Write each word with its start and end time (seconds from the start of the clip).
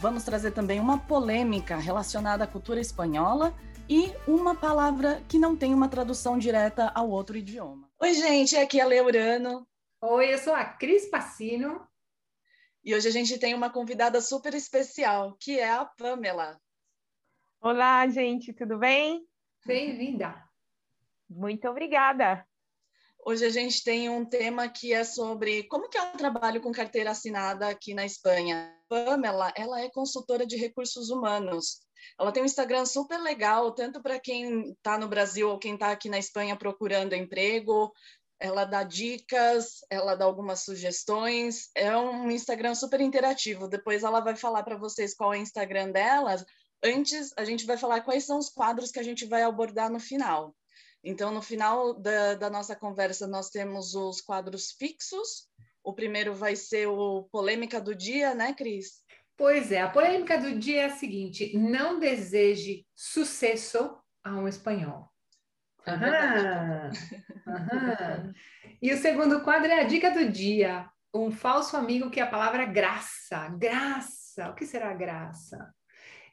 Vamos 0.00 0.24
trazer 0.24 0.52
também 0.52 0.80
uma 0.80 0.98
polêmica 0.98 1.76
relacionada 1.76 2.44
à 2.44 2.46
cultura 2.46 2.80
espanhola 2.80 3.54
e 3.88 4.12
uma 4.26 4.54
palavra 4.54 5.22
que 5.28 5.38
não 5.38 5.56
tem 5.56 5.74
uma 5.74 5.88
tradução 5.88 6.38
direta 6.38 6.90
ao 6.94 7.10
outro 7.10 7.36
idioma. 7.36 7.90
Oi, 8.00 8.14
gente, 8.14 8.56
aqui 8.56 8.80
é 8.80 8.82
a 8.82 8.86
Leurano. 8.86 9.66
Oi, 10.00 10.34
eu 10.34 10.38
sou 10.38 10.54
a 10.54 10.64
Cris 10.64 11.08
Passino. 11.08 11.86
E 12.84 12.94
hoje 12.94 13.06
a 13.06 13.12
gente 13.12 13.38
tem 13.38 13.54
uma 13.54 13.70
convidada 13.70 14.20
super 14.20 14.54
especial, 14.54 15.36
que 15.38 15.60
é 15.60 15.70
a 15.70 15.84
Pamela. 15.84 16.60
Olá, 17.60 18.08
gente, 18.08 18.52
tudo 18.52 18.78
bem? 18.78 19.24
Bem-vinda. 19.64 20.34
Muito 21.30 21.68
obrigada. 21.68 22.44
Hoje 23.24 23.46
a 23.46 23.50
gente 23.50 23.84
tem 23.84 24.10
um 24.10 24.24
tema 24.24 24.68
que 24.68 24.92
é 24.92 25.04
sobre 25.04 25.62
como 25.64 25.88
que 25.88 25.96
é 25.96 26.02
o 26.02 26.16
trabalho 26.16 26.60
com 26.60 26.72
carteira 26.72 27.12
assinada 27.12 27.68
aqui 27.68 27.94
na 27.94 28.04
Espanha. 28.04 28.76
Pamela, 28.92 29.50
ela 29.56 29.80
é 29.80 29.88
consultora 29.88 30.46
de 30.46 30.54
recursos 30.54 31.08
humanos. 31.08 31.80
Ela 32.20 32.30
tem 32.30 32.42
um 32.42 32.46
Instagram 32.46 32.84
super 32.84 33.18
legal, 33.18 33.72
tanto 33.72 34.02
para 34.02 34.20
quem 34.20 34.72
está 34.72 34.98
no 34.98 35.08
Brasil 35.08 35.48
ou 35.48 35.58
quem 35.58 35.74
está 35.74 35.90
aqui 35.90 36.10
na 36.10 36.18
Espanha 36.18 36.54
procurando 36.56 37.14
emprego. 37.14 37.90
Ela 38.38 38.66
dá 38.66 38.82
dicas, 38.82 39.78
ela 39.88 40.14
dá 40.14 40.26
algumas 40.26 40.60
sugestões. 40.60 41.70
É 41.74 41.96
um 41.96 42.30
Instagram 42.30 42.74
super 42.74 43.00
interativo. 43.00 43.66
Depois 43.66 44.02
ela 44.02 44.20
vai 44.20 44.36
falar 44.36 44.62
para 44.62 44.76
vocês 44.76 45.14
qual 45.14 45.32
é 45.32 45.38
o 45.38 45.42
Instagram 45.42 45.90
dela. 45.90 46.36
Antes, 46.84 47.32
a 47.38 47.46
gente 47.46 47.64
vai 47.64 47.78
falar 47.78 48.02
quais 48.02 48.24
são 48.24 48.36
os 48.36 48.50
quadros 48.50 48.90
que 48.90 48.98
a 48.98 49.04
gente 49.04 49.24
vai 49.24 49.42
abordar 49.42 49.90
no 49.90 50.00
final. 50.00 50.54
Então, 51.02 51.32
no 51.32 51.40
final 51.40 51.94
da, 51.94 52.34
da 52.34 52.50
nossa 52.50 52.76
conversa, 52.76 53.26
nós 53.26 53.48
temos 53.48 53.94
os 53.94 54.20
quadros 54.20 54.72
fixos. 54.72 55.48
O 55.82 55.92
primeiro 55.92 56.34
vai 56.34 56.54
ser 56.56 56.86
o 56.86 57.24
Polêmica 57.30 57.80
do 57.80 57.94
Dia, 57.94 58.34
né, 58.34 58.52
Cris? 58.52 59.02
Pois 59.36 59.72
é, 59.72 59.80
a 59.80 59.88
polêmica 59.88 60.38
do 60.38 60.58
dia 60.58 60.82
é 60.82 60.84
a 60.84 60.90
seguinte: 60.90 61.56
não 61.56 61.98
deseje 61.98 62.86
sucesso 62.94 63.98
a 64.22 64.36
um 64.36 64.46
espanhol. 64.46 65.10
É 65.84 65.90
aham, 65.90 66.90
aham. 67.48 68.32
E 68.80 68.92
o 68.92 68.98
segundo 68.98 69.40
quadro 69.42 69.70
é 69.70 69.80
a 69.80 69.84
dica 69.84 70.10
do 70.10 70.30
dia: 70.30 70.88
um 71.12 71.30
falso 71.30 71.76
amigo 71.76 72.10
que 72.10 72.20
é 72.20 72.22
a 72.22 72.30
palavra 72.30 72.64
graça. 72.64 73.48
Graça, 73.58 74.50
o 74.50 74.54
que 74.54 74.66
será 74.66 74.92
graça? 74.94 75.74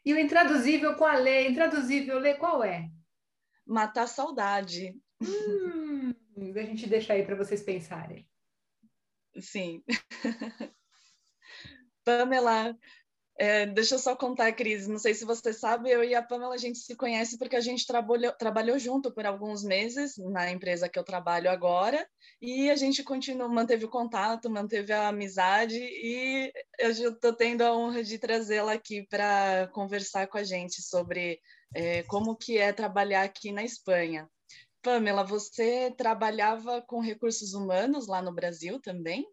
E 0.05 0.13
o 0.13 0.19
intraduzível 0.19 0.95
a 1.03 1.15
lei, 1.15 1.47
intraduzível 1.47 2.19
lei 2.19 2.35
qual 2.35 2.63
é? 2.63 2.89
matar 3.69 4.03
a 4.03 4.07
saudade. 4.07 4.95
Hum, 5.21 6.13
a 6.55 6.63
gente 6.63 6.87
deixa 6.87 7.13
aí 7.13 7.23
para 7.23 7.35
vocês 7.35 7.61
pensarem. 7.61 8.27
Sim. 9.37 9.83
Pamela, 12.03 12.75
é, 13.39 13.65
deixa 13.65 13.95
eu 13.95 13.99
só 13.99 14.17
contar, 14.17 14.51
Cris. 14.51 14.85
Não 14.85 14.99
sei 14.99 15.13
se 15.13 15.23
você 15.23 15.53
sabe, 15.53 15.89
eu 15.89 16.03
e 16.03 16.13
a 16.13 16.21
Pamela 16.21 16.55
a 16.55 16.57
gente 16.57 16.77
se 16.79 16.93
conhece 16.93 17.37
porque 17.37 17.55
a 17.55 17.61
gente 17.61 17.87
trabalhou, 17.87 18.33
trabalhou 18.33 18.77
junto 18.77 19.13
por 19.13 19.25
alguns 19.25 19.63
meses 19.63 20.17
na 20.17 20.51
empresa 20.51 20.89
que 20.89 20.99
eu 20.99 21.05
trabalho 21.05 21.49
agora 21.49 22.05
e 22.41 22.69
a 22.69 22.75
gente 22.75 23.01
continuou, 23.01 23.47
manteve 23.47 23.85
o 23.85 23.89
contato, 23.89 24.49
manteve 24.49 24.91
a 24.91 25.07
amizade 25.07 25.79
e 25.79 26.51
eu 26.79 26.91
estou 26.91 27.33
tendo 27.33 27.61
a 27.61 27.73
honra 27.73 28.03
de 28.03 28.19
trazê-la 28.19 28.73
aqui 28.73 29.07
para 29.07 29.69
conversar 29.71 30.27
com 30.27 30.37
a 30.37 30.43
gente 30.43 30.81
sobre 30.81 31.39
é, 31.73 32.03
como 32.03 32.35
que 32.35 32.57
é 32.57 32.73
trabalhar 32.73 33.23
aqui 33.23 33.53
na 33.53 33.63
Espanha. 33.63 34.29
Pamela, 34.81 35.23
você 35.23 35.91
trabalhava 35.91 36.81
com 36.81 37.01
recursos 37.01 37.53
humanos 37.53 38.07
lá 38.07 38.21
no 38.21 38.33
Brasil 38.33 38.79
também? 38.79 39.27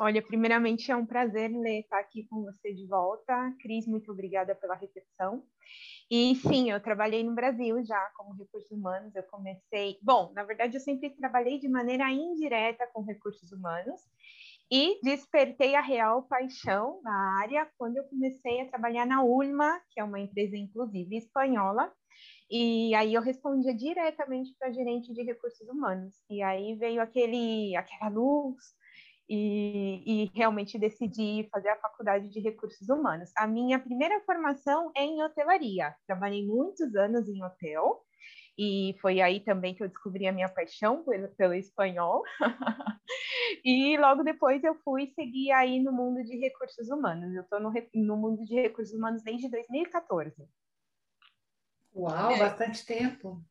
Olha, 0.00 0.22
primeiramente 0.22 0.92
é 0.92 0.96
um 0.96 1.04
prazer 1.04 1.50
estar 1.50 1.98
aqui 1.98 2.24
com 2.30 2.42
você 2.42 2.72
de 2.72 2.86
volta. 2.86 3.34
Cris, 3.60 3.86
muito 3.86 4.12
obrigada 4.12 4.54
pela 4.54 4.76
recepção. 4.76 5.42
E 6.10 6.36
sim, 6.36 6.70
eu 6.70 6.80
trabalhei 6.80 7.24
no 7.24 7.34
Brasil 7.34 7.84
já 7.84 8.00
como 8.16 8.32
recursos 8.34 8.70
humanos. 8.70 9.14
Eu 9.16 9.24
comecei. 9.24 9.98
Bom, 10.00 10.32
na 10.34 10.44
verdade, 10.44 10.76
eu 10.76 10.80
sempre 10.80 11.10
trabalhei 11.10 11.58
de 11.58 11.68
maneira 11.68 12.08
indireta 12.10 12.86
com 12.92 13.02
recursos 13.02 13.50
humanos 13.50 14.00
e 14.70 15.00
despertei 15.02 15.74
a 15.74 15.80
real 15.80 16.22
paixão 16.22 17.00
na 17.02 17.40
área 17.40 17.68
quando 17.76 17.96
eu 17.96 18.04
comecei 18.04 18.60
a 18.60 18.68
trabalhar 18.68 19.06
na 19.06 19.24
Ulma, 19.24 19.80
que 19.90 19.98
é 19.98 20.04
uma 20.04 20.20
empresa 20.20 20.56
inclusive 20.56 21.16
espanhola, 21.16 21.92
e 22.50 22.94
aí 22.94 23.14
eu 23.14 23.22
respondia 23.22 23.74
diretamente 23.74 24.54
para 24.58 24.68
a 24.68 24.72
gerente 24.72 25.12
de 25.12 25.22
recursos 25.22 25.68
humanos. 25.68 26.14
E 26.30 26.42
aí 26.42 26.74
veio 26.76 27.02
aquele 27.02 27.76
aquela 27.76 28.08
luz 28.10 28.74
e, 29.28 30.02
e, 30.06 30.30
realmente 30.34 30.78
decidi 30.78 31.46
fazer 31.52 31.68
a 31.68 31.76
faculdade 31.76 32.30
de 32.30 32.40
recursos 32.40 32.88
humanos. 32.88 33.30
A 33.36 33.46
minha 33.46 33.78
primeira 33.78 34.20
formação 34.22 34.90
é 34.96 35.04
em 35.04 35.22
hotelaria. 35.22 35.94
Trabalhei 36.06 36.46
muitos 36.46 36.94
anos 36.96 37.28
em 37.28 37.44
hotel 37.44 38.02
e 38.58 38.96
foi 39.00 39.20
aí 39.20 39.40
também 39.40 39.74
que 39.74 39.82
eu 39.84 39.88
descobri 39.88 40.26
a 40.26 40.32
minha 40.32 40.48
paixão 40.48 41.04
pelo, 41.04 41.28
pelo 41.36 41.54
espanhol. 41.54 42.22
e 43.64 43.96
logo 43.98 44.24
depois 44.24 44.64
eu 44.64 44.74
fui 44.82 45.06
seguir 45.14 45.52
aí 45.52 45.78
no 45.80 45.92
mundo 45.92 46.24
de 46.24 46.36
recursos 46.38 46.88
humanos. 46.88 47.34
Eu 47.34 47.42
estou 47.42 47.60
no, 47.60 47.72
no 47.94 48.16
mundo 48.16 48.44
de 48.44 48.54
recursos 48.54 48.94
humanos 48.94 49.22
desde 49.22 49.50
2014. 49.50 50.34
Uau, 51.98 52.32
é. 52.32 52.38
bastante 52.38 52.86
tempo. 52.86 53.42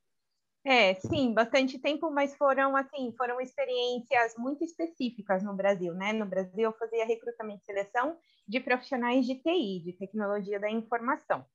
É, 0.66 0.96
sim, 0.96 1.34
bastante 1.34 1.80
tempo, 1.80 2.12
mas 2.12 2.36
foram 2.36 2.76
assim, 2.76 3.14
foram 3.18 3.40
experiências 3.40 4.36
muito 4.38 4.66
específicas 4.66 5.42
no 5.42 5.56
Brasil, 5.56 5.94
né? 5.94 6.12
No 6.12 6.26
Brasil 6.26 6.64
eu 6.64 6.74
fazia 6.74 7.06
recrutamento 7.06 7.62
e 7.62 7.66
seleção 7.66 8.18
de 8.46 8.60
profissionais 8.60 9.26
de 9.26 9.36
TI, 9.36 9.82
de 9.82 9.94
tecnologia 9.94 10.60
da 10.60 10.70
informação. 10.70 11.46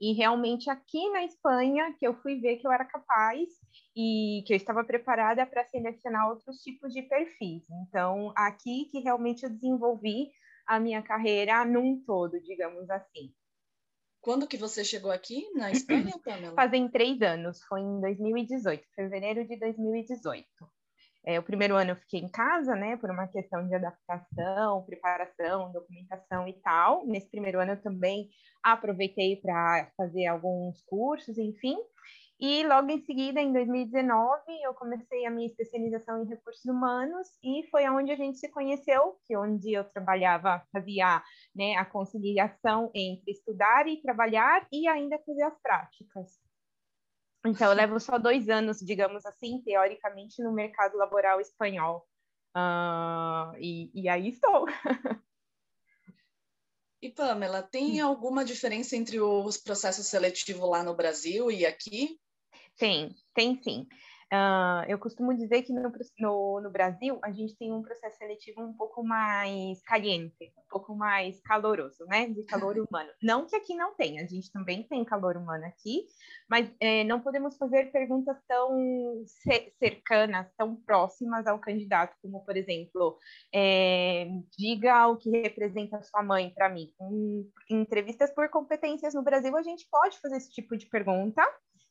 E 0.00 0.12
realmente 0.12 0.70
aqui 0.70 1.10
na 1.10 1.24
Espanha 1.24 1.94
que 1.98 2.06
eu 2.06 2.14
fui 2.22 2.40
ver 2.40 2.58
que 2.58 2.66
eu 2.66 2.70
era 2.70 2.84
capaz 2.84 3.48
e 3.96 4.44
que 4.46 4.52
eu 4.52 4.56
estava 4.56 4.84
preparada 4.84 5.44
para 5.46 5.64
selecionar 5.64 6.28
outros 6.28 6.58
tipos 6.62 6.92
de 6.92 7.02
perfis. 7.02 7.64
Então, 7.88 8.32
aqui 8.36 8.84
que 8.92 9.00
realmente 9.00 9.42
eu 9.42 9.50
desenvolvi 9.50 10.30
a 10.64 10.78
minha 10.78 11.02
carreira 11.02 11.64
num 11.64 12.00
todo, 12.04 12.40
digamos 12.40 12.88
assim. 12.88 13.32
Quando 14.20 14.46
que 14.46 14.56
você 14.56 14.84
chegou 14.84 15.10
aqui 15.10 15.50
na 15.54 15.70
Espanha, 15.70 16.12
Pamela? 16.24 16.54
Fazem 16.54 16.88
três 16.88 17.20
anos, 17.22 17.62
foi 17.64 17.80
em 17.80 18.00
2018, 18.00 18.86
fevereiro 18.94 19.46
de 19.46 19.58
2018. 19.58 20.46
É, 21.24 21.38
o 21.38 21.42
primeiro 21.42 21.76
ano 21.76 21.90
eu 21.90 21.96
fiquei 21.96 22.20
em 22.20 22.28
casa, 22.28 22.74
né, 22.74 22.96
por 22.96 23.10
uma 23.10 23.26
questão 23.28 23.66
de 23.66 23.74
adaptação, 23.74 24.84
preparação, 24.84 25.70
documentação 25.72 26.48
e 26.48 26.54
tal. 26.60 27.06
Nesse 27.06 27.30
primeiro 27.30 27.60
ano 27.60 27.72
eu 27.72 27.82
também 27.82 28.28
aproveitei 28.62 29.36
para 29.36 29.90
fazer 29.96 30.26
alguns 30.26 30.82
cursos, 30.82 31.36
enfim. 31.36 31.76
E 32.40 32.66
logo 32.66 32.90
em 32.90 33.04
seguida, 33.04 33.38
em 33.38 33.52
2019, 33.52 34.42
eu 34.62 34.72
comecei 34.72 35.26
a 35.26 35.30
minha 35.30 35.46
especialização 35.46 36.22
em 36.22 36.26
recursos 36.26 36.64
humanos 36.64 37.28
e 37.44 37.68
foi 37.70 37.86
onde 37.90 38.10
a 38.12 38.16
gente 38.16 38.38
se 38.38 38.48
conheceu, 38.48 39.20
que 39.26 39.36
onde 39.36 39.74
eu 39.74 39.84
trabalhava, 39.84 40.64
fazia 40.72 41.22
né, 41.54 41.76
a 41.76 41.84
conciliação 41.84 42.90
entre 42.94 43.30
estudar 43.30 43.86
e 43.86 44.00
trabalhar 44.00 44.66
e 44.72 44.88
ainda 44.88 45.18
fazer 45.18 45.42
as 45.42 45.60
práticas. 45.60 46.40
Então, 47.44 47.68
eu 47.68 47.76
levo 47.76 48.00
só 48.00 48.18
dois 48.18 48.48
anos, 48.48 48.78
digamos 48.78 49.26
assim, 49.26 49.60
teoricamente, 49.62 50.42
no 50.42 50.50
mercado 50.50 50.96
laboral 50.96 51.42
espanhol. 51.42 52.06
Uh, 52.56 53.54
e, 53.58 53.90
e 53.94 54.08
aí 54.08 54.30
estou. 54.30 54.66
E 57.02 57.08
Pamela, 57.08 57.62
tem 57.62 57.98
alguma 57.98 58.44
diferença 58.44 58.94
entre 58.94 59.18
os 59.18 59.56
processos 59.56 60.06
seletivos 60.06 60.68
lá 60.68 60.82
no 60.82 60.94
Brasil 60.94 61.50
e 61.50 61.64
aqui? 61.64 62.20
Tem, 62.76 63.14
tem 63.34 63.62
sim. 63.62 63.86
Uh, 64.32 64.86
eu 64.86 64.96
costumo 64.96 65.34
dizer 65.34 65.62
que 65.62 65.72
no, 65.72 65.90
no, 66.20 66.60
no, 66.60 66.70
Brasil 66.70 67.18
a 67.20 67.32
gente 67.32 67.56
tem 67.56 67.72
um 67.72 67.82
processo 67.82 68.16
seletivo 68.16 68.62
um 68.62 68.72
pouco 68.72 69.02
mais 69.02 69.82
caliente, 69.82 70.52
um 70.56 70.68
pouco 70.70 70.94
mais 70.94 71.40
caloroso, 71.40 72.04
né? 72.06 72.28
De 72.28 72.44
calor 72.44 72.76
humano. 72.78 73.10
Não 73.20 73.44
que 73.44 73.56
aqui 73.56 73.74
não 73.74 73.92
tenha, 73.96 74.22
a 74.22 74.26
gente 74.26 74.52
também 74.52 74.84
tem 74.84 75.04
calor 75.04 75.36
humano 75.36 75.64
aqui, 75.64 76.04
mas 76.48 76.72
é, 76.78 77.02
não 77.02 77.18
podemos 77.18 77.56
fazer 77.56 77.90
perguntas 77.90 78.36
tão 78.46 79.24
cercanas, 79.80 80.46
tão 80.56 80.76
próximas 80.76 81.44
ao 81.48 81.58
candidato, 81.58 82.16
como, 82.22 82.44
por 82.44 82.56
exemplo, 82.56 83.18
é, 83.52 84.28
diga 84.56 85.08
o 85.08 85.16
que 85.16 85.28
representa 85.28 86.00
sua 86.04 86.22
mãe 86.22 86.50
para 86.54 86.68
mim. 86.68 86.92
Em, 87.00 87.50
em 87.68 87.80
entrevistas 87.80 88.30
por 88.32 88.48
competências 88.48 89.12
no 89.12 89.24
Brasil, 89.24 89.56
a 89.56 89.62
gente 89.62 89.88
pode 89.90 90.20
fazer 90.20 90.36
esse 90.36 90.52
tipo 90.52 90.76
de 90.76 90.86
pergunta 90.86 91.42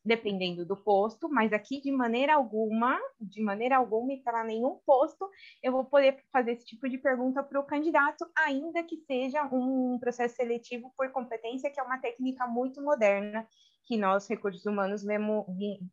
dependendo 0.04 0.66
do 0.66 0.78
posto, 0.78 1.30
mas 1.30 1.52
aqui 1.52 1.82
de 1.82 1.92
maneira 1.92 2.36
alguma, 2.36 3.00
de 3.20 3.42
maneira 3.42 3.78
alguma 3.78 4.14
e 4.14 4.22
para 4.22 4.44
nenhum 4.44 4.80
posto, 4.86 5.30
eu 5.62 5.72
vou 5.72 5.86
poder 5.86 6.18
fazer 6.32 6.54
esse 6.54 6.66
tipo 6.66 6.88
de 6.88 6.98
pergunta 6.98 7.44
para 7.44 7.60
o 7.60 7.66
candidato, 7.66 8.26
ainda 8.38 8.84
que 8.84 8.98
seja 8.98 9.44
um 9.52 9.98
processo 10.00 10.36
seletivo 10.36 10.94
por 10.96 11.12
competência, 11.12 11.70
que 11.72 11.80
é 11.80 11.84
uma 11.84 12.00
técnica 12.00 12.48
muito 12.48 12.82
moderna 12.82 13.48
que 13.90 13.98
nós, 13.98 14.28
recursos 14.28 14.66
humanos, 14.68 15.04
mesmo, 15.04 15.48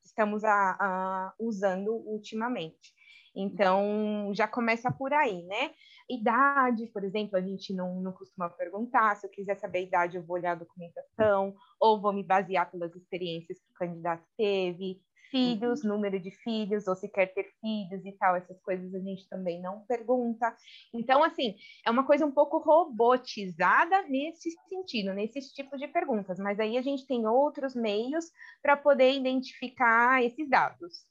estamos 0.05 0.45
a, 0.45 0.77
a, 0.79 1.35
usando 1.41 1.95
ultimamente. 2.07 2.95
Então, 3.35 4.31
já 4.35 4.47
começa 4.47 4.91
por 4.91 5.13
aí, 5.13 5.43
né? 5.45 5.71
Idade, 6.09 6.87
por 6.93 7.03
exemplo, 7.03 7.37
a 7.37 7.41
gente 7.41 7.75
não, 7.75 8.01
não 8.01 8.13
costuma 8.13 8.49
perguntar. 8.49 9.17
Se 9.17 9.27
eu 9.27 9.31
quiser 9.31 9.57
saber 9.57 9.79
a 9.79 9.83
idade, 9.83 10.17
eu 10.17 10.25
vou 10.25 10.37
olhar 10.37 10.53
a 10.53 10.57
documentação, 10.57 11.55
ou 11.81 12.01
vou 12.01 12.13
me 12.13 12.23
basear 12.23 12.71
pelas 12.71 12.95
experiências 12.95 13.59
que 13.59 13.71
o 13.71 13.75
candidato 13.75 14.25
teve. 14.37 15.01
Filhos, 15.29 15.83
uhum. 15.83 15.91
número 15.91 16.21
de 16.21 16.31
filhos, 16.31 16.87
ou 16.87 16.95
se 16.95 17.09
quer 17.09 17.27
ter 17.35 17.51
filhos 17.61 18.07
e 18.07 18.13
tal, 18.13 18.37
essas 18.37 18.61
coisas 18.63 18.95
a 18.95 19.01
gente 19.01 19.29
também 19.29 19.61
não 19.61 19.85
pergunta. 19.87 20.55
Então, 20.95 21.25
assim, 21.25 21.57
é 21.85 21.91
uma 21.91 22.07
coisa 22.07 22.25
um 22.25 22.31
pouco 22.31 22.59
robotizada 22.59 24.03
nesse 24.05 24.53
sentido, 24.69 25.13
nesse 25.13 25.53
tipo 25.53 25.77
de 25.77 25.89
perguntas, 25.89 26.39
mas 26.39 26.61
aí 26.61 26.79
a 26.79 26.83
gente 26.83 27.05
tem 27.09 27.27
outros 27.27 27.75
meios 27.75 28.27
para 28.63 28.77
poder 28.77 29.15
identificar 29.15 30.23
esses 30.23 30.49
dados. 30.49 31.05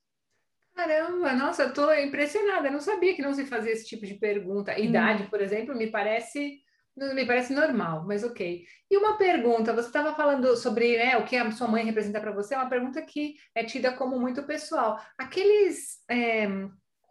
Caramba, 0.75 1.33
nossa, 1.33 1.63
eu 1.63 1.69
estou 1.69 1.93
impressionada. 1.93 2.67
Eu 2.67 2.73
não 2.73 2.81
sabia 2.81 3.15
que 3.15 3.21
não 3.21 3.33
se 3.33 3.45
fazia 3.45 3.71
esse 3.71 3.85
tipo 3.85 4.05
de 4.05 4.15
pergunta. 4.15 4.77
Idade, 4.77 5.23
hum. 5.23 5.27
por 5.29 5.41
exemplo, 5.41 5.75
me 5.75 5.87
parece 5.87 6.61
me 6.95 7.25
parece 7.25 7.53
normal, 7.53 8.05
mas 8.07 8.23
ok. 8.23 8.63
E 8.89 8.97
uma 8.97 9.17
pergunta, 9.17 9.73
você 9.73 9.87
estava 9.87 10.15
falando 10.15 10.55
sobre 10.55 10.97
né, 10.97 11.17
o 11.17 11.25
que 11.25 11.35
a 11.35 11.51
sua 11.51 11.67
mãe 11.67 11.83
representa 11.83 12.21
para 12.21 12.31
você, 12.31 12.55
é 12.55 12.57
uma 12.57 12.69
pergunta 12.69 13.01
que 13.01 13.35
é 13.53 13.65
tida 13.65 13.91
como 13.91 14.17
muito 14.17 14.43
pessoal. 14.43 14.97
Aqueles, 15.17 15.99
é, 16.09 16.47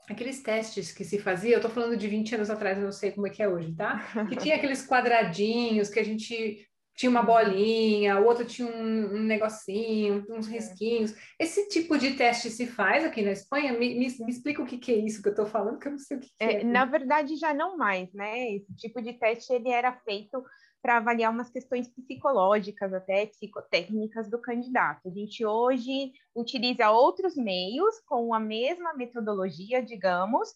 aqueles 0.09 0.43
testes 0.43 0.91
que 0.91 1.05
se 1.05 1.19
fazia, 1.19 1.53
eu 1.53 1.59
estou 1.59 1.71
falando 1.71 1.99
de 1.99 2.09
20 2.09 2.35
anos 2.35 2.49
atrás, 2.49 2.79
eu 2.79 2.85
não 2.85 2.93
sei 2.93 3.13
como 3.13 3.27
é 3.27 3.31
que 3.31 3.43
é 3.43 3.49
hoje, 3.49 3.75
tá? 3.75 4.03
Que 4.27 4.37
tinha 4.37 4.57
aqueles 4.57 4.87
quadradinhos 4.87 5.91
que 5.91 6.01
a 6.01 6.05
gente 6.05 6.67
tinha 6.97 7.11
uma 7.11 7.23
bolinha, 7.23 8.21
o 8.21 8.25
outro 8.25 8.45
tinha 8.45 8.69
um, 8.69 9.17
um 9.17 9.23
negocinho, 9.23 10.25
uns 10.31 10.49
é. 10.49 10.53
risquinhos. 10.53 11.15
Esse 11.39 11.69
tipo 11.69 11.99
de 11.99 12.15
teste 12.15 12.51
se 12.51 12.67
faz 12.67 13.05
aqui 13.05 13.23
na 13.23 13.33
Espanha? 13.33 13.73
Me, 13.73 13.95
me, 13.95 14.07
me 14.07 14.31
explica 14.31 14.63
o 14.63 14.67
que, 14.67 14.79
que, 14.79 14.93
é 14.93 14.97
isso 14.97 15.21
que 15.21 15.29
eu 15.29 15.33
estou 15.33 15.47
falando, 15.47 15.79
que 15.79 15.89
eu 15.89 15.93
não 15.93 15.99
sei 15.99 16.17
o 16.17 16.21
que, 16.21 16.29
que 16.29 16.35
é, 16.39 16.61
é. 16.61 16.65
Na 16.65 16.85
verdade, 16.85 17.37
já 17.37 17.53
não 17.53 17.77
mais, 17.77 18.13
né? 18.13 18.55
Esse 18.55 18.73
tipo 18.77 19.03
de 19.03 19.13
teste 19.15 19.53
ele 19.53 19.71
era 19.71 19.93
feito 19.93 20.43
para 20.85 20.99
avaliar 20.99 21.33
umas 21.33 21.49
questões 21.49 21.89
psicológicas, 21.89 22.93
até 22.93 23.25
psicotécnicas 23.25 24.29
do 24.29 24.39
candidato. 24.39 25.09
A 25.09 25.11
gente 25.11 25.43
hoje 25.43 26.13
utiliza 26.37 26.91
outros 26.91 27.35
meios 27.37 28.01
com 28.01 28.35
a 28.35 28.39
mesma 28.39 28.93
metodologia, 28.93 29.83
digamos, 29.83 30.51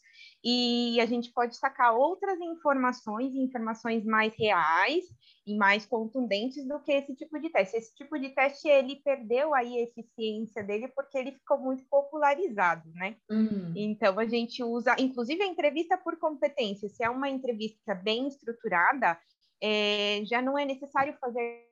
e 0.45 1.01
a 1.01 1.07
gente 1.07 1.33
pode 1.33 1.57
sacar 1.57 1.97
outras 1.97 2.39
informações, 2.43 3.35
informações 3.35 4.05
mais 4.05 4.35
reais 4.37 5.07
e 5.47 5.57
mais 5.57 5.87
contundentes 5.87 6.69
do 6.69 6.79
que 6.81 6.93
esse 6.93 7.17
tipo 7.17 7.41
de 7.41 7.49
teste. 7.49 7.79
Esse 7.79 7.95
tipo 7.95 8.19
de 8.19 8.29
teste 8.29 8.69
ele 8.69 8.97
perdeu 8.97 9.55
aí 9.55 9.79
a 9.79 9.83
eficiência 9.85 10.63
dele 10.63 10.89
porque 10.89 11.17
ele 11.17 11.33
ficou 11.33 11.57
muito 11.59 11.87
popularizado, 11.89 12.87
né? 12.93 13.17
Uhum. 13.31 13.73
Então 13.75 14.19
a 14.19 14.27
gente 14.27 14.63
usa, 14.63 14.95
inclusive 14.99 15.43
a 15.43 15.47
entrevista 15.47 15.97
por 15.97 16.19
competência, 16.19 16.87
se 16.87 17.03
é 17.03 17.09
uma 17.09 17.31
entrevista 17.31 17.95
bem 17.95 18.29
estruturada, 18.29 19.19
é, 19.63 20.23
já 20.25 20.41
não 20.41 20.59
é 20.59 20.65
necessário 20.65 21.17
fazer 21.21 21.67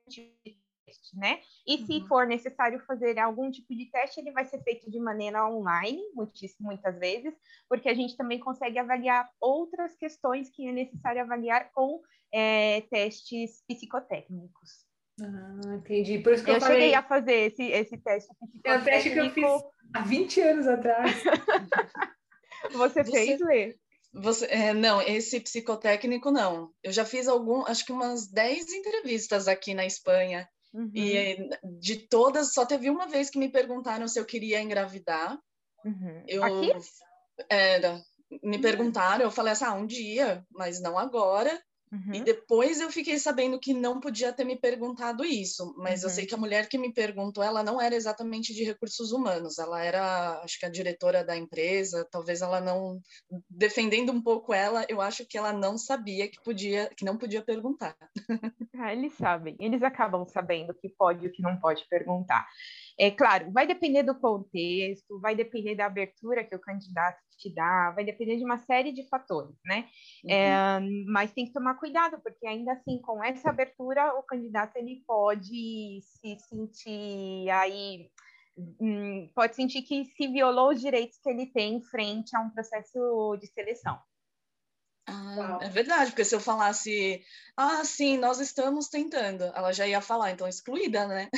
teste, 0.87 1.17
né? 1.17 1.39
E 1.65 1.85
se 1.85 1.93
uhum. 1.93 2.07
for 2.07 2.25
necessário 2.25 2.79
fazer 2.85 3.19
algum 3.19 3.51
tipo 3.51 3.75
de 3.75 3.85
teste, 3.91 4.19
ele 4.19 4.31
vai 4.31 4.45
ser 4.45 4.63
feito 4.63 4.89
de 4.89 4.99
maneira 4.99 5.45
online, 5.47 6.01
muitas 6.59 6.97
vezes, 6.97 7.33
porque 7.69 7.89
a 7.89 7.93
gente 7.93 8.15
também 8.15 8.39
consegue 8.39 8.79
avaliar 8.79 9.29
outras 9.39 9.95
questões 9.95 10.49
que 10.49 10.67
é 10.67 10.71
necessário 10.71 11.21
avaliar 11.21 11.71
com 11.73 12.01
é, 12.33 12.81
testes 12.89 13.63
psicotécnicos. 13.67 14.85
Ah, 15.21 15.75
entendi. 15.75 16.19
Por 16.19 16.33
isso 16.33 16.43
que 16.43 16.51
eu, 16.51 16.55
eu 16.55 16.61
falei... 16.61 16.75
cheguei 16.75 16.95
a 16.95 17.03
fazer 17.03 17.33
esse, 17.33 17.63
esse 17.63 17.97
teste 17.97 18.33
psicotécnico. 18.35 18.69
É 18.69 18.77
o 18.77 18.83
teste 18.83 19.09
que 19.11 19.19
eu 19.19 19.29
fiz 19.31 19.63
há 19.93 20.01
20 20.03 20.41
anos 20.41 20.67
atrás. 20.67 21.23
Você, 22.71 23.03
Você 23.03 23.11
fez, 23.11 23.39
Lê? 23.41 23.77
Você, 24.13 24.45
é, 24.45 24.73
não, 24.73 25.01
esse 25.01 25.39
psicotécnico 25.39 26.31
não. 26.31 26.71
Eu 26.81 26.91
já 26.91 27.05
fiz 27.05 27.27
algum, 27.27 27.65
acho 27.65 27.85
que 27.85 27.91
umas 27.91 28.27
10 28.27 28.71
entrevistas 28.71 29.47
aqui 29.47 29.73
na 29.73 29.85
Espanha. 29.85 30.47
Uhum. 30.73 30.91
E 30.93 31.49
de 31.79 32.07
todas, 32.07 32.53
só 32.53 32.65
teve 32.65 32.89
uma 32.89 33.07
vez 33.07 33.29
que 33.29 33.39
me 33.39 33.49
perguntaram 33.49 34.07
se 34.07 34.19
eu 34.19 34.25
queria 34.25 34.61
engravidar. 34.61 35.37
Uhum. 35.85 36.23
Eu, 36.27 36.43
aqui? 36.43 36.73
Era. 37.49 38.01
Me 38.43 38.59
perguntaram, 38.59 39.23
eu 39.23 39.31
falei 39.31 39.53
assim, 39.53 39.65
ah, 39.65 39.73
um 39.73 39.85
dia, 39.85 40.45
mas 40.51 40.81
não 40.81 40.97
agora. 40.97 41.61
Uhum. 41.91 42.15
E 42.15 42.23
depois 42.23 42.81
eu 42.81 42.91
fiquei 42.91 43.17
sabendo 43.17 43.59
que 43.59 43.73
não 43.73 43.99
podia 43.99 44.33
ter 44.33 44.43
me 44.43 44.57
perguntado 44.57 45.23
isso, 45.23 45.73
mas 45.77 46.01
uhum. 46.01 46.09
eu 46.09 46.13
sei 46.13 46.25
que 46.25 46.35
a 46.35 46.37
mulher 46.37 46.67
que 46.67 46.77
me 46.77 46.93
perguntou, 46.93 47.43
ela 47.43 47.63
não 47.63 47.81
era 47.81 47.95
exatamente 47.95 48.53
de 48.53 48.63
recursos 48.63 49.11
humanos, 49.11 49.57
ela 49.57 49.81
era, 49.81 50.41
acho 50.43 50.59
que 50.59 50.65
a 50.65 50.69
diretora 50.69 51.23
da 51.23 51.37
empresa, 51.37 52.07
talvez 52.11 52.41
ela 52.41 52.59
não 52.59 53.01
defendendo 53.49 54.11
um 54.11 54.21
pouco 54.21 54.53
ela, 54.53 54.85
eu 54.89 54.99
acho 55.01 55.25
que 55.25 55.37
ela 55.37 55.53
não 55.53 55.77
sabia 55.77 56.29
que 56.29 56.41
podia, 56.43 56.89
que 56.95 57.05
não 57.05 57.17
podia 57.17 57.41
perguntar. 57.41 57.95
Ah, 58.77 58.93
eles 58.93 59.13
sabem, 59.13 59.55
eles 59.59 59.81
acabam 59.81 60.25
sabendo 60.25 60.71
o 60.71 60.75
que 60.75 60.89
pode 60.89 61.25
e 61.25 61.29
o 61.29 61.31
que 61.31 61.41
não 61.41 61.57
pode 61.57 61.87
perguntar. 61.89 62.47
É 62.99 63.11
claro, 63.11 63.51
vai 63.51 63.67
depender 63.67 64.01
do 64.01 64.15
contexto, 64.15 65.19
vai 65.19 65.35
depender 65.35 65.75
da 65.75 65.85
abertura 65.85 66.43
que 66.43 66.55
o 66.55 66.59
candidato 66.59 67.19
te 67.37 67.53
dá, 67.53 67.91
vai 67.91 68.03
depender 68.03 68.37
de 68.37 68.43
uma 68.43 68.57
série 68.57 68.91
de 68.91 69.07
fatores, 69.07 69.55
né? 69.63 69.87
Uhum. 70.23 70.31
É, 70.31 70.79
mas 71.05 71.31
tem 71.31 71.45
que 71.45 71.53
tomar 71.53 71.75
cuidado, 71.75 72.19
porque 72.23 72.47
ainda 72.47 72.73
assim, 72.73 72.99
com 73.01 73.23
essa 73.23 73.51
abertura, 73.51 74.15
o 74.17 74.23
candidato 74.23 74.75
ele 74.77 75.03
pode 75.05 75.99
se 76.01 76.37
sentir 76.49 77.49
aí 77.51 78.09
hum, 78.81 79.29
pode 79.35 79.55
sentir 79.55 79.83
que 79.83 80.05
se 80.05 80.27
violou 80.27 80.71
os 80.71 80.81
direitos 80.81 81.19
que 81.21 81.29
ele 81.29 81.45
tem 81.47 81.81
frente 81.83 82.35
a 82.35 82.41
um 82.41 82.49
processo 82.49 83.37
de 83.39 83.47
seleção. 83.47 83.99
Ah, 85.09 85.59
é 85.61 85.69
verdade, 85.69 86.11
porque 86.11 86.25
se 86.25 86.35
eu 86.35 86.39
falasse, 86.39 87.23
ah, 87.55 87.83
sim, 87.85 88.17
nós 88.17 88.41
estamos 88.41 88.89
tentando, 88.89 89.45
ela 89.55 89.71
já 89.71 89.87
ia 89.87 90.01
falar, 90.01 90.31
então 90.31 90.47
excluída, 90.47 91.07
né? 91.07 91.29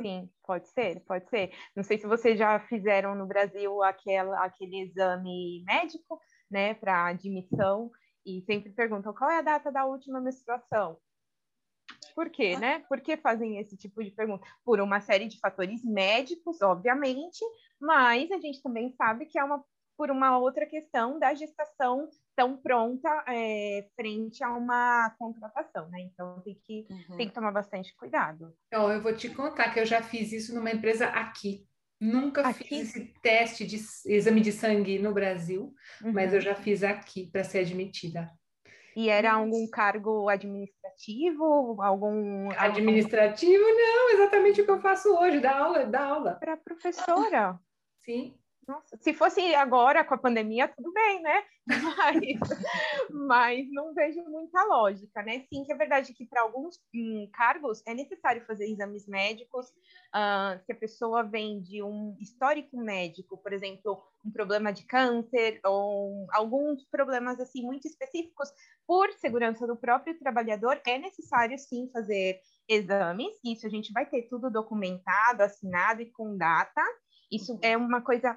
Sim, 0.00 0.30
pode 0.42 0.68
ser, 0.70 1.00
pode 1.00 1.28
ser. 1.28 1.52
Não 1.76 1.84
sei 1.84 1.98
se 1.98 2.06
vocês 2.06 2.38
já 2.38 2.58
fizeram 2.60 3.14
no 3.14 3.26
Brasil 3.26 3.82
aquela, 3.82 4.42
aquele 4.42 4.80
exame 4.80 5.62
médico, 5.66 6.18
né, 6.50 6.72
para 6.72 7.06
admissão, 7.06 7.90
e 8.24 8.42
sempre 8.46 8.72
perguntam 8.72 9.12
qual 9.12 9.30
é 9.30 9.38
a 9.38 9.42
data 9.42 9.70
da 9.70 9.84
última 9.84 10.18
menstruação. 10.18 10.96
Por 12.14 12.30
quê, 12.30 12.54
ah. 12.56 12.60
né? 12.60 12.78
Por 12.88 13.00
que 13.00 13.16
fazem 13.16 13.58
esse 13.58 13.76
tipo 13.76 14.02
de 14.02 14.10
pergunta? 14.10 14.46
Por 14.64 14.80
uma 14.80 15.00
série 15.00 15.28
de 15.28 15.38
fatores 15.38 15.84
médicos, 15.84 16.62
obviamente, 16.62 17.44
mas 17.80 18.30
a 18.30 18.38
gente 18.38 18.62
também 18.62 18.90
sabe 18.92 19.26
que 19.26 19.38
é 19.38 19.44
uma 19.44 19.62
por 20.02 20.10
uma 20.10 20.36
outra 20.36 20.66
questão 20.66 21.16
da 21.16 21.32
gestação 21.32 22.08
tão 22.34 22.56
pronta 22.56 23.08
é, 23.28 23.86
frente 23.94 24.42
a 24.42 24.50
uma 24.52 25.14
contratação, 25.16 25.88
né? 25.90 26.00
Então 26.00 26.40
tem 26.40 26.60
que, 26.66 26.84
uhum. 26.90 27.16
tem 27.16 27.28
que 27.28 27.32
tomar 27.32 27.52
bastante 27.52 27.94
cuidado. 27.94 28.52
Então, 28.66 28.90
eu 28.90 29.00
vou 29.00 29.14
te 29.14 29.28
contar 29.28 29.72
que 29.72 29.78
eu 29.78 29.86
já 29.86 30.02
fiz 30.02 30.32
isso 30.32 30.52
numa 30.56 30.72
empresa 30.72 31.06
aqui. 31.06 31.68
Nunca 32.00 32.40
aqui? 32.40 32.64
fiz 32.64 32.88
esse 32.88 33.14
teste 33.22 33.64
de 33.64 33.76
exame 34.06 34.40
de 34.40 34.50
sangue 34.50 34.98
no 34.98 35.14
Brasil, 35.14 35.72
uhum. 36.02 36.12
mas 36.12 36.34
eu 36.34 36.40
já 36.40 36.56
fiz 36.56 36.82
aqui 36.82 37.30
para 37.30 37.44
ser 37.44 37.60
admitida. 37.60 38.28
E 38.96 39.08
era 39.08 39.34
algum 39.34 39.68
cargo 39.70 40.28
administrativo, 40.28 41.80
algum 41.80 42.50
administrativo? 42.58 43.62
Não, 43.62 44.10
exatamente 44.10 44.62
o 44.62 44.64
que 44.64 44.70
eu 44.72 44.80
faço 44.80 45.16
hoje, 45.16 45.38
dar 45.38 45.58
aula, 45.58 45.86
dar 45.86 46.06
aula. 46.06 46.34
Para 46.40 46.56
professora. 46.56 47.56
Sim. 48.04 48.36
Nossa, 48.66 48.96
se 49.00 49.12
fosse 49.12 49.54
agora 49.54 50.04
com 50.04 50.14
a 50.14 50.18
pandemia, 50.18 50.68
tudo 50.68 50.92
bem, 50.92 51.20
né? 51.20 51.42
Mas, 51.68 52.38
mas 53.10 53.70
não 53.70 53.94
vejo 53.94 54.20
muita 54.24 54.64
lógica, 54.64 55.22
né? 55.22 55.44
Sim, 55.48 55.64
que 55.64 55.72
é 55.72 55.76
verdade 55.76 56.12
que 56.12 56.26
para 56.26 56.42
alguns 56.42 56.76
hum, 56.92 57.28
cargos 57.32 57.82
é 57.86 57.94
necessário 57.94 58.44
fazer 58.44 58.68
exames 58.68 59.06
médicos. 59.06 59.68
Uh, 60.12 60.58
se 60.64 60.72
a 60.72 60.74
pessoa 60.74 61.22
vem 61.22 61.60
de 61.60 61.80
um 61.80 62.16
histórico 62.20 62.76
médico, 62.76 63.38
por 63.38 63.52
exemplo, 63.52 64.02
um 64.24 64.30
problema 64.32 64.72
de 64.72 64.84
câncer 64.84 65.60
ou 65.64 66.26
alguns 66.32 66.84
problemas 66.86 67.38
assim 67.38 67.62
muito 67.62 67.86
específicos, 67.86 68.48
por 68.84 69.12
segurança 69.12 69.64
do 69.64 69.76
próprio 69.76 70.18
trabalhador, 70.18 70.80
é 70.84 70.98
necessário 70.98 71.56
sim 71.58 71.88
fazer 71.92 72.40
exames. 72.68 73.32
Isso 73.44 73.66
a 73.66 73.70
gente 73.70 73.92
vai 73.92 74.04
ter 74.04 74.22
tudo 74.22 74.50
documentado, 74.50 75.44
assinado 75.44 76.02
e 76.02 76.10
com 76.10 76.36
data. 76.36 76.82
Isso 77.30 77.58
é 77.62 77.76
uma 77.76 78.02
coisa 78.02 78.36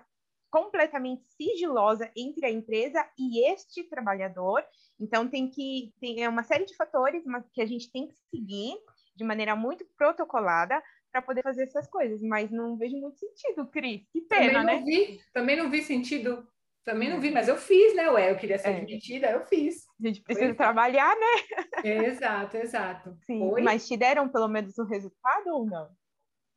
completamente 0.56 1.22
sigilosa 1.36 2.10
entre 2.16 2.46
a 2.46 2.50
empresa 2.50 3.06
e 3.20 3.46
este 3.52 3.84
trabalhador. 3.84 4.64
Então 4.98 5.28
tem 5.28 5.50
que 5.50 5.94
tem 6.00 6.24
é 6.24 6.30
uma 6.30 6.44
série 6.44 6.64
de 6.64 6.74
fatores 6.78 7.26
que 7.54 7.62
a 7.62 7.66
gente 7.66 7.92
tem 7.92 8.08
que 8.08 8.16
seguir 8.34 8.74
de 9.14 9.26
maneira 9.26 9.54
muito 9.54 9.86
protocolada 9.98 10.82
para 11.12 11.22
poder 11.22 11.44
fazer 11.44 11.64
essas 11.64 11.90
coisas, 11.90 12.22
mas 12.22 12.52
não 12.52 12.78
vejo 12.78 12.96
muito 12.96 13.18
sentido, 13.18 13.68
Cris. 13.68 14.08
Que 14.14 14.22
pena, 14.22 14.62
também 14.62 14.80
né? 14.80 14.84
Vi, 14.86 15.20
também 15.34 15.58
não 15.58 15.70
vi 15.70 15.82
sentido. 15.82 16.48
Também 16.86 17.10
não 17.10 17.20
vi, 17.20 17.32
mas 17.32 17.50
eu 17.50 17.58
fiz, 17.58 17.94
né? 17.94 18.10
Ué, 18.12 18.32
eu 18.32 18.38
queria 18.38 18.58
ser 18.58 18.70
é. 18.70 18.78
admitida, 18.78 19.32
eu 19.32 19.46
fiz. 19.48 19.86
A 20.02 20.08
gente 20.08 20.22
precisa 20.22 20.48
Foi. 20.48 20.56
trabalhar, 20.56 21.14
né? 21.18 21.84
Exato, 21.84 22.56
exato. 22.56 23.18
Sim, 23.26 23.40
Foi? 23.40 23.62
mas 23.62 23.86
te 23.88 23.98
deram 23.98 24.30
pelo 24.30 24.48
menos 24.48 24.78
o 24.78 24.86
resultado 24.86 25.48
ou 25.48 25.66
não? 25.66 25.90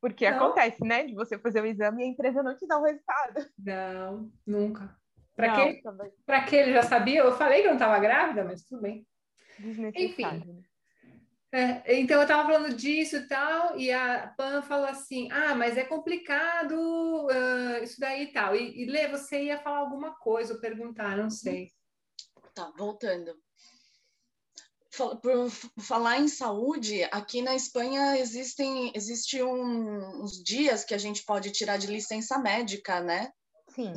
Porque 0.00 0.30
não. 0.30 0.36
acontece, 0.36 0.84
né? 0.84 1.04
De 1.04 1.14
você 1.14 1.38
fazer 1.38 1.60
o 1.60 1.66
exame 1.66 2.02
e 2.02 2.06
a 2.06 2.08
empresa 2.08 2.42
não 2.42 2.56
te 2.56 2.66
dá 2.66 2.78
o 2.78 2.84
resultado. 2.84 3.46
Não, 3.58 4.32
nunca. 4.46 4.96
Para 5.34 5.54
que, 5.54 5.82
pra 6.26 6.44
que 6.44 6.56
ele 6.56 6.72
já 6.72 6.82
sabia? 6.82 7.20
Eu 7.20 7.36
falei 7.36 7.60
que 7.60 7.66
eu 7.66 7.70
não 7.70 7.76
estava 7.76 7.98
grávida, 7.98 8.44
mas 8.44 8.64
tudo 8.64 8.82
bem. 8.82 9.06
Enfim. 9.94 10.22
Né? 10.24 10.62
É, 11.50 12.00
então 12.00 12.18
eu 12.18 12.22
estava 12.22 12.42
falando 12.50 12.74
disso 12.74 13.16
e 13.16 13.26
tal, 13.26 13.78
e 13.78 13.90
a 13.90 14.34
Pan 14.36 14.60
falou 14.62 14.86
assim: 14.86 15.30
ah, 15.30 15.54
mas 15.54 15.78
é 15.78 15.84
complicado 15.84 16.74
uh, 16.74 17.82
isso 17.82 17.98
daí 17.98 18.24
e 18.24 18.32
tal. 18.32 18.54
E, 18.54 18.82
e 18.82 18.86
Lê, 18.86 19.08
você 19.08 19.44
ia 19.44 19.58
falar 19.58 19.78
alguma 19.78 20.14
coisa 20.16 20.54
ou 20.54 20.60
perguntar, 20.60 21.16
não 21.16 21.30
sei. 21.30 21.70
Tá, 22.54 22.70
voltando 22.76 23.34
por 24.98 25.50
falar 25.80 26.18
em 26.18 26.28
saúde, 26.28 27.04
aqui 27.04 27.40
na 27.42 27.54
Espanha 27.54 28.18
existem 28.18 28.92
existe 28.94 29.42
um, 29.42 30.22
uns 30.22 30.42
dias 30.42 30.84
que 30.84 30.94
a 30.94 30.98
gente 30.98 31.24
pode 31.24 31.50
tirar 31.52 31.76
de 31.78 31.86
licença 31.86 32.38
médica, 32.38 33.00
né? 33.00 33.32
Sim. 33.68 33.92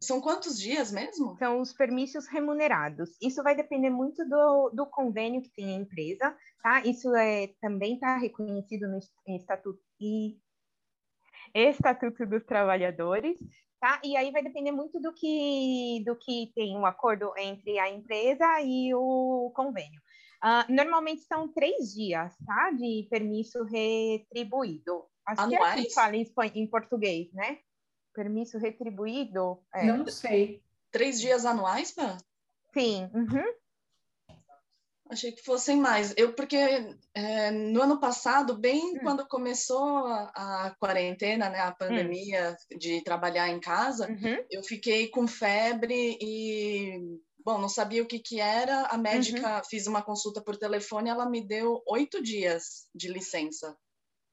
São 0.00 0.20
quantos 0.20 0.58
dias 0.58 0.90
mesmo? 0.90 1.36
São 1.38 1.60
os 1.60 1.72
permissos 1.72 2.26
remunerados. 2.26 3.10
Isso 3.20 3.42
vai 3.42 3.54
depender 3.54 3.90
muito 3.90 4.26
do, 4.28 4.70
do 4.70 4.86
convênio 4.86 5.42
que 5.42 5.50
tem 5.50 5.76
a 5.76 5.78
empresa, 5.78 6.36
tá? 6.62 6.80
Isso 6.84 7.14
é, 7.14 7.48
também 7.60 7.94
está 7.94 8.16
reconhecido 8.16 8.88
no 8.88 8.98
Estatuto 9.36 9.80
e 10.00 10.38
Estatuto 11.54 12.26
dos 12.26 12.44
Trabalhadores, 12.44 13.38
tá? 13.78 14.00
E 14.02 14.16
aí 14.16 14.32
vai 14.32 14.42
depender 14.42 14.72
muito 14.72 14.98
do 15.00 15.12
que 15.12 16.02
do 16.04 16.16
que 16.16 16.50
tem 16.54 16.76
um 16.76 16.86
acordo 16.86 17.32
entre 17.36 17.78
a 17.78 17.90
empresa 17.90 18.60
e 18.62 18.94
o 18.94 19.52
convênio. 19.54 20.00
Uh, 20.42 20.72
normalmente 20.72 21.22
são 21.22 21.48
três 21.48 21.92
dias, 21.92 22.34
tá? 22.46 22.70
De 22.70 23.06
permisso 23.10 23.62
retribuído. 23.64 25.04
Acho 25.26 25.42
Anuais? 25.42 25.74
que 25.74 25.80
é 25.80 25.82
assim 25.82 25.94
fala 25.94 26.16
em, 26.16 26.62
em 26.62 26.66
português, 26.66 27.32
né? 27.32 27.58
Permisso 28.14 28.58
retribuído. 28.58 29.62
É. 29.74 29.84
Não 29.84 30.06
sei. 30.06 30.62
Três 30.90 31.20
dias 31.20 31.44
anuais, 31.44 31.92
Pã? 31.92 32.16
Sim. 32.72 33.08
Uhum. 33.14 33.54
Achei 35.10 35.32
que 35.32 35.42
fossem 35.42 35.76
mais. 35.76 36.14
Eu, 36.16 36.32
porque 36.32 36.56
é, 37.14 37.50
no 37.50 37.82
ano 37.82 37.98
passado, 37.98 38.56
bem 38.56 38.96
hum. 38.96 39.00
quando 39.02 39.26
começou 39.26 40.06
a, 40.06 40.66
a, 40.66 40.76
quarentena, 40.78 41.50
né, 41.50 41.58
a 41.58 41.72
pandemia 41.72 42.56
hum. 42.72 42.78
de 42.78 43.02
trabalhar 43.02 43.48
em 43.48 43.58
casa, 43.58 44.08
uhum. 44.08 44.44
eu 44.48 44.62
fiquei 44.62 45.08
com 45.08 45.26
febre 45.26 46.16
e 46.20 47.18
Bom, 47.44 47.58
não 47.58 47.68
sabia 47.68 48.02
o 48.02 48.06
que 48.06 48.18
que 48.18 48.40
era. 48.40 48.86
A 48.86 48.98
médica 48.98 49.58
uhum. 49.58 49.64
fiz 49.64 49.86
uma 49.86 50.02
consulta 50.02 50.40
por 50.40 50.56
telefone, 50.56 51.08
ela 51.08 51.28
me 51.28 51.40
deu 51.46 51.82
oito 51.86 52.22
dias 52.22 52.88
de 52.94 53.08
licença. 53.08 53.76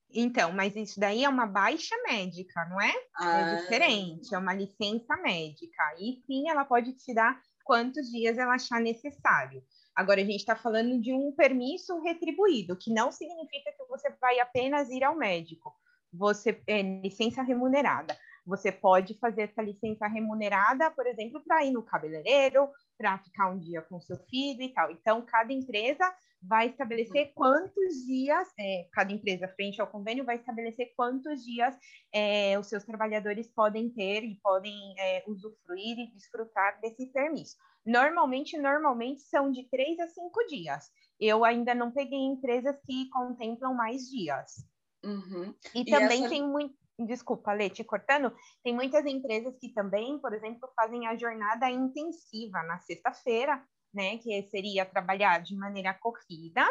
Então, 0.09 0.51
mas 0.53 0.75
isso 0.75 0.99
daí 0.99 1.23
é 1.23 1.29
uma 1.29 1.45
baixa 1.45 1.95
médica, 2.07 2.65
não 2.69 2.81
é? 2.81 2.89
é 2.89 2.95
ah. 3.15 3.39
É 3.39 3.55
diferente, 3.61 4.33
é 4.33 4.37
uma 4.37 4.53
licença 4.53 5.15
médica. 5.17 5.83
E 5.99 6.21
sim, 6.25 6.49
ela 6.49 6.63
pode 6.63 6.93
te 6.93 7.13
dar 7.13 7.41
quantos 7.63 8.09
dias 8.09 8.37
ela 8.37 8.55
achar 8.55 8.79
necessário. 8.79 9.63
Agora, 9.93 10.21
a 10.21 10.25
gente 10.25 10.39
está 10.39 10.55
falando 10.55 11.01
de 11.01 11.11
um 11.11 11.33
permisso 11.33 11.99
retribuído, 12.01 12.77
que 12.77 12.93
não 12.93 13.11
significa 13.11 13.71
que 13.71 13.85
você 13.89 14.09
vai 14.21 14.39
apenas 14.39 14.89
ir 14.89 15.03
ao 15.03 15.15
médico. 15.15 15.73
Você 16.13 16.61
é 16.67 16.81
licença 16.81 17.41
remunerada. 17.41 18.17
Você 18.47 18.71
pode 18.71 19.13
fazer 19.19 19.41
essa 19.43 19.61
licença 19.61 20.07
remunerada, 20.07 20.89
por 20.91 21.05
exemplo, 21.05 21.43
para 21.45 21.65
ir 21.65 21.71
no 21.71 21.83
cabeleireiro, 21.83 22.69
para 22.97 23.17
ficar 23.19 23.51
um 23.51 23.59
dia 23.59 23.81
com 23.81 23.99
seu 23.99 24.17
filho 24.29 24.61
e 24.61 24.73
tal. 24.73 24.89
Então, 24.89 25.21
cada 25.21 25.51
empresa 25.51 26.09
vai 26.41 26.67
estabelecer 26.67 27.33
quantos 27.35 28.05
dias, 28.05 28.47
é, 28.57 28.87
cada 28.93 29.11
empresa 29.11 29.47
frente 29.49 29.81
ao 29.81 29.87
convênio 29.87 30.23
vai 30.23 30.37
estabelecer 30.37 30.93
quantos 30.95 31.43
dias 31.43 31.75
é, 32.13 32.57
os 32.57 32.67
seus 32.67 32.83
trabalhadores 32.85 33.51
podem 33.53 33.89
ter 33.89 34.23
e 34.23 34.39
podem 34.41 34.95
é, 34.97 35.23
usufruir 35.27 35.99
e 35.99 36.11
desfrutar 36.13 36.79
desse 36.79 37.07
permisso. 37.07 37.57
Normalmente, 37.85 38.57
normalmente 38.57 39.21
são 39.21 39.51
de 39.51 39.67
três 39.69 39.99
a 39.99 40.07
cinco 40.07 40.45
dias. 40.47 40.89
Eu 41.19 41.43
ainda 41.43 41.75
não 41.75 41.91
peguei 41.91 42.19
empresas 42.19 42.79
que 42.85 43.09
contemplam 43.09 43.73
mais 43.73 44.03
dias. 44.09 44.65
Uhum. 45.03 45.53
E, 45.75 45.81
e 45.81 45.85
também 45.85 46.19
essa... 46.21 46.29
tem 46.29 46.47
muito 46.47 46.75
desculpa, 46.99 47.53
Lê, 47.53 47.69
te 47.69 47.83
cortando, 47.83 48.33
tem 48.63 48.73
muitas 48.73 49.05
empresas 49.05 49.57
que 49.59 49.73
também, 49.73 50.19
por 50.19 50.33
exemplo, 50.33 50.69
fazem 50.75 51.07
a 51.07 51.15
jornada 51.15 51.69
intensiva 51.69 52.63
na 52.63 52.79
sexta-feira, 52.79 53.63
né, 53.93 54.17
que 54.17 54.43
seria 54.49 54.85
trabalhar 54.85 55.41
de 55.41 55.55
maneira 55.55 55.93
corrida, 55.93 56.65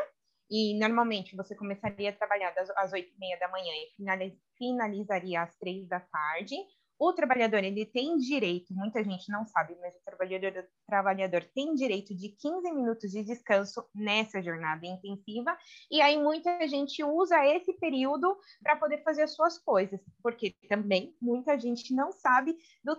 e 0.50 0.78
normalmente 0.78 1.34
você 1.34 1.56
começaria 1.56 2.10
a 2.10 2.12
trabalhar 2.12 2.54
às 2.76 2.92
oito 2.92 3.12
e 3.12 3.18
meia 3.18 3.38
da 3.38 3.48
manhã 3.48 3.72
e 3.74 4.38
finalizaria 4.56 5.42
às 5.42 5.56
três 5.56 5.88
da 5.88 6.00
tarde, 6.00 6.56
o 6.98 7.12
trabalhador 7.12 7.62
ele 7.62 7.84
tem 7.84 8.16
direito, 8.16 8.74
muita 8.74 9.02
gente 9.04 9.30
não 9.30 9.46
sabe, 9.46 9.76
mas 9.80 9.94
o 9.94 10.04
trabalhador, 10.04 10.64
o 10.64 10.86
trabalhador 10.86 11.44
tem 11.54 11.74
direito 11.74 12.14
de 12.14 12.30
15 12.30 12.72
minutos 12.72 13.10
de 13.10 13.22
descanso 13.22 13.86
nessa 13.94 14.42
jornada 14.42 14.86
intensiva, 14.86 15.56
e 15.90 16.00
aí 16.00 16.18
muita 16.18 16.66
gente 16.66 17.04
usa 17.04 17.44
esse 17.46 17.72
período 17.74 18.36
para 18.62 18.76
poder 18.76 19.02
fazer 19.02 19.22
as 19.22 19.34
suas 19.34 19.58
coisas, 19.58 20.00
porque 20.22 20.54
também 20.68 21.14
muita 21.20 21.58
gente 21.58 21.94
não 21.94 22.12
sabe 22.12 22.56
do, 22.82 22.94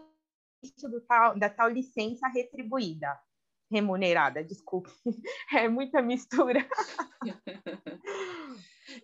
do 0.90 1.02
tal, 1.02 1.38
da 1.38 1.50
tal 1.50 1.70
licença 1.70 2.28
retribuída 2.28 3.18
remunerada, 3.70 4.44
desculpe, 4.44 4.90
é 5.54 5.68
muita 5.68 6.02
mistura. 6.02 6.66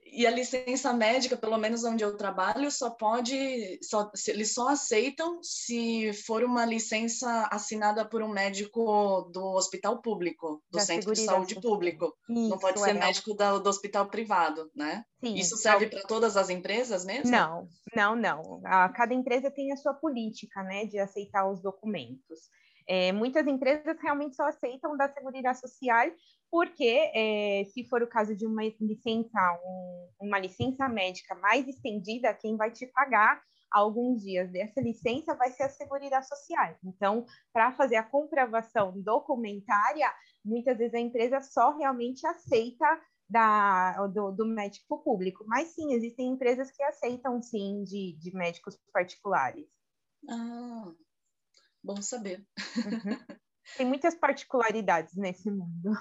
E 0.05 0.25
a 0.27 0.31
licença 0.31 0.93
médica, 0.93 1.35
pelo 1.35 1.57
menos 1.57 1.83
onde 1.83 2.03
eu 2.03 2.15
trabalho, 2.15 2.69
só 2.71 2.89
pode, 2.89 3.79
só, 3.81 4.11
eles 4.27 4.53
só 4.53 4.69
aceitam 4.69 5.41
se 5.41 6.13
for 6.25 6.43
uma 6.43 6.65
licença 6.65 7.47
assinada 7.51 8.05
por 8.05 8.21
um 8.21 8.27
médico 8.27 9.29
do 9.31 9.53
hospital 9.53 10.01
público, 10.01 10.61
do 10.69 10.77
da 10.77 10.83
centro 10.83 11.13
de 11.13 11.21
saúde 11.21 11.59
público. 11.59 12.13
Isso, 12.29 12.49
Não 12.49 12.57
pode 12.57 12.79
ser 12.79 12.91
é. 12.91 12.93
médico 12.93 13.33
do, 13.33 13.59
do, 13.59 13.69
hospital 13.69 14.07
privado, 14.07 14.69
né? 14.75 15.03
Sim, 15.19 15.35
Isso 15.35 15.57
serve 15.57 15.87
para 15.87 16.03
todas 16.03 16.37
as 16.37 16.49
empresas 16.49 17.05
mesmo? 17.05 17.31
Não, 17.31 17.67
não, 17.95 18.15
não. 18.15 18.61
A, 18.65 18.89
cada 18.89 19.13
empresa 19.13 19.49
tem 19.49 19.71
a 19.71 19.77
sua 19.77 19.93
política, 19.93 20.61
né, 20.63 20.85
de 20.85 20.99
aceitar 20.99 21.49
os 21.49 21.61
documentos. 21.61 22.39
É, 22.87 23.11
muitas 23.11 23.47
empresas 23.47 23.97
realmente 24.01 24.35
só 24.35 24.43
aceitam 24.43 24.97
da 24.97 25.07
Seguridade 25.07 25.59
Social 25.59 26.09
porque, 26.53 27.09
é, 27.15 27.65
se 27.73 27.83
for 27.85 28.03
o 28.03 28.07
caso 28.07 28.35
de 28.35 28.45
uma 28.45 28.61
licença, 28.79 29.59
um, 29.65 30.09
uma 30.21 30.37
licença 30.37 30.87
médica 30.87 31.33
mais 31.33 31.67
estendida, 31.67 32.31
quem 32.31 32.55
vai 32.55 32.69
te 32.69 32.85
pagar 32.85 33.41
alguns 33.71 34.21
dias 34.21 34.51
dessa 34.51 34.79
licença 34.79 35.33
vai 35.33 35.49
ser 35.49 35.63
a 35.63 35.69
Seguridade 35.69 36.27
Social. 36.27 36.77
Então, 36.85 37.25
para 37.51 37.71
fazer 37.71 37.95
a 37.95 38.03
comprovação 38.03 38.93
documentária, 39.01 40.07
muitas 40.45 40.77
vezes 40.77 40.93
a 40.93 40.99
empresa 40.99 41.41
só 41.41 41.75
realmente 41.75 42.23
aceita 42.27 42.85
da, 43.27 44.05
do, 44.05 44.31
do, 44.31 44.45
médico 44.45 45.03
público. 45.03 45.43
Mas 45.47 45.69
sim, 45.69 45.91
existem 45.95 46.33
empresas 46.33 46.69
que 46.69 46.83
aceitam 46.83 47.41
sim 47.41 47.83
de, 47.83 48.15
de 48.19 48.31
médicos 48.31 48.77
particulares. 48.93 49.65
Ah, 50.29 50.93
bom 51.83 51.99
saber. 51.99 52.45
Uhum. 52.77 53.37
Tem 53.77 53.85
muitas 53.85 54.15
particularidades 54.15 55.15
nesse 55.15 55.49
mundo. 55.49 55.91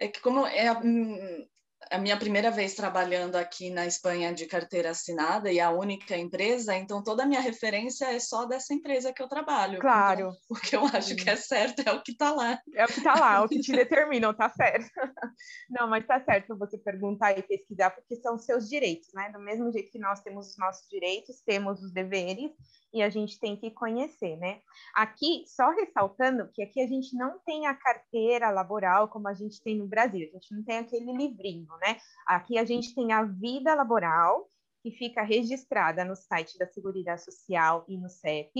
É 0.00 0.06
que 0.06 0.20
como 0.20 0.46
é, 0.46 0.70
hum, 0.72 1.48
a 1.90 1.98
minha 1.98 2.16
primeira 2.16 2.50
vez 2.50 2.74
trabalhando 2.74 3.36
aqui 3.36 3.70
na 3.70 3.86
Espanha 3.86 4.32
de 4.32 4.46
carteira 4.46 4.90
assinada 4.90 5.50
e 5.50 5.60
a 5.60 5.70
única 5.70 6.16
empresa, 6.16 6.74
então 6.74 7.02
toda 7.02 7.22
a 7.22 7.26
minha 7.26 7.40
referência 7.40 8.06
é 8.06 8.18
só 8.18 8.44
dessa 8.44 8.74
empresa 8.74 9.12
que 9.12 9.22
eu 9.22 9.28
trabalho. 9.28 9.78
Claro. 9.78 10.20
Então, 10.20 10.36
o 10.50 10.54
que 10.54 10.76
eu 10.76 10.84
acho 10.86 11.16
que 11.16 11.28
é 11.30 11.36
certo 11.36 11.80
é 11.86 11.92
o 11.92 12.02
que 12.02 12.12
está 12.12 12.32
lá. 12.32 12.60
É 12.74 12.84
o 12.84 12.88
que 12.88 12.98
está 12.98 13.14
lá, 13.14 13.36
é 13.36 13.40
o 13.40 13.48
que 13.48 13.60
te 13.60 13.72
determina, 13.72 14.34
tá 14.34 14.48
certo. 14.50 14.90
Não, 15.70 15.88
mas 15.88 16.06
tá 16.06 16.20
certo 16.22 16.56
você 16.58 16.76
perguntar 16.78 17.38
e 17.38 17.42
pesquisar, 17.42 17.90
porque 17.90 18.16
são 18.16 18.38
seus 18.38 18.68
direitos, 18.68 19.08
né? 19.14 19.30
Do 19.32 19.40
mesmo 19.40 19.70
jeito 19.72 19.90
que 19.90 19.98
nós 19.98 20.20
temos 20.20 20.50
os 20.50 20.58
nossos 20.58 20.88
direitos, 20.88 21.40
temos 21.40 21.82
os 21.82 21.92
deveres, 21.92 22.50
e 22.92 23.02
a 23.02 23.10
gente 23.10 23.38
tem 23.38 23.56
que 23.56 23.70
conhecer, 23.70 24.36
né? 24.36 24.60
Aqui, 24.94 25.44
só 25.46 25.70
ressaltando 25.70 26.48
que 26.52 26.62
aqui 26.62 26.80
a 26.80 26.86
gente 26.86 27.14
não 27.16 27.38
tem 27.40 27.66
a 27.66 27.74
carteira 27.74 28.50
laboral 28.50 29.08
como 29.08 29.28
a 29.28 29.34
gente 29.34 29.62
tem 29.62 29.76
no 29.76 29.86
Brasil, 29.86 30.28
a 30.30 30.32
gente 30.38 30.54
não 30.54 30.64
tem 30.64 30.78
aquele 30.78 31.12
livrinho, 31.12 31.67
né? 31.78 31.98
Aqui 32.26 32.58
a 32.58 32.64
gente 32.64 32.94
tem 32.94 33.12
a 33.12 33.22
vida 33.24 33.74
laboral, 33.74 34.48
que 34.82 34.90
fica 34.92 35.22
registrada 35.22 36.04
no 36.04 36.14
site 36.14 36.56
da 36.56 36.66
Seguridade 36.66 37.24
Social 37.24 37.84
e 37.88 37.98
no 37.98 38.08
CEP, 38.08 38.52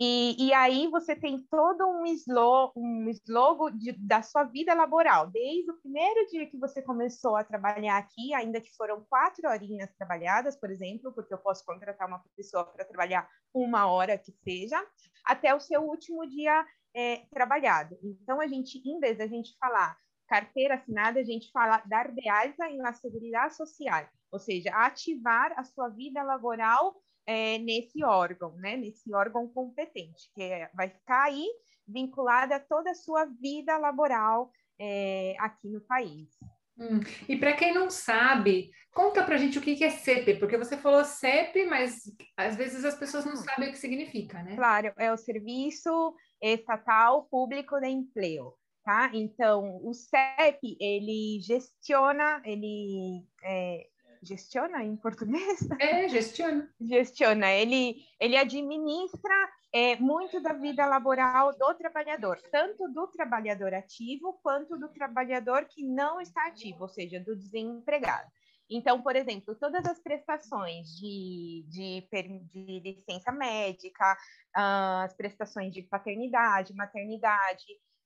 e, 0.00 0.46
e 0.46 0.52
aí 0.52 0.88
você 0.88 1.14
tem 1.14 1.42
todo 1.50 1.86
um, 1.86 2.06
slogan, 2.06 2.72
um 2.76 3.08
slogan 3.10 3.76
de, 3.76 3.92
da 3.92 4.22
sua 4.22 4.44
vida 4.44 4.74
laboral, 4.74 5.28
desde 5.28 5.70
o 5.70 5.80
primeiro 5.80 6.26
dia 6.28 6.46
que 6.46 6.58
você 6.58 6.82
começou 6.82 7.36
a 7.36 7.44
trabalhar 7.44 7.98
aqui, 7.98 8.34
ainda 8.34 8.60
que 8.60 8.74
foram 8.76 9.04
quatro 9.08 9.48
horinhas 9.48 9.92
trabalhadas, 9.96 10.56
por 10.56 10.70
exemplo, 10.70 11.12
porque 11.12 11.32
eu 11.32 11.38
posso 11.38 11.64
contratar 11.64 12.08
uma 12.08 12.22
pessoa 12.36 12.64
para 12.64 12.84
trabalhar 12.84 13.28
uma 13.52 13.86
hora 13.86 14.18
que 14.18 14.32
seja, 14.32 14.84
até 15.24 15.54
o 15.54 15.60
seu 15.60 15.82
último 15.82 16.26
dia 16.26 16.64
é, 16.94 17.24
trabalhado. 17.30 17.98
Então, 18.02 18.40
a 18.40 18.46
gente, 18.46 18.78
em 18.86 18.98
vez 19.00 19.18
da 19.18 19.26
gente 19.26 19.56
falar 19.58 19.96
carteira 20.26 20.74
assinada, 20.74 21.20
a 21.20 21.24
gente 21.24 21.50
fala 21.52 21.82
dar 21.86 22.10
de 22.10 22.28
alta 22.28 22.68
em 22.68 22.78
la 22.78 22.92
seguridade 22.92 23.54
social, 23.56 24.08
ou 24.30 24.38
seja, 24.38 24.70
ativar 24.70 25.52
a 25.56 25.64
sua 25.64 25.88
vida 25.88 26.22
laboral 26.22 26.96
é, 27.26 27.58
nesse 27.58 28.04
órgão, 28.04 28.56
né? 28.56 28.76
Nesse 28.76 29.14
órgão 29.14 29.48
competente, 29.48 30.30
que 30.34 30.42
é, 30.42 30.70
vai 30.74 30.88
ficar 30.88 31.24
aí 31.24 31.46
vinculada 31.86 32.56
a 32.56 32.60
toda 32.60 32.90
a 32.90 32.94
sua 32.94 33.26
vida 33.26 33.76
laboral 33.76 34.50
é, 34.78 35.34
aqui 35.38 35.68
no 35.68 35.80
país. 35.80 36.30
Hum. 36.76 37.00
E 37.28 37.36
para 37.36 37.52
quem 37.52 37.72
não 37.72 37.88
sabe, 37.88 38.70
conta 38.92 39.22
para 39.22 39.36
a 39.36 39.38
gente 39.38 39.58
o 39.58 39.62
que 39.62 39.82
é 39.84 39.90
CEP, 39.90 40.38
porque 40.40 40.56
você 40.56 40.76
falou 40.76 41.04
CEP, 41.04 41.66
mas 41.66 42.02
às 42.36 42.56
vezes 42.56 42.84
as 42.84 42.96
pessoas 42.96 43.24
não 43.24 43.34
hum. 43.34 43.36
sabem 43.36 43.68
o 43.68 43.72
que 43.72 43.78
significa, 43.78 44.42
né? 44.42 44.56
Claro, 44.56 44.92
é 44.96 45.12
o 45.12 45.16
Serviço 45.16 46.14
Estatal 46.42 47.24
Público 47.30 47.78
de 47.78 47.88
Emprego, 47.88 48.58
tá? 48.84 49.10
Então, 49.12 49.80
o 49.82 49.92
CEP, 49.94 50.76
ele 50.78 51.40
gestiona, 51.40 52.42
ele 52.44 53.24
é, 53.42 53.86
gestiona 54.22 54.84
em 54.84 54.96
português? 54.96 55.58
É, 55.80 56.08
gestiona. 56.08 56.68
gestiona. 56.80 57.50
Ele, 57.50 57.96
ele 58.20 58.36
administra 58.36 59.34
é, 59.72 59.96
muito 59.96 60.40
da 60.40 60.52
vida 60.52 60.86
laboral 60.86 61.56
do 61.56 61.74
trabalhador, 61.74 62.40
tanto 62.52 62.88
do 62.88 63.06
trabalhador 63.08 63.74
ativo 63.74 64.38
quanto 64.42 64.78
do 64.78 64.88
trabalhador 64.88 65.64
que 65.64 65.82
não 65.82 66.20
está 66.20 66.46
ativo, 66.46 66.82
ou 66.82 66.88
seja, 66.88 67.18
do 67.18 67.34
desempregado. 67.34 68.30
Então, 68.70 69.02
por 69.02 69.14
exemplo, 69.14 69.54
todas 69.54 69.84
as 69.86 70.00
prestações 70.00 70.88
de, 70.96 71.64
de, 71.68 72.06
de 72.50 72.80
licença 72.80 73.30
médica, 73.30 74.16
uh, 74.56 75.04
as 75.04 75.14
prestações 75.14 75.72
de 75.72 75.82
paternidade, 75.82 76.74
maternidade, 76.74 77.64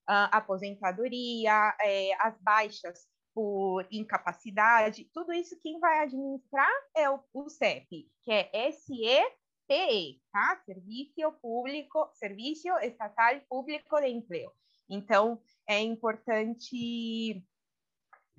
aposentadoria, 0.09 1.77
é, 1.81 2.11
as 2.21 2.41
baixas 2.41 3.07
por 3.35 3.87
incapacidade, 3.91 5.09
tudo 5.13 5.33
isso 5.33 5.61
quem 5.63 5.79
vai 5.79 6.01
administrar 6.01 6.71
é 6.97 7.09
o, 7.09 7.21
o 7.33 7.49
CEP, 7.49 8.11
que 8.25 8.33
é 8.33 8.73
SEPE, 8.73 10.21
tá? 10.33 10.61
Serviço 10.65 11.33
Público, 11.41 12.11
Serviço 12.15 12.69
Estatal 12.81 13.41
Público 13.49 14.01
de 14.01 14.09
Emprego. 14.09 14.53
Então, 14.89 15.41
é 15.69 15.81
importante 15.81 17.45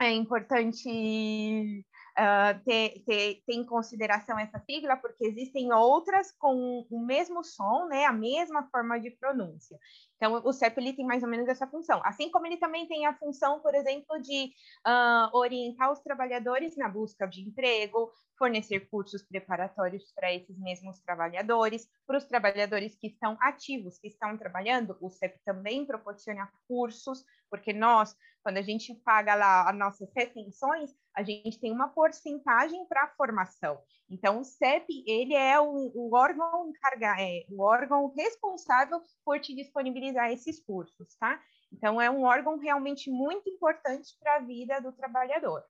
é 0.02 0.12
importante 0.12 1.86
uh, 2.20 2.60
ter, 2.66 3.02
ter, 3.06 3.42
ter, 3.46 3.54
em 3.54 3.66
consideração 3.66 4.38
essa 4.38 4.60
sigla, 4.60 4.98
porque 4.98 5.26
existem 5.26 5.72
outras 5.74 6.32
com 6.38 6.86
o 6.90 7.06
mesmo 7.06 7.44
som, 7.44 7.88
né, 7.88 8.06
a 8.06 8.12
mesma 8.12 8.68
forma 8.70 9.00
de 9.00 9.12
pronúncia. 9.12 9.80
Então, 10.18 10.42
o 10.44 10.52
CEP 10.52 10.78
ele 10.78 10.94
tem 10.94 11.06
mais 11.06 11.24
ou 11.24 11.30
menos 11.30 11.48
essa 11.48 11.66
função. 11.66 12.02
Assim 12.04 12.30
como 12.30 12.46
ele 12.46 12.58
também 12.58 12.86
tem 12.88 13.06
a 13.06 13.18
função, 13.18 13.62
por 13.62 13.74
exemplo, 13.74 14.20
de 14.22 14.52
uh, 14.86 15.38
orientar 15.38 15.92
os 15.92 16.00
trabalhadores 16.00 16.76
na 16.76 16.90
busca 16.90 17.26
de 17.26 17.42
emprego, 17.42 18.12
fornecer 18.38 18.82
cursos 18.90 19.24
preparatórios 19.24 20.12
para 20.14 20.34
esses 20.34 20.58
mesmos 20.58 21.00
trabalhadores, 21.02 21.88
para 22.06 22.18
os 22.18 22.26
trabalhadores 22.26 22.96
que 22.96 23.08
estão 23.08 23.38
ativos, 23.42 23.98
que 23.98 24.08
estão 24.08 24.38
trabalhando, 24.38 24.98
o 25.02 25.10
CEP 25.10 25.40
também 25.46 25.86
proporciona 25.86 26.50
cursos, 26.68 27.24
porque 27.50 27.74
nós, 27.74 28.16
quando 28.44 28.58
a 28.58 28.62
gente 28.62 28.94
paga 29.04 29.36
lá 29.36 29.70
as 29.70 29.78
nossas 29.78 30.10
retenções, 30.16 30.92
a 31.16 31.24
gente 31.24 31.60
tem 31.60 31.72
uma 31.72 31.90
porcentagem 31.90 32.86
para 32.88 33.04
a 33.04 33.16
formação. 33.16 33.78
Então, 34.10 34.40
o 34.40 34.44
CEP, 34.44 35.04
ele 35.06 35.34
é 35.34 35.60
o, 35.60 35.92
o 35.94 36.16
órgão 36.16 36.70
encarga, 36.70 37.16
é, 37.22 37.46
o 37.50 37.62
órgão 37.62 38.14
responsável 38.16 39.02
por 39.24 39.40
te 39.40 39.56
disponibilizar 39.56 40.32
esses 40.32 40.64
cursos, 40.64 41.16
tá? 41.20 41.40
Então, 41.72 42.02
é 42.02 42.10
um 42.10 42.24
órgão 42.24 42.58
realmente 42.58 43.12
muito 43.12 43.50
importante 43.50 44.18
para 44.20 44.38
a 44.38 44.40
vida 44.40 44.80
do 44.80 44.92
trabalhador. 44.94 45.64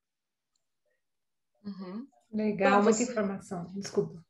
Uhum. 1.64 2.06
Legal, 2.32 2.68
então, 2.68 2.82
muita 2.82 2.98
você... 2.98 3.10
informação. 3.10 3.66
Desculpa. 3.74 4.24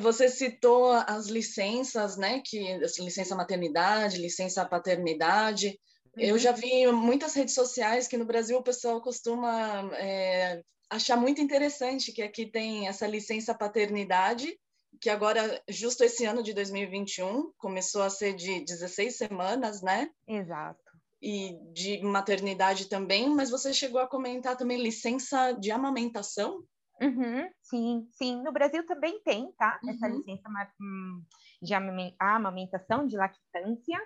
Você 0.00 0.28
citou 0.28 0.92
as 0.92 1.26
licenças, 1.26 2.16
né? 2.16 2.42
Que 2.44 2.78
licença 2.98 3.34
maternidade, 3.34 4.18
licença 4.18 4.64
paternidade. 4.64 5.78
Eu 6.16 6.34
uhum. 6.34 6.38
já 6.38 6.52
vi 6.52 6.86
muitas 6.88 7.34
redes 7.34 7.54
sociais 7.54 8.08
que 8.08 8.16
no 8.16 8.24
Brasil 8.24 8.58
o 8.58 8.62
pessoal 8.62 9.00
costuma 9.00 9.88
é, 9.96 10.62
achar 10.90 11.16
muito 11.16 11.40
interessante 11.40 12.12
que 12.12 12.22
aqui 12.22 12.46
tem 12.46 12.88
essa 12.88 13.06
licença 13.06 13.54
paternidade, 13.54 14.58
que 15.00 15.10
agora, 15.10 15.62
justo 15.68 16.02
esse 16.02 16.24
ano 16.24 16.42
de 16.42 16.52
2021, 16.52 17.52
começou 17.56 18.02
a 18.02 18.10
ser 18.10 18.34
de 18.34 18.64
16 18.64 19.16
semanas, 19.16 19.82
né? 19.82 20.10
Exato. 20.26 20.82
E 21.22 21.58
de 21.72 22.02
maternidade 22.02 22.88
também, 22.88 23.28
mas 23.28 23.50
você 23.50 23.72
chegou 23.72 24.00
a 24.00 24.08
comentar 24.08 24.56
também 24.56 24.80
licença 24.80 25.52
de 25.52 25.70
amamentação? 25.70 26.62
Uhum, 27.00 27.48
sim, 27.62 28.08
sim. 28.12 28.42
No 28.42 28.52
Brasil 28.52 28.84
também 28.86 29.20
tem, 29.22 29.52
tá? 29.52 29.80
Essa 29.88 30.06
uhum. 30.06 30.16
licença 30.16 30.48
hum, 30.80 31.22
de 31.62 31.74
amamentação, 32.18 33.06
de 33.06 33.16
lactância. 33.16 33.98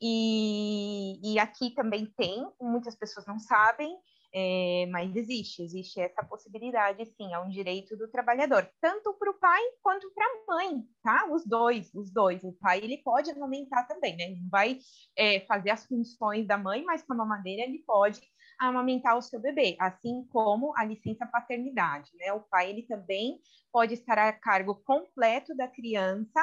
E, 0.00 1.20
e 1.22 1.38
aqui 1.38 1.70
também 1.70 2.06
tem, 2.16 2.46
muitas 2.60 2.96
pessoas 2.96 3.26
não 3.26 3.38
sabem, 3.38 3.96
é, 4.34 4.86
mas 4.90 5.14
existe, 5.14 5.62
existe 5.62 6.00
essa 6.00 6.24
possibilidade, 6.24 7.04
sim, 7.04 7.32
é 7.32 7.38
um 7.38 7.50
direito 7.50 7.96
do 7.96 8.08
trabalhador, 8.08 8.66
tanto 8.80 9.12
para 9.14 9.30
o 9.30 9.38
pai 9.38 9.60
quanto 9.82 10.10
para 10.14 10.24
a 10.24 10.54
mãe, 10.54 10.82
tá? 11.02 11.28
Os 11.30 11.44
dois, 11.44 11.94
os 11.94 12.10
dois. 12.10 12.42
O 12.42 12.52
pai 12.52 12.78
ele 12.78 12.98
pode 12.98 13.30
amamentar 13.30 13.86
também, 13.86 14.16
né? 14.16 14.24
Ele 14.24 14.40
não 14.40 14.48
vai 14.48 14.78
é, 15.16 15.40
fazer 15.40 15.70
as 15.70 15.84
funções 15.86 16.46
da 16.46 16.56
mãe, 16.56 16.82
mas 16.82 17.02
com 17.02 17.12
a 17.12 17.16
mamadeira 17.16 17.62
ele 17.62 17.82
pode 17.86 18.20
amamentar 18.68 19.16
o 19.16 19.22
seu 19.22 19.40
bebê, 19.40 19.76
assim 19.80 20.24
como 20.30 20.76
a 20.76 20.84
licença 20.84 21.26
paternidade, 21.26 22.10
né? 22.16 22.32
O 22.32 22.40
pai 22.40 22.70
ele 22.70 22.82
também 22.82 23.40
pode 23.72 23.94
estar 23.94 24.18
a 24.18 24.32
cargo 24.32 24.74
completo 24.84 25.56
da 25.56 25.68
criança 25.68 26.40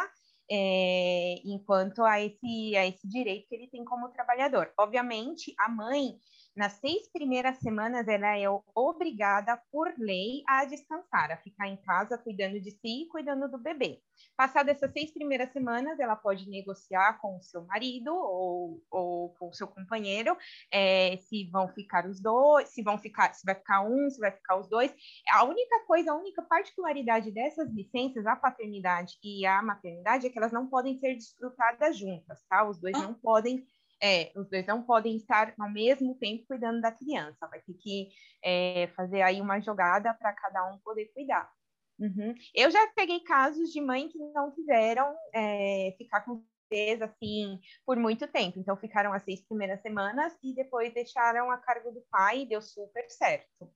é, 0.51 1.35
enquanto 1.45 2.03
a 2.03 2.19
esse, 2.19 2.75
a 2.75 2.87
esse 2.87 3.07
direito 3.07 3.47
que 3.47 3.55
ele 3.55 3.67
tem 3.67 3.85
como 3.85 4.09
trabalhador. 4.09 4.71
Obviamente, 4.77 5.53
a 5.59 5.69
mãe 5.69 6.15
nas 6.59 6.73
seis 6.73 7.09
primeiras 7.09 7.57
semanas, 7.59 8.05
ela 8.05 8.37
é 8.37 8.43
obrigada, 8.75 9.55
por 9.71 9.93
lei, 9.97 10.43
a 10.45 10.65
descansar, 10.65 11.31
a 11.31 11.37
ficar 11.37 11.69
em 11.69 11.77
casa 11.77 12.17
cuidando 12.17 12.59
de 12.59 12.71
si 12.71 13.03
e 13.03 13.07
cuidando 13.07 13.49
do 13.49 13.57
bebê. 13.57 14.01
Passadas 14.35 14.75
essas 14.75 14.91
seis 14.91 15.09
primeiras 15.09 15.53
semanas, 15.53 15.97
ela 16.01 16.17
pode 16.17 16.49
negociar 16.49 17.17
com 17.21 17.37
o 17.37 17.41
seu 17.41 17.63
marido 17.63 18.13
ou, 18.13 18.83
ou 18.91 19.29
com 19.35 19.47
o 19.47 19.53
seu 19.53 19.69
companheiro 19.69 20.37
é, 20.69 21.15
se 21.21 21.49
vão 21.49 21.69
ficar 21.69 22.05
os 22.05 22.19
dois, 22.19 22.67
se 22.67 22.83
vão 22.83 22.97
ficar, 22.97 23.33
se 23.33 23.45
vai 23.45 23.55
ficar 23.55 23.81
um, 23.81 24.09
se 24.09 24.19
vai 24.19 24.31
ficar 24.31 24.57
os 24.57 24.67
dois. 24.67 24.93
A 25.31 25.45
única 25.45 25.85
coisa, 25.85 26.11
a 26.11 26.17
única 26.17 26.41
particularidade 26.41 27.31
dessas 27.31 27.71
licenças, 27.71 28.25
a 28.25 28.35
paternidade 28.35 29.13
e 29.23 29.45
a 29.45 29.61
maternidade, 29.61 30.27
é 30.27 30.29
que 30.29 30.37
elas 30.37 30.51
não 30.51 30.67
podem 30.67 30.99
ser 30.99 31.15
desfrutadas 31.15 31.97
juntas, 31.97 32.43
tá? 32.49 32.67
Os 32.67 32.77
dois 32.81 33.01
não 33.01 33.13
podem 33.13 33.65
é, 34.01 34.31
os 34.35 34.49
dois 34.49 34.65
não 34.65 34.83
podem 34.83 35.15
estar 35.15 35.53
ao 35.59 35.69
mesmo 35.69 36.15
tempo 36.15 36.45
cuidando 36.47 36.81
da 36.81 36.91
criança, 36.91 37.47
vai 37.47 37.61
ter 37.61 37.73
que 37.73 38.09
é, 38.43 38.87
fazer 38.95 39.21
aí 39.21 39.41
uma 39.41 39.59
jogada 39.59 40.13
para 40.13 40.33
cada 40.33 40.71
um 40.71 40.77
poder 40.79 41.05
cuidar. 41.13 41.51
Uhum. 41.99 42.33
Eu 42.55 42.71
já 42.71 42.87
peguei 42.95 43.19
casos 43.21 43.71
de 43.71 43.81
mãe 43.81 44.07
que 44.07 44.17
não 44.17 44.51
quiseram 44.51 45.13
é, 45.33 45.93
ficar 45.97 46.21
com 46.21 46.43
empresa, 46.69 47.05
assim, 47.05 47.59
por 47.85 47.97
muito 47.97 48.27
tempo. 48.27 48.59
Então, 48.59 48.77
ficaram 48.77 49.11
as 49.11 49.23
seis 49.23 49.41
primeiras 49.41 49.81
semanas 49.81 50.37
e 50.43 50.53
depois 50.53 50.93
deixaram 50.93 51.51
a 51.51 51.57
cargo 51.57 51.91
do 51.91 52.01
pai 52.11 52.41
e 52.41 52.45
deu 52.47 52.61
super 52.61 53.09
certo. 53.09 53.69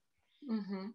Uhum. 0.43 0.93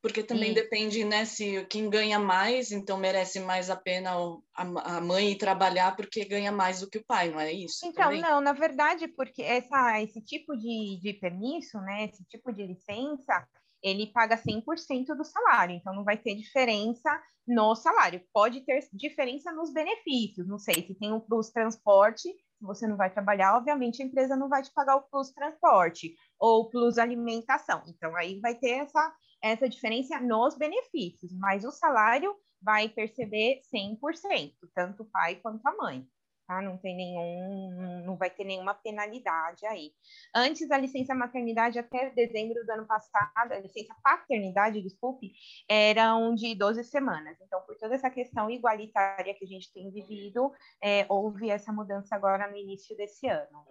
Porque 0.00 0.22
também 0.22 0.52
e... 0.52 0.54
depende, 0.54 1.04
né, 1.04 1.24
se 1.24 1.64
quem 1.66 1.90
ganha 1.90 2.18
mais, 2.18 2.70
então 2.70 2.96
merece 2.96 3.40
mais 3.40 3.68
a 3.68 3.76
pena 3.76 4.12
a, 4.54 5.00
mãe 5.00 5.32
ir 5.32 5.38
trabalhar 5.38 5.96
porque 5.96 6.24
ganha 6.24 6.52
mais 6.52 6.80
do 6.80 6.88
que 6.88 6.98
o 6.98 7.04
pai, 7.04 7.30
não 7.30 7.40
é 7.40 7.52
isso? 7.52 7.84
Então, 7.84 8.04
também? 8.04 8.20
não, 8.20 8.40
na 8.40 8.52
verdade, 8.52 9.08
porque 9.08 9.42
essa, 9.42 10.00
esse 10.00 10.20
tipo 10.20 10.56
de, 10.56 11.00
de 11.00 11.14
permisso, 11.14 11.80
né, 11.80 12.04
esse 12.04 12.24
tipo 12.26 12.52
de 12.52 12.64
licença, 12.64 13.46
ele 13.82 14.06
paga 14.06 14.36
100% 14.36 15.16
do 15.16 15.24
salário, 15.24 15.74
então 15.74 15.94
não 15.94 16.04
vai 16.04 16.16
ter 16.16 16.34
diferença 16.34 17.10
no 17.46 17.74
salário. 17.74 18.22
Pode 18.32 18.60
ter 18.60 18.80
diferença 18.92 19.50
nos 19.52 19.72
benefícios, 19.72 20.46
não 20.46 20.58
sei, 20.58 20.86
se 20.86 20.94
tem 20.94 21.12
o 21.12 21.20
plus 21.20 21.50
transporte, 21.50 22.28
se 22.58 22.64
você 22.64 22.86
não 22.86 22.96
vai 22.96 23.10
trabalhar, 23.10 23.56
obviamente 23.56 24.02
a 24.02 24.06
empresa 24.06 24.36
não 24.36 24.48
vai 24.48 24.62
te 24.62 24.72
pagar 24.72 24.96
o 24.96 25.02
plus 25.02 25.30
transporte 25.30 26.14
ou 26.38 26.68
plus 26.68 26.98
alimentação. 26.98 27.82
Então 27.86 28.14
aí 28.16 28.38
vai 28.40 28.54
ter 28.54 28.80
essa 28.80 29.12
essa 29.42 29.68
diferença 29.68 30.20
nos 30.20 30.56
benefícios, 30.56 31.32
mas 31.34 31.64
o 31.64 31.70
salário 31.70 32.34
vai 32.60 32.88
perceber 32.88 33.60
100%, 33.72 34.52
tanto 34.74 35.02
o 35.02 35.06
pai 35.06 35.36
quanto 35.36 35.66
a 35.66 35.76
mãe. 35.76 36.06
Tá? 36.46 36.62
Não 36.62 36.78
tem 36.78 36.96
nenhum, 36.96 38.02
não 38.06 38.16
vai 38.16 38.30
ter 38.30 38.42
nenhuma 38.42 38.72
penalidade 38.72 39.66
aí. 39.66 39.92
Antes 40.34 40.66
da 40.66 40.78
licença 40.78 41.14
maternidade, 41.14 41.78
até 41.78 42.08
dezembro 42.08 42.64
do 42.64 42.70
ano 42.70 42.86
passado, 42.86 43.52
a 43.52 43.60
licença 43.60 43.94
paternidade, 44.02 44.80
desculpe, 44.80 45.32
eram 45.68 46.34
de 46.34 46.54
12 46.54 46.84
semanas. 46.84 47.36
Então, 47.42 47.60
por 47.66 47.76
toda 47.76 47.94
essa 47.94 48.08
questão 48.08 48.50
igualitária 48.50 49.34
que 49.34 49.44
a 49.44 49.48
gente 49.48 49.70
tem 49.74 49.90
vivido, 49.90 50.50
é, 50.82 51.04
houve 51.10 51.50
essa 51.50 51.70
mudança 51.70 52.16
agora 52.16 52.50
no 52.50 52.56
início 52.56 52.96
desse 52.96 53.28
ano. 53.28 53.66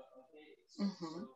Uhum. 0.77 1.27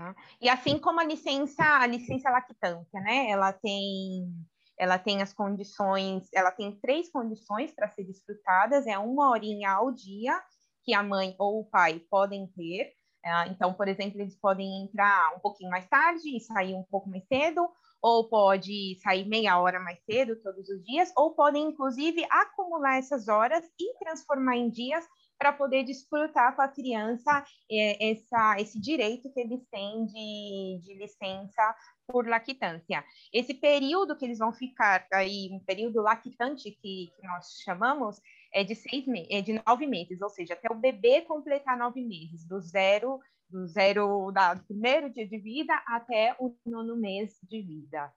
Tá? 0.00 0.16
E 0.40 0.48
assim 0.48 0.78
como 0.78 0.98
a 0.98 1.04
licença, 1.04 1.62
a 1.62 1.86
licença 1.86 2.30
lactância, 2.30 2.98
né? 3.02 3.28
Ela 3.28 3.52
tem, 3.52 4.32
ela 4.78 4.98
tem 4.98 5.20
as 5.20 5.34
condições, 5.34 6.26
ela 6.32 6.50
tem 6.50 6.80
três 6.80 7.10
condições 7.10 7.70
para 7.74 7.86
ser 7.90 8.04
desfrutadas, 8.04 8.86
é 8.86 8.96
uma 8.98 9.28
horinha 9.28 9.72
ao 9.72 9.92
dia 9.92 10.42
que 10.82 10.94
a 10.94 11.02
mãe 11.02 11.36
ou 11.38 11.60
o 11.60 11.64
pai 11.66 12.00
podem 12.10 12.46
ter. 12.56 12.94
É, 13.22 13.48
então, 13.48 13.74
por 13.74 13.88
exemplo, 13.88 14.18
eles 14.18 14.34
podem 14.40 14.84
entrar 14.84 15.36
um 15.36 15.40
pouquinho 15.40 15.70
mais 15.70 15.86
tarde 15.86 16.34
e 16.34 16.40
sair 16.40 16.74
um 16.74 16.84
pouco 16.84 17.10
mais 17.10 17.26
cedo, 17.26 17.68
ou 18.00 18.26
pode 18.30 18.98
sair 19.02 19.28
meia 19.28 19.60
hora 19.60 19.78
mais 19.78 20.02
cedo 20.06 20.40
todos 20.42 20.66
os 20.66 20.82
dias, 20.82 21.12
ou 21.14 21.34
podem, 21.34 21.64
inclusive, 21.64 22.26
acumular 22.30 22.96
essas 22.96 23.28
horas 23.28 23.62
e 23.78 23.98
transformar 23.98 24.56
em 24.56 24.70
dias 24.70 25.06
para 25.40 25.54
poder 25.54 25.84
desfrutar 25.84 26.54
com 26.54 26.60
a 26.60 26.68
criança 26.68 27.42
é, 27.72 28.10
essa, 28.10 28.60
esse 28.60 28.78
direito 28.78 29.32
que 29.32 29.40
eles 29.40 29.66
têm 29.70 30.04
de, 30.04 30.80
de 30.82 30.94
licença 30.98 31.74
por 32.06 32.28
lactância. 32.28 33.02
Esse 33.32 33.54
período 33.54 34.14
que 34.14 34.26
eles 34.26 34.38
vão 34.38 34.52
ficar 34.52 35.06
aí, 35.10 35.48
um 35.50 35.58
período 35.60 36.02
lactante 36.02 36.70
que, 36.70 37.10
que 37.16 37.26
nós 37.26 37.58
chamamos, 37.64 38.20
é 38.52 38.62
de 38.62 38.74
seis 38.74 39.06
é 39.30 39.40
de 39.40 39.62
nove 39.66 39.86
meses, 39.86 40.20
ou 40.20 40.28
seja, 40.28 40.52
até 40.52 40.70
o 40.70 40.78
bebê 40.78 41.22
completar 41.22 41.78
nove 41.78 42.04
meses, 42.04 42.46
do 42.46 42.60
zero, 42.60 43.18
do 43.48 43.66
zero 43.66 44.30
da, 44.32 44.52
do 44.52 44.62
primeiro 44.64 45.08
dia 45.08 45.26
de 45.26 45.38
vida 45.38 45.72
até 45.86 46.36
o 46.38 46.54
nono 46.66 46.96
mês 46.96 47.38
de 47.44 47.62
vida. 47.62 48.12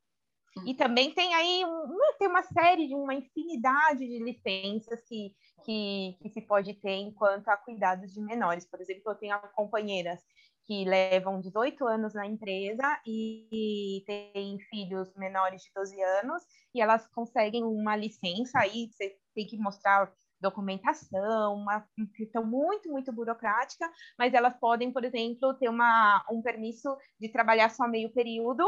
E 0.65 0.73
também 0.75 1.13
tem 1.13 1.33
aí 1.33 1.65
um, 1.65 1.97
tem 2.19 2.27
uma 2.27 2.43
série 2.43 2.87
de 2.87 2.95
uma 2.95 3.13
infinidade 3.13 3.99
de 3.99 4.23
licenças 4.23 5.01
que, 5.07 5.33
que, 5.65 6.17
que 6.21 6.29
se 6.29 6.41
pode 6.41 6.73
ter 6.75 6.95
enquanto 6.95 7.47
a 7.49 7.57
cuidados 7.57 8.13
de 8.13 8.21
menores. 8.21 8.65
Por 8.65 8.79
exemplo, 8.79 9.11
eu 9.11 9.15
tenho 9.15 9.39
companheiras 9.55 10.21
que 10.65 10.85
levam 10.85 11.41
18 11.41 11.85
anos 11.85 12.13
na 12.13 12.25
empresa 12.25 13.01
e, 13.05 13.47
e 13.51 14.03
têm 14.05 14.57
filhos 14.69 15.13
menores 15.15 15.61
de 15.63 15.71
12 15.75 16.01
anos 16.01 16.43
e 16.73 16.81
elas 16.81 17.05
conseguem 17.07 17.63
uma 17.63 17.95
licença 17.95 18.59
aí, 18.59 18.89
você 18.89 19.17
tem 19.35 19.45
que 19.45 19.57
mostrar 19.57 20.11
documentação, 20.39 21.55
uma 21.55 21.85
questão 22.15 22.45
muito, 22.45 22.89
muito 22.89 23.11
burocrática, 23.13 23.89
mas 24.17 24.33
elas 24.33 24.55
podem, 24.57 24.91
por 24.91 25.03
exemplo, 25.03 25.53
ter 25.55 25.69
uma, 25.69 26.23
um 26.29 26.41
permisso 26.41 26.95
de 27.19 27.29
trabalhar 27.29 27.69
só 27.69 27.87
meio 27.87 28.11
período 28.13 28.63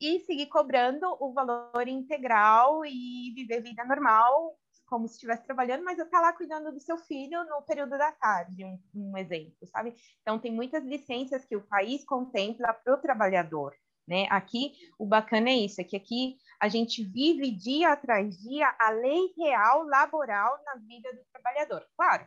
e 0.00 0.20
seguir 0.20 0.46
cobrando 0.46 1.06
o 1.20 1.32
valor 1.32 1.86
integral 1.88 2.84
e 2.84 3.32
viver 3.34 3.62
vida 3.62 3.84
normal, 3.84 4.56
como 4.86 5.08
se 5.08 5.14
estivesse 5.14 5.44
trabalhando, 5.44 5.84
mas 5.84 5.98
eu 5.98 6.04
estar 6.04 6.20
tá 6.20 6.26
lá 6.26 6.32
cuidando 6.32 6.72
do 6.72 6.80
seu 6.80 6.98
filho 6.98 7.44
no 7.44 7.62
período 7.62 7.90
da 7.90 8.12
tarde, 8.12 8.64
um, 8.64 8.78
um 8.94 9.16
exemplo, 9.16 9.66
sabe? 9.66 9.94
Então, 10.22 10.38
tem 10.38 10.52
muitas 10.52 10.84
licenças 10.84 11.44
que 11.44 11.56
o 11.56 11.66
país 11.66 12.04
contempla 12.04 12.72
para 12.72 12.94
o 12.94 13.00
trabalhador. 13.00 13.74
Né? 14.06 14.26
Aqui, 14.28 14.74
o 14.98 15.06
bacana 15.06 15.48
é 15.48 15.54
isso, 15.54 15.80
é 15.80 15.84
que 15.84 15.96
aqui 15.96 16.36
a 16.60 16.68
gente 16.68 17.02
vive 17.02 17.50
dia 17.50 17.92
atrás 17.92 18.36
dia 18.38 18.74
a 18.78 18.90
lei 18.90 19.32
real 19.38 19.82
laboral 19.84 20.62
na 20.66 20.74
vida 20.76 21.10
do 21.14 21.24
trabalhador. 21.32 21.86
Claro, 21.96 22.26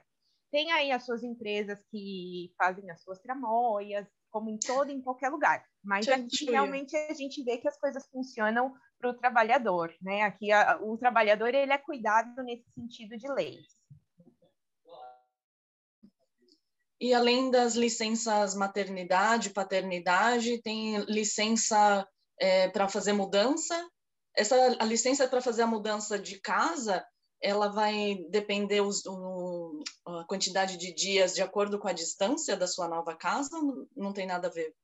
tem 0.51 0.71
aí 0.71 0.91
as 0.91 1.05
suas 1.05 1.23
empresas 1.23 1.79
que 1.91 2.51
fazem 2.57 2.89
as 2.89 3.01
suas 3.03 3.19
tramóias, 3.19 4.07
como 4.31 4.49
em 4.49 4.57
todo 4.57 4.89
em 4.89 5.01
qualquer 5.01 5.29
lugar. 5.29 5.63
Mas 5.87 6.05
aqui 6.09 6.43
realmente 6.51 6.95
a 6.97 7.13
gente 7.13 7.41
vê 7.43 7.57
que 7.57 7.67
as 7.67 7.79
coisas 7.79 8.05
funcionam 8.11 8.73
para 8.99 9.09
o 9.09 9.13
trabalhador, 9.13 9.93
né? 10.01 10.23
Aqui 10.23 10.51
a, 10.51 10.77
o 10.81 10.97
trabalhador 10.97 11.55
ele 11.55 11.71
é 11.71 11.77
cuidado 11.77 12.43
nesse 12.43 12.69
sentido 12.73 13.17
de 13.17 13.31
leis. 13.31 13.65
E 16.99 17.13
além 17.13 17.49
das 17.49 17.75
licenças 17.75 18.53
maternidade, 18.53 19.51
paternidade, 19.51 20.61
tem 20.61 20.99
licença 21.05 22.05
é, 22.37 22.67
para 22.67 22.89
fazer 22.89 23.13
mudança. 23.13 23.87
Essa 24.35 24.55
a 24.79 24.83
licença 24.83 25.25
para 25.25 25.39
fazer 25.39 25.61
a 25.61 25.67
mudança 25.67 26.19
de 26.19 26.37
casa 26.41 27.05
ela 27.41 27.67
vai 27.69 28.25
depender 28.29 28.81
os, 28.81 29.05
o, 29.05 29.83
a 30.05 30.25
quantidade 30.25 30.75
de 30.75 30.93
dias 30.93 31.33
de 31.33 31.41
acordo 31.41 31.79
com 31.79 31.87
a 31.87 31.93
distância 31.93 32.57
da 32.57 32.67
sua 32.67 32.87
nova 32.87 33.15
casa? 33.15 33.51
Não 33.95 34.11
tem 34.11 34.25
nada 34.25 34.47
a 34.47 34.51
ver. 34.51 34.75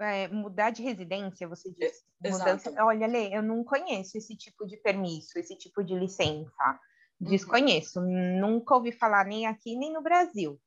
É, 0.00 0.28
mudar 0.28 0.70
de 0.70 0.82
residência, 0.82 1.46
você 1.46 1.70
diz? 1.70 2.02
É, 2.22 2.30
mudança, 2.30 2.74
olha, 2.84 3.06
Lê, 3.06 3.36
eu 3.36 3.42
não 3.42 3.62
conheço 3.62 4.18
esse 4.18 4.36
tipo 4.36 4.66
de 4.66 4.76
permisso, 4.76 5.38
esse 5.38 5.56
tipo 5.56 5.84
de 5.84 5.94
licença. 5.94 6.80
Uhum. 7.20 7.30
Desconheço, 7.30 8.00
uhum. 8.00 8.40
nunca 8.40 8.74
ouvi 8.74 8.92
falar 8.92 9.24
nem 9.24 9.46
aqui 9.46 9.76
nem 9.76 9.92
no 9.92 10.02
Brasil. 10.02 10.60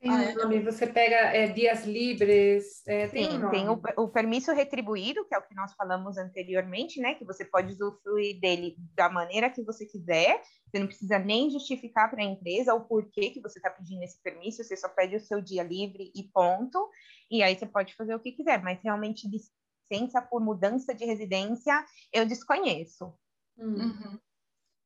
Tem 0.00 0.10
ah, 0.10 0.34
nome, 0.34 0.60
você 0.60 0.86
pega 0.86 1.14
é, 1.14 1.46
dias 1.48 1.84
livres, 1.84 2.82
é, 2.88 3.06
tem 3.08 3.30
Sim, 3.30 3.44
um 3.44 3.50
tem 3.50 3.68
o, 3.68 3.78
o, 3.98 4.08
permisso 4.08 4.50
retribuído, 4.50 5.26
que 5.26 5.34
é 5.34 5.38
o 5.38 5.46
que 5.46 5.54
nós 5.54 5.74
falamos 5.74 6.16
anteriormente, 6.16 6.98
né? 6.98 7.16
Que 7.16 7.24
você 7.24 7.44
pode 7.44 7.74
usufruir 7.74 8.40
dele 8.40 8.76
da 8.94 9.10
maneira 9.10 9.50
que 9.50 9.62
você 9.62 9.84
quiser, 9.84 10.40
você 10.66 10.78
não 10.78 10.86
precisa 10.86 11.18
nem 11.18 11.50
justificar 11.50 12.08
para 12.08 12.22
a 12.22 12.24
empresa 12.26 12.72
o 12.72 12.86
porquê 12.86 13.28
que 13.28 13.42
você 13.42 13.58
está 13.58 13.68
pedindo 13.68 14.02
esse 14.02 14.18
permisso, 14.22 14.64
você 14.64 14.74
só 14.74 14.88
pede 14.88 15.16
o 15.16 15.20
seu 15.20 15.42
dia 15.42 15.62
livre 15.62 16.10
e 16.16 16.22
ponto, 16.32 16.88
e 17.30 17.42
aí 17.42 17.54
você 17.54 17.66
pode 17.66 17.94
fazer 17.94 18.14
o 18.14 18.20
que 18.20 18.32
quiser, 18.32 18.62
mas 18.62 18.80
realmente 18.82 19.28
licença 19.28 20.22
por 20.22 20.40
mudança 20.40 20.94
de 20.94 21.04
residência 21.04 21.84
eu 22.10 22.24
desconheço. 22.24 23.12
Uhum. 23.58 24.18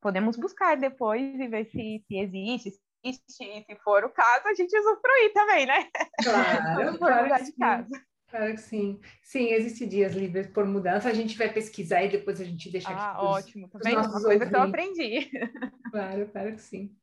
Podemos 0.00 0.36
buscar 0.36 0.76
depois 0.76 1.22
e 1.38 1.46
ver 1.46 1.66
se, 1.66 2.04
se 2.04 2.18
existe, 2.18 2.72
e 3.04 3.12
se 3.12 3.64
for 3.84 4.02
o 4.04 4.10
caso, 4.10 4.48
a 4.48 4.54
gente 4.54 4.76
usufruir 4.76 5.32
também, 5.34 5.66
né? 5.66 5.90
Claro, 6.22 6.98
claro, 6.98 7.44
de 7.44 7.52
casa. 7.52 8.06
Claro 8.28 8.54
que 8.54 8.60
sim. 8.60 9.00
Sim, 9.22 9.50
existem 9.50 9.88
dias 9.88 10.14
livres 10.14 10.48
por 10.48 10.66
mudança. 10.66 11.08
A 11.08 11.14
gente 11.14 11.36
vai 11.36 11.52
pesquisar 11.52 12.02
e 12.02 12.08
depois 12.08 12.40
a 12.40 12.44
gente 12.44 12.70
deixa 12.70 12.88
ah, 12.88 12.92
aqui. 12.92 13.00
Ah, 13.02 13.22
ótimo. 13.22 13.68
Também 13.68 13.94
tá 13.94 14.08
uma 14.08 14.22
coisa 14.22 14.46
que 14.46 14.56
eu 14.56 14.62
aprendi. 14.62 15.30
Claro, 15.92 16.28
claro 16.32 16.56
que 16.56 16.60
sim. 16.60 16.96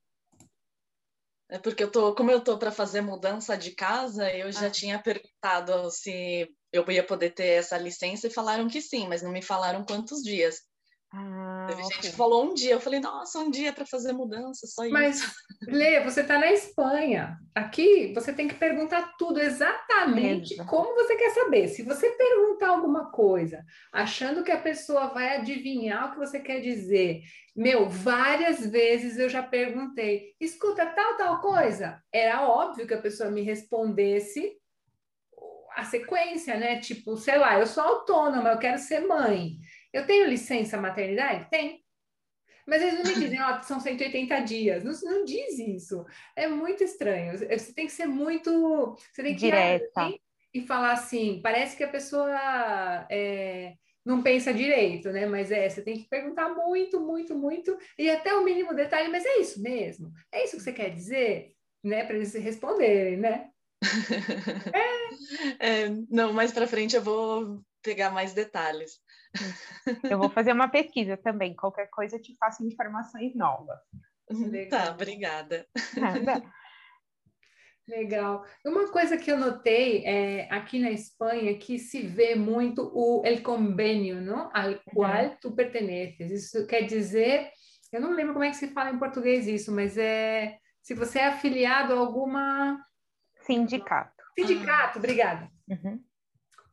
É 1.50 1.58
porque 1.58 1.82
eu 1.82 1.90
tô, 1.90 2.14
como 2.14 2.30
eu 2.30 2.44
tô 2.44 2.58
para 2.58 2.72
fazer 2.72 3.00
mudança 3.00 3.58
de 3.58 3.72
casa, 3.72 4.30
eu 4.30 4.52
já 4.52 4.68
ah. 4.68 4.70
tinha 4.70 5.02
perguntado 5.02 5.90
se 5.90 6.50
eu 6.74 6.90
ia 6.90 7.06
poder 7.06 7.30
ter 7.30 7.60
essa 7.60 7.78
licença 7.78 8.28
e 8.28 8.34
falaram 8.34 8.68
que 8.68 8.82
sim, 8.82 9.08
mas 9.08 9.22
não 9.22 9.32
me 9.32 9.42
falaram 9.42 9.86
quantos 9.86 10.22
dias. 10.22 10.62
Ah, 11.14 11.68
a 11.70 11.74
gente 11.74 11.98
okay. 11.98 12.12
falou 12.12 12.50
um 12.50 12.54
dia, 12.54 12.72
eu 12.72 12.80
falei, 12.80 13.02
nossa, 13.02 13.38
um 13.40 13.52
dia 13.52 13.74
para 13.74 13.86
fazer 13.86 14.14
mudança, 14.14 14.66
só 14.66 14.86
isso. 14.86 14.94
Mas, 14.94 15.34
Lê, 15.68 16.00
você 16.00 16.22
está 16.22 16.40
na 16.40 16.50
Espanha. 16.54 17.38
Aqui 17.54 18.14
você 18.14 18.32
tem 18.32 18.48
que 18.48 18.56
perguntar 18.56 19.16
tudo 19.18 19.42
exatamente 19.42 20.56
como 20.68 20.96
você 20.96 21.18
quer 21.18 21.32
saber. 21.32 21.68
Se 21.68 21.84
você 21.84 22.12
perguntar 22.12 22.70
alguma 22.70 23.12
coisa, 23.12 23.62
achando 23.92 24.42
que 24.42 24.54
a 24.54 24.62
pessoa 24.62 25.08
vai 25.08 25.36
adivinhar 25.36 26.08
o 26.08 26.12
que 26.12 26.20
você 26.20 26.40
quer 26.40 26.62
dizer, 26.62 27.24
meu, 27.54 27.90
várias 27.90 28.66
vezes 28.66 29.20
eu 29.20 29.28
já 29.28 29.44
perguntei, 29.44 30.34
escuta 30.40 30.86
tal, 30.86 31.18
tal 31.18 31.42
coisa. 31.42 32.02
Era 32.14 32.48
óbvio 32.48 32.88
que 32.88 32.94
a 32.94 33.02
pessoa 33.02 33.30
me 33.30 33.42
respondesse 33.42 34.58
a 35.76 35.84
sequência, 35.84 36.58
né? 36.58 36.80
Tipo, 36.80 37.18
sei 37.18 37.38
lá, 37.38 37.60
eu 37.60 37.66
sou 37.66 37.84
autônoma, 37.84 38.52
eu 38.52 38.60
quero 38.60 38.78
ser 38.78 39.02
mãe. 39.02 39.58
Eu 39.94 40.06
tenho 40.06 40.30
licença 40.30 40.80
maternidade? 40.80 41.50
Tem. 41.50 41.84
Mas 42.66 42.82
eles 42.82 42.96
não 42.96 43.04
me 43.04 43.20
dizem, 43.20 43.42
ó, 43.42 43.62
são 43.62 43.80
180 43.80 44.40
dias. 44.42 44.84
Não, 44.84 44.94
não 45.12 45.26
diz 45.26 45.60
isso. 45.60 46.06
É 46.36 46.48
muito 46.48 46.84
estranho. 46.84 47.38
Você 47.38 47.74
tem 47.74 47.86
que 47.86 47.92
ser 47.92 48.06
muito. 48.06 48.96
Você 49.12 49.24
tem 49.24 49.34
que 49.34 49.42
Direta. 49.42 50.14
e 50.54 50.62
falar 50.66 50.94
assim. 50.94 51.42
Parece 51.42 51.76
que 51.76 51.84
a 51.84 51.90
pessoa 51.90 52.32
é, 53.10 53.74
não 54.06 54.22
pensa 54.22 54.54
direito, 54.54 55.10
né? 55.12 55.26
Mas 55.26 55.52
é, 55.52 55.68
você 55.68 55.82
tem 55.82 55.98
que 55.98 56.10
perguntar 56.10 56.50
muito, 56.50 57.00
muito, 57.00 57.36
muito, 57.36 57.78
e 57.98 58.10
até 58.10 58.34
o 58.34 58.44
mínimo 58.44 58.74
detalhe, 58.74 59.10
mas 59.10 59.26
é 59.26 59.38
isso 59.40 59.62
mesmo? 59.62 60.12
É 60.32 60.44
isso 60.44 60.58
que 60.58 60.64
você 60.64 60.74
quer 60.74 60.90
dizer? 60.90 61.54
Né? 61.84 62.04
Para 62.06 62.16
eles 62.16 62.34
responderem, 62.34 63.18
né? 63.18 63.50
É. 64.74 65.02
É, 65.60 65.90
não, 66.10 66.34
mais 66.34 66.52
para 66.52 66.68
frente 66.68 66.96
eu 66.96 67.02
vou 67.02 67.62
pegar 67.82 68.10
mais 68.10 68.34
detalhes. 68.34 69.00
Eu 70.04 70.18
vou 70.18 70.30
fazer 70.30 70.52
uma 70.54 70.68
pesquisa 70.68 71.18
também. 71.18 71.56
Qualquer 71.56 71.88
coisa 71.90 72.16
eu 72.16 72.22
te 72.22 72.36
faço 72.38 72.66
informações 72.66 73.36
novas. 73.36 73.80
Legal. 74.30 74.86
Tá, 74.86 74.92
obrigada. 74.92 75.66
Nada. 75.98 76.44
Legal. 77.88 78.46
Uma 78.66 78.90
coisa 78.90 79.18
que 79.18 79.32
eu 79.32 79.38
notei 79.38 80.06
é, 80.06 80.48
aqui 80.52 80.80
na 80.80 80.92
Espanha 80.92 81.58
que 81.58 81.78
se 81.78 82.02
vê 82.02 82.36
muito 82.36 82.90
o 82.94 83.22
el 83.26 83.42
convênio, 83.42 84.22
não? 84.22 84.50
Al 84.54 84.80
qual 84.94 85.26
uhum. 85.26 85.38
tu 85.42 85.52
perteneces. 85.52 86.32
Isso 86.32 86.68
quer 86.68 86.84
dizer, 86.84 87.50
eu 87.92 88.00
não 88.00 88.14
lembro 88.14 88.34
como 88.34 88.46
é 88.46 88.50
que 88.50 88.56
se 88.56 88.70
fala 88.70 88.92
em 88.92 89.00
português 89.00 89.48
isso, 89.48 89.72
mas 89.74 89.98
é 89.98 90.58
se 90.82 90.94
você 90.94 91.20
é 91.20 91.28
afiliado 91.28 91.94
a 91.94 91.98
alguma 91.98 92.80
sindicato. 93.42 94.24
Sindicato, 94.40 95.00
obrigada. 95.00 95.50
Uhum. 95.68 96.02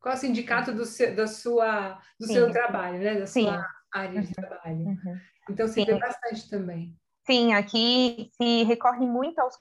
Qual 0.01 0.15
é 0.15 0.17
o 0.17 0.21
sindicato 0.21 0.73
do 0.73 0.85
seu, 0.85 1.15
da 1.15 1.27
sua, 1.27 2.01
do 2.19 2.27
seu 2.27 2.51
trabalho, 2.53 2.99
né? 2.99 3.19
Da 3.19 3.27
Sim. 3.27 3.45
sua 3.45 3.67
área 3.93 4.21
de 4.21 4.29
uhum. 4.29 4.33
trabalho. 4.35 4.77
Uhum. 4.77 5.21
Então 5.51 5.67
se 5.67 5.75
Sim. 5.75 5.85
vê 5.87 5.99
bastante 5.99 6.49
também. 6.49 6.97
Sim, 7.27 7.53
aqui 7.53 8.31
se 8.37 8.63
recorre 8.65 9.07
muito 9.07 9.39
aos. 9.39 9.55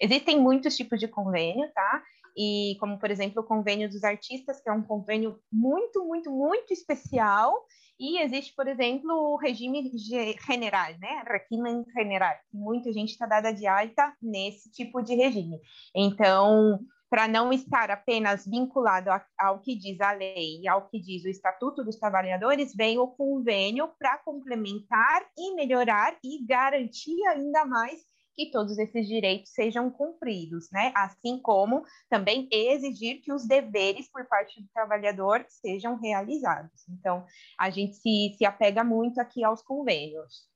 Existem 0.00 0.40
muitos 0.40 0.76
tipos 0.76 0.98
de 0.98 1.08
convênio, 1.08 1.70
tá? 1.72 2.02
E 2.36 2.76
como, 2.80 2.98
por 2.98 3.10
exemplo, 3.10 3.42
o 3.42 3.46
convênio 3.46 3.88
dos 3.88 4.04
artistas, 4.04 4.60
que 4.60 4.68
é 4.68 4.72
um 4.72 4.82
convênio 4.82 5.38
muito, 5.52 6.04
muito, 6.04 6.30
muito 6.30 6.72
especial. 6.72 7.54
E 7.98 8.18
existe, 8.20 8.54
por 8.54 8.66
exemplo, 8.66 9.10
o 9.10 9.36
regime 9.36 9.90
general, 9.96 10.92
né? 10.98 11.22
Regime 11.26 11.84
general. 11.94 12.34
Muita 12.52 12.92
gente 12.92 13.10
está 13.10 13.26
dada 13.26 13.52
de 13.52 13.66
alta 13.66 14.12
nesse 14.20 14.70
tipo 14.72 15.02
de 15.02 15.14
regime. 15.14 15.60
Então, 15.94 16.80
para 17.12 17.28
não 17.28 17.52
estar 17.52 17.90
apenas 17.90 18.46
vinculado 18.46 19.10
ao 19.38 19.60
que 19.60 19.76
diz 19.76 20.00
a 20.00 20.12
lei 20.12 20.62
e 20.62 20.66
ao 20.66 20.88
que 20.88 20.98
diz 20.98 21.22
o 21.24 21.28
Estatuto 21.28 21.84
dos 21.84 21.98
Trabalhadores, 21.98 22.74
vem 22.74 22.98
o 22.98 23.06
convênio 23.06 23.86
para 23.98 24.16
complementar 24.16 25.28
e 25.36 25.54
melhorar 25.54 26.16
e 26.24 26.42
garantir 26.46 27.22
ainda 27.26 27.66
mais 27.66 28.00
que 28.34 28.50
todos 28.50 28.78
esses 28.78 29.06
direitos 29.06 29.52
sejam 29.52 29.90
cumpridos, 29.90 30.70
né? 30.72 30.90
Assim 30.96 31.38
como 31.38 31.84
também 32.08 32.48
exigir 32.50 33.20
que 33.20 33.30
os 33.30 33.46
deveres 33.46 34.10
por 34.10 34.24
parte 34.24 34.62
do 34.62 34.68
trabalhador 34.72 35.44
sejam 35.50 36.00
realizados. 36.00 36.88
Então, 36.88 37.26
a 37.60 37.68
gente 37.68 37.94
se, 37.94 38.34
se 38.38 38.46
apega 38.46 38.82
muito 38.82 39.20
aqui 39.20 39.44
aos 39.44 39.60
convênios. 39.60 40.50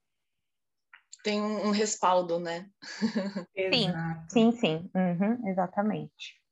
Tem 1.22 1.38
um, 1.38 1.66
um 1.66 1.70
respaldo, 1.70 2.40
né? 2.40 2.70
sim, 3.70 3.92
sim, 4.30 4.52
sim, 4.52 4.90
uhum, 4.94 5.50
exatamente. 5.50 6.45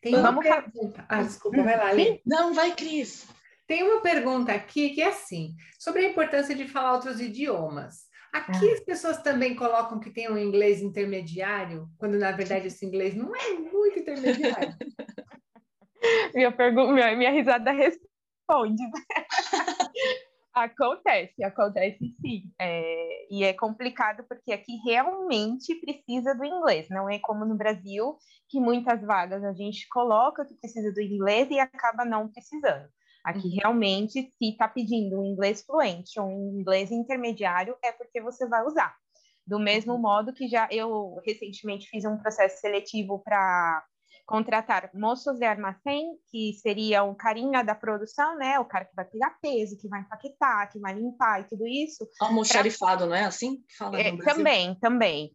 Tem 0.00 0.14
uma 0.14 0.30
Vamos 0.30 0.44
pergunta. 0.44 1.04
Ah, 1.08 1.22
desculpa, 1.22 1.62
vai 1.62 1.76
lá, 1.76 1.92
Lê. 1.92 2.20
Não, 2.24 2.54
vai, 2.54 2.74
Cris. 2.74 3.28
Tem 3.66 3.82
uma 3.82 4.00
pergunta 4.00 4.52
aqui 4.52 4.90
que 4.90 5.02
é 5.02 5.08
assim, 5.08 5.54
sobre 5.78 6.04
a 6.04 6.08
importância 6.08 6.54
de 6.54 6.66
falar 6.66 6.94
outros 6.94 7.20
idiomas. 7.20 8.08
Aqui 8.32 8.70
ah. 8.70 8.72
as 8.74 8.80
pessoas 8.80 9.22
também 9.22 9.54
colocam 9.54 10.00
que 10.00 10.10
tem 10.10 10.30
um 10.30 10.38
inglês 10.38 10.80
intermediário, 10.80 11.88
quando 11.98 12.18
na 12.18 12.32
verdade 12.32 12.68
esse 12.68 12.86
inglês 12.86 13.14
não 13.14 13.34
é 13.34 13.52
muito 13.54 13.98
intermediário. 13.98 14.74
minha, 16.34 16.50
pergunta, 16.50 16.92
minha, 16.92 17.16
minha 17.16 17.30
risada 17.30 17.70
responde. 17.70 18.82
Acontece, 20.52 21.44
acontece 21.44 21.98
sim. 22.20 22.52
É, 22.60 23.26
e 23.30 23.44
é 23.44 23.52
complicado 23.52 24.24
porque 24.28 24.52
aqui 24.52 24.76
realmente 24.84 25.74
precisa 25.76 26.34
do 26.34 26.44
inglês. 26.44 26.88
Não 26.90 27.08
é 27.08 27.18
como 27.20 27.44
no 27.44 27.56
Brasil, 27.56 28.16
que 28.48 28.58
muitas 28.60 29.00
vagas 29.00 29.44
a 29.44 29.52
gente 29.52 29.86
coloca 29.88 30.44
que 30.44 30.54
precisa 30.54 30.92
do 30.92 31.00
inglês 31.00 31.48
e 31.50 31.58
acaba 31.60 32.04
não 32.04 32.28
precisando. 32.28 32.88
Aqui 33.22 33.48
uhum. 33.48 33.56
realmente, 33.60 34.22
se 34.22 34.50
está 34.50 34.66
pedindo 34.66 35.20
um 35.20 35.24
inglês 35.24 35.62
fluente 35.62 36.18
ou 36.18 36.26
um 36.26 36.58
inglês 36.58 36.90
intermediário, 36.90 37.76
é 37.84 37.92
porque 37.92 38.20
você 38.20 38.48
vai 38.48 38.64
usar. 38.64 38.96
Do 39.46 39.58
mesmo 39.58 39.94
uhum. 39.94 40.00
modo 40.00 40.32
que 40.32 40.48
já 40.48 40.68
eu 40.70 41.20
recentemente 41.24 41.88
fiz 41.88 42.04
um 42.04 42.16
processo 42.16 42.60
seletivo 42.60 43.18
para 43.22 43.84
contratar 44.30 44.88
moços 44.94 45.40
de 45.40 45.44
armazém, 45.44 46.16
que 46.30 46.52
seria 46.62 47.02
o 47.02 47.16
carinha 47.16 47.64
da 47.64 47.74
produção, 47.74 48.36
né? 48.38 48.60
O 48.60 48.64
cara 48.64 48.84
que 48.84 48.94
vai 48.94 49.04
pegar 49.04 49.36
peso, 49.42 49.76
que 49.76 49.88
vai 49.88 50.02
empaquetar, 50.02 50.70
que 50.70 50.78
vai 50.78 50.94
limpar 50.94 51.40
e 51.40 51.48
tudo 51.48 51.66
isso. 51.66 52.08
Almoxarifado, 52.20 52.98
pra... 52.98 53.06
não 53.08 53.14
é 53.16 53.24
assim? 53.24 53.60
Fala 53.76 54.00
é, 54.00 54.16
também, 54.18 54.76
também. 54.76 55.32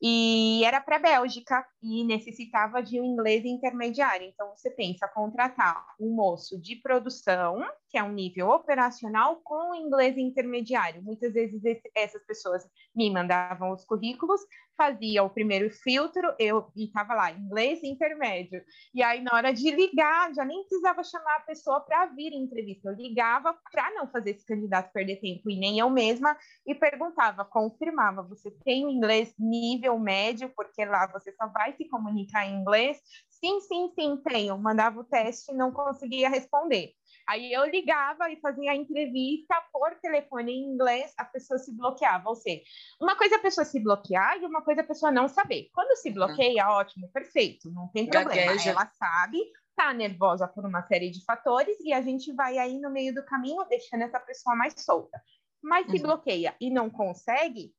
E 0.00 0.64
era 0.64 0.80
para 0.80 0.96
a 0.96 1.00
Bélgica 1.00 1.62
e 1.82 2.02
necessitava 2.04 2.82
de 2.82 2.98
um 2.98 3.04
inglês 3.04 3.44
intermediário. 3.44 4.26
Então, 4.26 4.48
você 4.56 4.70
pensa 4.70 5.06
contratar 5.06 5.84
um 6.00 6.14
moço 6.14 6.58
de 6.58 6.76
produção, 6.76 7.62
que 7.90 7.98
é 7.98 8.02
um 8.02 8.12
nível 8.12 8.48
operacional, 8.50 9.40
com 9.42 9.74
inglês 9.74 10.16
intermediário. 10.16 11.02
Muitas 11.02 11.32
vezes 11.32 11.60
essas 11.94 12.24
pessoas 12.24 12.62
me 12.94 13.10
mandavam 13.10 13.72
os 13.72 13.84
currículos, 13.84 14.40
fazia 14.76 15.22
o 15.22 15.28
primeiro 15.28 15.68
filtro, 15.70 16.34
eu 16.38 16.70
estava 16.74 17.12
lá, 17.14 17.30
inglês 17.32 17.82
intermédio. 17.82 18.62
E 18.94 19.02
aí, 19.02 19.20
na 19.20 19.34
hora 19.34 19.52
de 19.52 19.70
ligar, 19.70 20.32
já 20.32 20.44
nem 20.44 20.60
precisava 20.62 21.04
chamar 21.04 21.36
a 21.36 21.40
pessoa 21.40 21.80
para 21.80 22.06
vir 22.06 22.32
em 22.32 22.44
entrevista. 22.44 22.88
Eu 22.88 22.94
ligava 22.94 23.54
para 23.70 23.92
não 23.94 24.08
fazer 24.08 24.30
esse 24.30 24.46
candidato 24.46 24.92
perder 24.92 25.20
tempo, 25.20 25.50
e 25.50 25.58
nem 25.58 25.78
eu 25.78 25.90
mesma, 25.90 26.36
e 26.66 26.74
perguntava, 26.74 27.44
confirmava, 27.44 28.22
você 28.22 28.50
tem 28.64 28.86
o 28.86 28.90
inglês 28.90 29.34
nível 29.38 29.98
médio, 29.98 30.48
porque 30.56 30.84
lá 30.84 31.06
você 31.08 31.32
só 31.32 31.46
vai 31.48 31.74
se 31.76 31.86
comunicar 31.88 32.46
em 32.46 32.60
inglês? 32.60 32.98
Sim, 33.28 33.60
sim, 33.60 33.92
sim, 33.94 34.16
tenho. 34.22 34.56
Mandava 34.58 35.00
o 35.00 35.04
teste 35.04 35.52
e 35.52 35.54
não 35.54 35.72
conseguia 35.72 36.28
responder. 36.28 36.94
Aí 37.30 37.52
eu 37.52 37.64
ligava 37.64 38.28
e 38.28 38.40
fazia 38.40 38.72
a 38.72 38.74
entrevista 38.74 39.54
por 39.72 39.94
telefone 40.00 40.50
em 40.50 40.64
inglês, 40.64 41.14
a 41.16 41.24
pessoa 41.24 41.58
se 41.58 41.72
bloqueava. 41.76 42.28
Ou 42.28 42.34
seja, 42.34 42.60
uma 43.00 43.14
coisa 43.14 43.36
é 43.36 43.38
a 43.38 43.42
pessoa 43.42 43.64
se 43.64 43.78
bloquear 43.78 44.36
e 44.42 44.44
uma 44.44 44.62
coisa 44.62 44.80
é 44.80 44.84
a 44.84 44.86
pessoa 44.86 45.12
não 45.12 45.28
saber. 45.28 45.70
Quando 45.72 45.96
se 45.96 46.10
bloqueia, 46.10 46.66
uhum. 46.66 46.72
ótimo, 46.72 47.08
perfeito, 47.12 47.70
não 47.70 47.86
tem 47.86 48.10
problema. 48.10 48.46
Gagueja. 48.46 48.70
Ela 48.70 48.84
sabe, 48.98 49.38
tá 49.76 49.94
nervosa 49.94 50.48
por 50.48 50.66
uma 50.66 50.82
série 50.88 51.08
de 51.08 51.24
fatores 51.24 51.78
e 51.84 51.92
a 51.92 52.02
gente 52.02 52.32
vai 52.32 52.58
aí 52.58 52.80
no 52.80 52.90
meio 52.90 53.14
do 53.14 53.24
caminho 53.24 53.64
deixando 53.68 54.02
essa 54.02 54.18
pessoa 54.18 54.56
mais 54.56 54.74
solta. 54.76 55.22
Mas 55.62 55.88
se 55.88 55.98
uhum. 55.98 56.02
bloqueia 56.02 56.56
e 56.60 56.68
não 56.68 56.90
consegue, 56.90 57.72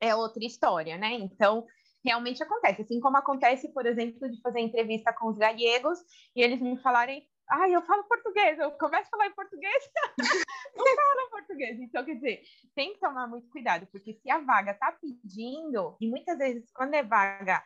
é 0.00 0.16
outra 0.16 0.44
história, 0.44 0.98
né? 0.98 1.12
Então, 1.14 1.64
realmente 2.04 2.42
acontece. 2.42 2.82
Assim 2.82 2.98
como 2.98 3.16
acontece, 3.18 3.72
por 3.72 3.86
exemplo, 3.86 4.28
de 4.28 4.40
fazer 4.40 4.58
entrevista 4.58 5.12
com 5.12 5.28
os 5.28 5.38
gallegos 5.38 6.00
e 6.34 6.42
eles 6.42 6.60
me 6.60 6.76
falarem 6.78 7.24
Ai, 7.50 7.74
eu 7.74 7.82
falo 7.82 8.04
português, 8.04 8.58
eu 8.58 8.70
começo 8.72 9.06
a 9.06 9.10
falar 9.10 9.26
em 9.26 9.34
português, 9.34 9.90
não 10.76 10.84
falo 10.84 11.30
português. 11.30 11.78
Então, 11.78 12.04
quer 12.04 12.14
dizer, 12.14 12.42
tem 12.74 12.94
que 12.94 13.00
tomar 13.00 13.26
muito 13.26 13.48
cuidado, 13.50 13.86
porque 13.88 14.14
se 14.14 14.30
a 14.30 14.38
vaga 14.38 14.72
está 14.72 14.92
pedindo, 14.92 15.96
e 16.00 16.08
muitas 16.08 16.38
vezes 16.38 16.70
quando 16.72 16.94
é 16.94 17.02
vaga 17.02 17.62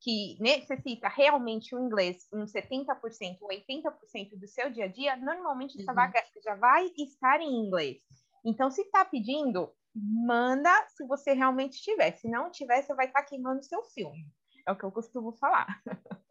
que 0.00 0.36
necessita 0.40 1.08
realmente 1.08 1.74
o 1.74 1.78
inglês 1.78 2.28
um 2.32 2.44
70% 2.44 3.38
ou 3.40 3.48
80% 3.48 4.38
do 4.38 4.48
seu 4.48 4.70
dia 4.70 4.84
a 4.84 4.88
dia, 4.88 5.16
normalmente 5.16 5.80
essa 5.80 5.92
uhum. 5.92 5.96
vaga 5.96 6.22
já 6.44 6.56
vai 6.56 6.92
estar 6.96 7.40
em 7.40 7.66
inglês. 7.66 8.02
Então, 8.44 8.70
se 8.70 8.82
está 8.82 9.04
pedindo, 9.04 9.72
manda 9.94 10.70
se 10.88 11.06
você 11.06 11.32
realmente 11.32 11.80
tiver. 11.80 12.16
Se 12.16 12.28
não 12.28 12.50
tiver, 12.50 12.82
você 12.82 12.94
vai 12.94 13.06
estar 13.06 13.22
tá 13.22 13.28
queimando 13.28 13.62
seu 13.62 13.82
filme. 13.84 14.26
É 14.66 14.72
o 14.72 14.76
que 14.76 14.84
eu 14.84 14.92
costumo 14.92 15.32
falar. 15.32 15.66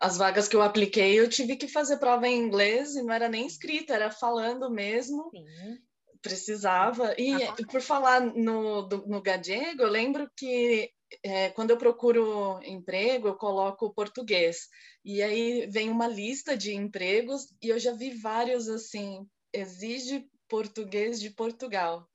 as 0.00 0.16
vagas 0.16 0.48
que 0.48 0.56
eu 0.56 0.62
apliquei, 0.62 1.18
eu 1.18 1.28
tive 1.28 1.56
que 1.56 1.68
fazer 1.68 1.98
prova 1.98 2.28
em 2.28 2.38
inglês 2.38 2.94
e 2.94 3.02
não 3.02 3.12
era 3.12 3.28
nem 3.28 3.46
escrita, 3.46 3.94
era 3.94 4.10
falando 4.10 4.70
mesmo. 4.70 5.30
Sim. 5.30 5.78
Precisava. 6.20 7.14
E 7.18 7.32
por 7.70 7.80
falar 7.80 8.20
no, 8.20 8.82
do, 8.82 9.06
no 9.06 9.22
Gadiego, 9.22 9.82
eu 9.82 9.88
lembro 9.88 10.28
que 10.36 10.90
é, 11.22 11.50
quando 11.50 11.70
eu 11.70 11.76
procuro 11.76 12.60
emprego, 12.64 13.28
eu 13.28 13.36
coloco 13.36 13.92
português. 13.94 14.68
E 15.04 15.22
aí 15.22 15.66
vem 15.68 15.90
uma 15.90 16.06
lista 16.06 16.56
de 16.56 16.74
empregos 16.74 17.46
e 17.62 17.68
eu 17.68 17.78
já 17.78 17.92
vi 17.92 18.10
vários 18.10 18.68
assim, 18.68 19.26
exige 19.52 20.28
português 20.48 21.20
de 21.20 21.30
Portugal. 21.30 22.07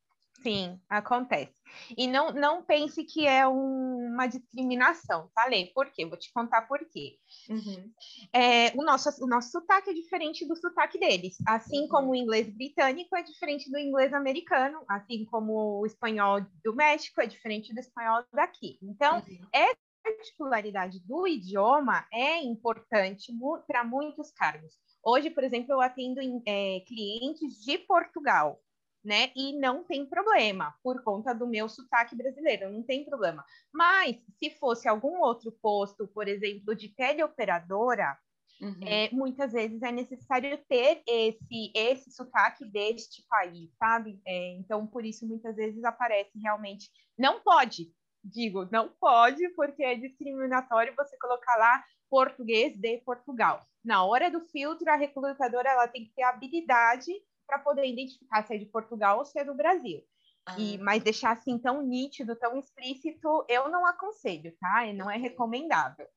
Sim, 0.43 0.77
acontece. 0.89 1.53
E 1.97 2.05
não, 2.05 2.31
não 2.31 2.61
pense 2.61 3.03
que 3.05 3.25
é 3.25 3.47
um, 3.47 4.11
uma 4.13 4.27
discriminação, 4.27 5.29
tá, 5.33 5.45
Lê? 5.45 5.67
Por 5.67 5.89
quê? 5.89 6.05
Vou 6.05 6.17
te 6.17 6.31
contar 6.33 6.63
por 6.63 6.79
quê. 6.79 7.17
Uhum. 7.49 7.91
É, 8.33 8.71
o, 8.75 8.83
nosso, 8.83 9.09
o 9.23 9.27
nosso 9.27 9.51
sotaque 9.51 9.89
é 9.89 9.93
diferente 9.93 10.45
do 10.45 10.55
sotaque 10.55 10.99
deles. 10.99 11.37
Assim 11.47 11.87
como 11.87 12.11
o 12.11 12.15
inglês 12.15 12.53
britânico 12.53 13.15
é 13.15 13.23
diferente 13.23 13.71
do 13.71 13.79
inglês 13.79 14.13
americano, 14.13 14.83
assim 14.89 15.23
como 15.25 15.79
o 15.79 15.85
espanhol 15.85 16.41
do 16.63 16.75
México 16.75 17.21
é 17.21 17.25
diferente 17.25 17.73
do 17.73 17.79
espanhol 17.79 18.23
daqui. 18.33 18.77
Então, 18.83 19.19
uhum. 19.19 19.47
essa 19.51 19.77
particularidade 20.03 20.99
do 20.99 21.25
idioma 21.25 22.05
é 22.11 22.43
importante 22.43 23.31
para 23.65 23.85
muitos 23.85 24.29
cargos. 24.31 24.75
Hoje, 25.05 25.29
por 25.29 25.43
exemplo, 25.43 25.73
eu 25.73 25.81
atendo 25.81 26.19
é, 26.45 26.81
clientes 26.81 27.63
de 27.63 27.77
Portugal 27.77 28.59
né? 29.03 29.31
E 29.35 29.57
não 29.59 29.83
tem 29.83 30.05
problema, 30.05 30.73
por 30.81 31.03
conta 31.03 31.33
do 31.33 31.45
meu 31.45 31.67
sotaque 31.67 32.15
brasileiro, 32.15 32.71
não 32.71 32.83
tem 32.83 33.03
problema. 33.03 33.43
Mas 33.73 34.17
se 34.37 34.49
fosse 34.51 34.87
algum 34.87 35.19
outro 35.19 35.51
posto, 35.51 36.07
por 36.07 36.27
exemplo, 36.27 36.73
de 36.75 36.89
teleoperadora, 36.89 38.17
uhum. 38.61 38.79
é, 38.85 39.09
muitas 39.11 39.51
vezes 39.51 39.81
é 39.81 39.91
necessário 39.91 40.57
ter 40.69 41.03
esse, 41.05 41.71
esse 41.75 42.11
sotaque 42.11 42.65
deste 42.65 43.25
país, 43.27 43.69
sabe? 43.77 44.21
É, 44.25 44.55
então, 44.55 44.87
por 44.87 45.05
isso, 45.05 45.27
muitas 45.27 45.55
vezes 45.55 45.83
aparece 45.83 46.39
realmente. 46.39 46.89
Não 47.17 47.41
pode, 47.41 47.91
digo, 48.23 48.67
não 48.71 48.87
pode, 48.87 49.49
porque 49.49 49.83
é 49.83 49.95
discriminatório 49.95 50.95
você 50.95 51.17
colocar 51.17 51.57
lá 51.57 51.83
português 52.09 52.77
de 52.77 52.99
Portugal. 52.99 53.65
Na 53.83 54.05
hora 54.05 54.31
do 54.31 54.39
filtro, 54.39 54.89
a 54.89 54.95
recrutadora 54.95 55.69
ela 55.69 55.87
tem 55.87 56.05
que 56.05 56.13
ter 56.13 56.23
habilidade 56.23 57.11
para 57.53 57.59
poder 57.59 57.85
identificar 57.85 58.43
se 58.43 58.55
é 58.55 58.57
de 58.57 58.65
Portugal 58.65 59.19
ou 59.19 59.25
se 59.25 59.39
é 59.39 59.45
do 59.45 59.53
Brasil. 59.53 60.01
Ah. 60.45 60.55
E, 60.57 60.77
mas 60.79 61.03
deixar 61.03 61.31
assim 61.31 61.57
tão 61.57 61.81
nítido, 61.81 62.35
tão 62.35 62.57
explícito, 62.57 63.45
eu 63.47 63.69
não 63.69 63.85
aconselho, 63.85 64.55
tá? 64.59 64.85
E 64.85 64.93
não 64.93 65.09
é 65.09 65.17
recomendável. 65.17 66.07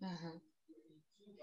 Uhum. 0.00 0.40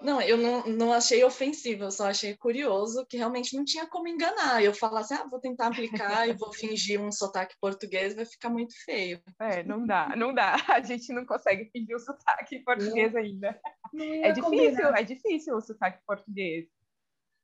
Não, 0.02 0.22
eu 0.22 0.38
não, 0.38 0.66
não 0.68 0.94
achei 0.94 1.24
ofensivo, 1.24 1.86
eu 1.86 1.92
só 1.92 2.08
achei 2.08 2.36
curioso 2.36 3.06
que 3.08 3.18
realmente 3.18 3.56
não 3.56 3.66
tinha 3.66 3.88
como 3.88 4.08
enganar. 4.08 4.62
Eu 4.62 4.74
falar 4.74 5.00
assim, 5.00 5.16
ah, 5.16 5.26
vou 5.26 5.40
tentar 5.40 5.68
aplicar 5.68 6.28
e 6.28 6.34
vou 6.34 6.54
fingir 6.54 7.02
um 7.02 7.12
sotaque 7.12 7.56
português, 7.60 8.16
vai 8.16 8.26
ficar 8.26 8.50
muito 8.50 8.76
feio. 8.84 9.22
É, 9.40 9.64
não 9.64 9.86
dá, 9.86 10.14
não 10.16 10.34
dá. 10.34 10.56
A 10.70 10.82
gente 10.82 11.12
não 11.12 11.26
consegue 11.26 11.70
fingir 11.72 11.96
o 11.96 12.00
sotaque 12.00 12.60
português 12.60 13.14
não. 13.14 13.22
ainda. 13.22 13.60
Não 13.92 14.06
é 14.06 14.32
difícil, 14.32 14.44
combinar. 14.44 15.00
é 15.00 15.04
difícil 15.04 15.56
o 15.56 15.62
sotaque 15.62 16.00
português 16.06 16.68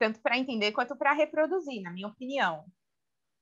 tanto 0.02 0.20
para 0.20 0.36
entender 0.36 0.72
quanto 0.72 0.98
para 0.98 1.14
reproduzir, 1.14 1.80
na 1.84 1.92
minha 1.92 2.08
opinião. 2.08 2.66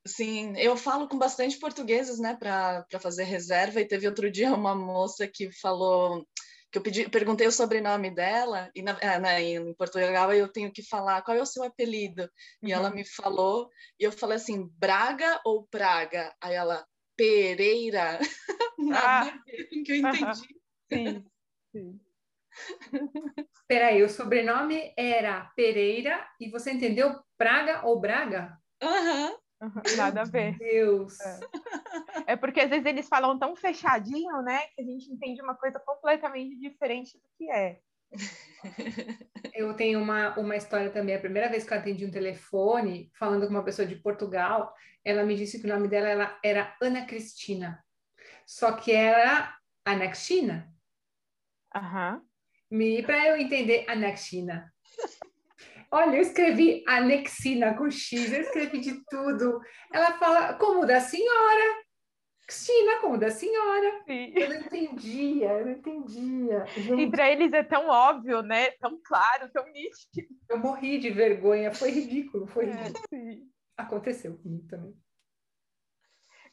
Sim, 0.05 0.57
eu 0.57 0.75
falo 0.75 1.07
com 1.07 1.17
bastante 1.17 1.57
portugueses, 1.57 2.19
né, 2.19 2.35
para 2.35 2.85
fazer 2.99 3.23
reserva, 3.23 3.79
e 3.79 3.87
teve 3.87 4.05
outro 4.05 4.29
dia 4.29 4.53
uma 4.53 4.75
moça 4.75 5.25
que 5.25 5.49
falou 5.53 6.27
que 6.69 6.77
eu 6.77 6.83
pedi, 6.83 7.09
perguntei 7.09 7.47
o 7.47 7.51
sobrenome 7.51 8.13
dela, 8.13 8.69
e 8.75 8.81
na, 8.81 8.91
é, 8.99 9.17
né, 9.17 9.41
em 9.41 9.73
Portugal 9.73 10.33
eu 10.33 10.51
tenho 10.51 10.69
que 10.69 10.83
falar 10.83 11.21
qual 11.21 11.37
é 11.37 11.41
o 11.41 11.45
seu 11.45 11.63
apelido. 11.63 12.29
E 12.61 12.73
ela 12.73 12.89
uhum. 12.89 12.95
me 12.95 13.05
falou, 13.05 13.69
e 13.97 14.03
eu 14.03 14.11
falei 14.11 14.35
assim, 14.35 14.69
Braga 14.77 15.39
ou 15.45 15.65
Praga? 15.65 16.35
Aí 16.41 16.55
ela, 16.55 16.85
Pereira. 17.15 18.19
Nada 18.77 19.31
ah. 19.31 19.43
que 19.85 19.91
eu 19.93 19.95
entendi. 19.95 20.59
Sim, 20.91 21.23
sim. 21.71 21.99
Peraí, 23.67 24.01
o 24.03 24.09
sobrenome 24.09 24.93
era 24.97 25.51
Pereira 25.55 26.27
e 26.39 26.49
você 26.49 26.71
entendeu 26.71 27.19
Praga 27.37 27.85
ou 27.85 27.99
Braga? 27.99 28.57
Aham. 28.81 29.37
Uhum. 29.61 29.81
Nada 29.97 30.21
a 30.21 30.23
ver. 30.23 30.57
Deus. 30.57 31.19
É. 31.19 31.39
é. 32.27 32.35
porque 32.37 32.61
às 32.61 32.69
vezes 32.69 32.85
eles 32.85 33.07
falam 33.09 33.37
tão 33.37 33.55
fechadinho, 33.55 34.41
né, 34.41 34.67
que 34.67 34.81
a 34.81 34.85
gente 34.85 35.11
entende 35.11 35.41
uma 35.41 35.55
coisa 35.55 35.79
completamente 35.79 36.57
diferente 36.57 37.17
do 37.17 37.23
que 37.37 37.51
é. 37.51 37.79
Eu 39.53 39.75
tenho 39.75 40.01
uma, 40.01 40.37
uma 40.37 40.55
história 40.55 40.89
também. 40.89 41.15
A 41.15 41.19
primeira 41.19 41.49
vez 41.49 41.63
que 41.65 41.73
eu 41.73 41.77
atendi 41.77 42.05
um 42.05 42.11
telefone 42.11 43.11
falando 43.17 43.45
com 43.45 43.53
uma 43.53 43.63
pessoa 43.63 43.87
de 43.87 43.95
Portugal, 43.97 44.73
ela 45.03 45.23
me 45.23 45.35
disse 45.35 45.59
que 45.59 45.65
o 45.65 45.69
nome 45.69 45.87
dela 45.87 46.07
era, 46.07 46.39
era 46.43 46.77
Ana 46.81 47.05
Cristina. 47.05 47.83
Só 48.47 48.71
que 48.71 48.91
era 48.91 49.55
Anexina. 49.85 50.73
Aham. 51.75 52.21
Me 52.69 53.01
para 53.03 53.27
eu 53.27 53.37
entender 53.37 53.85
anexina. 53.87 54.71
Olha, 55.91 56.17
eu 56.17 56.21
escrevi 56.21 56.83
anexina 56.87 57.73
com 57.75 57.89
X, 57.89 58.31
eu 58.31 58.41
escrevi 58.41 58.79
de 58.79 59.03
tudo. 59.05 59.59
Ela 59.91 60.17
fala 60.19 60.53
como 60.53 60.85
da 60.85 60.99
senhora. 60.99 61.83
Cristina, 62.45 62.99
como 63.01 63.17
da 63.17 63.29
senhora. 63.29 64.03
Sim. 64.07 64.33
Eu 64.35 64.49
não 64.49 64.55
entendia, 64.55 65.51
eu 65.51 65.65
não 65.65 65.71
entendia. 65.71 66.65
Gente, 66.65 67.01
e 67.03 67.09
para 67.11 67.31
eles 67.31 67.53
é 67.53 67.63
tão 67.63 67.87
óbvio, 67.87 68.41
né? 68.41 68.71
Tão 68.71 68.99
claro, 69.03 69.49
tão 69.51 69.65
nítido. 69.71 70.27
Eu 70.47 70.57
morri 70.57 70.97
de 70.97 71.11
vergonha, 71.11 71.71
foi 71.71 71.91
ridículo, 71.91 72.47
foi 72.47 72.65
é, 72.65 72.71
ridículo. 72.71 73.47
Aconteceu 73.77 74.35
comigo 74.37 74.67
também. 74.67 74.95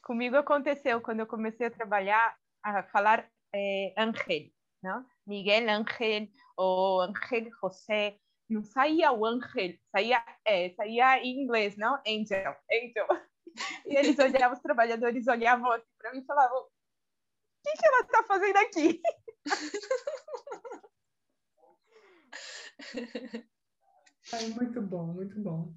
Comigo 0.03 0.37
aconteceu 0.37 1.01
quando 1.01 1.21
eu 1.21 1.27
comecei 1.27 1.65
a 1.65 1.71
trabalhar, 1.71 2.35
a 2.63 2.83
falar 2.83 3.27
é, 3.53 3.93
Angel. 3.97 4.51
¿no? 4.83 5.05
Miguel 5.27 5.69
Ángel 5.69 6.29
ou 6.55 7.01
Ángel 7.01 7.49
José, 7.61 8.17
não 8.49 8.63
saía 8.63 9.11
o 9.11 9.25
Ángel, 9.25 9.77
saía, 9.91 10.23
é, 10.45 10.69
saía 10.69 11.21
em 11.21 11.43
inglês, 11.43 11.75
não? 11.75 12.01
Angel, 12.07 12.55
Angel. 12.71 13.07
E 13.85 13.95
eles 13.95 14.17
olhavam, 14.17 14.55
os 14.55 14.61
trabalhadores 14.61 15.27
olhavam 15.27 15.69
assim 15.71 15.85
para 15.97 16.13
mim 16.13 16.19
e 16.19 16.25
falavam: 16.25 16.59
o 16.59 16.69
que, 17.63 17.73
que 17.73 17.87
ela 17.87 18.01
está 18.01 18.23
fazendo 18.23 18.57
aqui? 18.57 19.01
muito 24.55 24.81
bom, 24.81 25.07
muito 25.07 25.41
bom. 25.41 25.73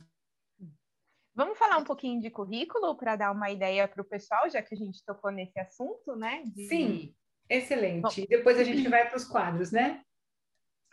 Vamos 1.34 1.58
falar 1.58 1.78
um 1.78 1.84
pouquinho 1.84 2.20
de 2.20 2.30
currículo 2.30 2.96
para 2.96 3.16
dar 3.16 3.32
uma 3.32 3.50
ideia 3.50 3.88
para 3.88 4.02
o 4.02 4.04
pessoal, 4.04 4.50
já 4.50 4.62
que 4.62 4.74
a 4.74 4.78
gente 4.78 5.02
tocou 5.04 5.30
nesse 5.30 5.58
assunto, 5.58 6.14
né? 6.14 6.42
De... 6.44 6.68
Sim. 6.68 7.16
Excelente. 7.50 8.20
Bom. 8.20 8.26
Depois 8.28 8.58
a 8.58 8.64
gente 8.64 8.88
vai 8.88 9.08
para 9.08 9.16
os 9.16 9.24
quadros, 9.24 9.72
né? 9.72 10.02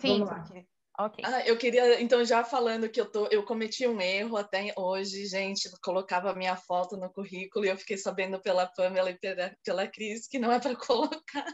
Sim, 0.02 0.26
porque... 0.26 0.66
Ok. 1.00 1.24
Ah, 1.24 1.46
eu 1.46 1.56
queria, 1.56 2.02
então, 2.02 2.26
já 2.26 2.44
falando 2.44 2.90
que 2.90 3.00
eu, 3.00 3.06
tô, 3.06 3.28
eu 3.28 3.46
cometi 3.46 3.86
um 3.88 4.02
erro 4.02 4.36
até 4.36 4.74
hoje, 4.76 5.28
gente, 5.28 5.70
colocava 5.84 6.32
a 6.32 6.36
minha 6.36 6.56
foto 6.56 6.98
no 6.98 7.08
currículo 7.14 7.66
e 7.66 7.70
eu 7.70 7.78
fiquei 7.78 8.00
sabendo 8.00 8.42
pela 8.42 8.66
Pamela 8.66 9.12
e 9.12 9.20
pela, 9.20 9.56
pela 9.64 9.88
Cris 9.88 10.28
que 10.28 10.40
não 10.40 10.52
é 10.52 10.60
para 10.60 10.74
colocar. 10.76 11.46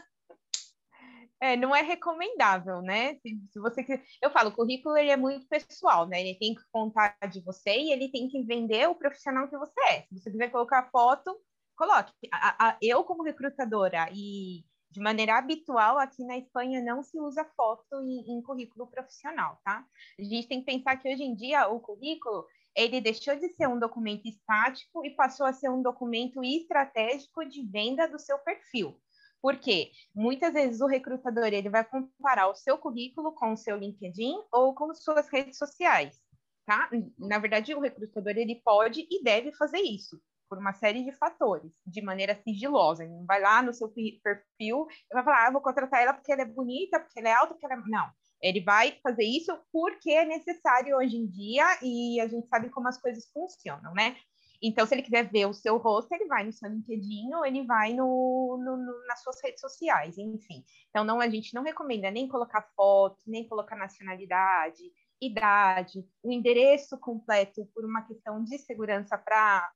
É, 1.42 1.58
não 1.58 1.76
é 1.76 1.82
recomendável, 1.82 2.80
né? 2.80 3.16
Se, 3.16 3.38
se 3.52 3.60
você 3.60 3.84
eu 4.22 4.30
falo, 4.30 4.48
o 4.48 4.54
currículo 4.54 4.96
ele 4.96 5.10
é 5.10 5.16
muito 5.16 5.46
pessoal, 5.46 6.08
né? 6.08 6.22
Ele 6.22 6.38
tem 6.38 6.54
que 6.54 6.62
contar 6.72 7.14
de 7.30 7.42
você 7.42 7.76
e 7.76 7.92
ele 7.92 8.10
tem 8.10 8.26
que 8.28 8.42
vender 8.44 8.88
o 8.88 8.94
profissional 8.94 9.46
que 9.46 9.58
você 9.58 9.78
é. 9.90 10.02
Se 10.04 10.20
você 10.20 10.30
quiser 10.30 10.50
colocar 10.50 10.88
foto, 10.90 11.38
coloque. 11.76 12.14
A, 12.32 12.68
a, 12.68 12.78
eu 12.80 13.04
como 13.04 13.22
recrutadora 13.22 14.08
e 14.10 14.64
de 14.94 15.00
maneira 15.00 15.36
habitual, 15.36 15.98
aqui 15.98 16.24
na 16.24 16.38
Espanha 16.38 16.80
não 16.80 17.02
se 17.02 17.18
usa 17.18 17.44
foto 17.56 18.00
em, 18.00 18.30
em, 18.30 18.40
currículo 18.40 18.86
profissional, 18.86 19.60
tá? 19.64 19.84
A 20.16 20.22
gente 20.22 20.46
tem 20.46 20.60
que 20.60 20.66
pensar 20.66 20.96
que 20.96 21.12
hoje 21.12 21.24
em 21.24 21.34
dia 21.34 21.66
o 21.66 21.80
currículo 21.80 22.46
ele 22.76 23.00
deixou 23.00 23.34
de 23.34 23.48
ser 23.54 23.68
um 23.68 23.78
documento 23.78 24.24
estático 24.26 25.04
e 25.04 25.10
passou 25.10 25.46
a 25.46 25.52
ser 25.52 25.68
um 25.68 25.82
documento 25.82 26.44
estratégico 26.44 27.44
de 27.44 27.66
venda 27.66 28.06
do 28.06 28.20
seu 28.20 28.38
perfil. 28.38 28.96
Porque 29.42 29.90
muitas 30.14 30.52
vezes 30.52 30.80
o 30.80 30.86
recrutador 30.86 31.46
ele 31.46 31.68
vai 31.68 31.84
comparar 31.84 32.48
o 32.48 32.54
seu 32.54 32.78
currículo 32.78 33.32
com 33.32 33.52
o 33.52 33.56
seu 33.56 33.76
LinkedIn 33.76 34.36
ou 34.52 34.76
com 34.76 34.94
suas 34.94 35.28
redes 35.28 35.58
sociais, 35.58 36.20
tá? 36.64 36.88
Na 37.18 37.40
verdade, 37.40 37.74
o 37.74 37.80
recrutador 37.80 38.36
ele 38.36 38.62
pode 38.64 39.08
e 39.10 39.24
deve 39.24 39.50
fazer 39.54 39.80
isso 39.80 40.22
por 40.48 40.58
uma 40.58 40.72
série 40.72 41.04
de 41.04 41.12
fatores, 41.12 41.72
de 41.86 42.02
maneira 42.02 42.34
sigilosa. 42.42 43.04
Ele 43.04 43.12
não 43.12 43.26
vai 43.26 43.40
lá 43.40 43.62
no 43.62 43.72
seu 43.72 43.88
perfil 43.88 44.86
e 45.10 45.14
vai 45.14 45.24
falar, 45.24 45.46
ah, 45.46 45.50
vou 45.50 45.60
contratar 45.60 46.02
ela 46.02 46.14
porque 46.14 46.32
ela 46.32 46.42
é 46.42 46.46
bonita, 46.46 47.00
porque 47.00 47.20
ela 47.20 47.28
é 47.28 47.32
alta, 47.32 47.54
porque 47.54 47.66
ela 47.66 47.74
é... 47.74 47.82
Não. 47.86 48.10
Ele 48.40 48.60
vai 48.60 48.98
fazer 49.02 49.24
isso 49.24 49.56
porque 49.72 50.10
é 50.10 50.24
necessário 50.24 50.96
hoje 50.96 51.16
em 51.16 51.26
dia 51.26 51.64
e 51.82 52.20
a 52.20 52.28
gente 52.28 52.46
sabe 52.48 52.68
como 52.68 52.88
as 52.88 53.00
coisas 53.00 53.30
funcionam, 53.32 53.94
né? 53.94 54.16
Então, 54.62 54.86
se 54.86 54.94
ele 54.94 55.02
quiser 55.02 55.30
ver 55.30 55.46
o 55.46 55.52
seu 55.52 55.76
rosto, 55.76 56.12
ele 56.12 56.26
vai 56.26 56.44
no 56.44 56.52
seu 56.52 56.70
LinkedIn 56.70 57.34
ou 57.34 57.44
ele 57.44 57.66
vai 57.66 57.92
no, 57.92 58.58
no, 58.58 58.76
no, 58.78 59.06
nas 59.06 59.22
suas 59.22 59.38
redes 59.42 59.60
sociais, 59.60 60.16
enfim. 60.16 60.64
Então, 60.88 61.04
não, 61.04 61.20
a 61.20 61.28
gente 61.28 61.54
não 61.54 61.62
recomenda 61.62 62.10
nem 62.10 62.26
colocar 62.26 62.66
foto, 62.74 63.18
nem 63.26 63.46
colocar 63.46 63.76
nacionalidade, 63.76 64.82
idade, 65.20 66.04
o 66.22 66.32
endereço 66.32 66.98
completo 66.98 67.66
por 67.74 67.84
uma 67.84 68.02
questão 68.02 68.42
de 68.42 68.58
segurança 68.58 69.18
para 69.18 69.70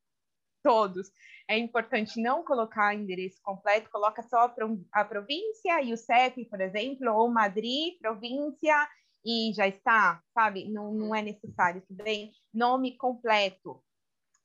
todos. 0.62 1.10
É 1.48 1.56
importante 1.56 2.20
não 2.20 2.44
colocar 2.44 2.94
endereço 2.94 3.40
completo, 3.42 3.90
coloca 3.90 4.22
só 4.22 4.52
a 4.92 5.04
província 5.04 5.82
e 5.82 5.92
o 5.92 5.96
CEP, 5.96 6.44
por 6.46 6.60
exemplo, 6.60 7.12
ou 7.12 7.30
Madrid, 7.30 7.98
província, 7.98 8.88
e 9.24 9.52
já 9.54 9.66
está, 9.66 10.22
sabe? 10.32 10.68
Não, 10.70 10.92
não 10.92 11.14
é 11.14 11.22
necessário, 11.22 11.82
bem? 11.90 12.32
Nome 12.52 12.96
completo. 12.96 13.82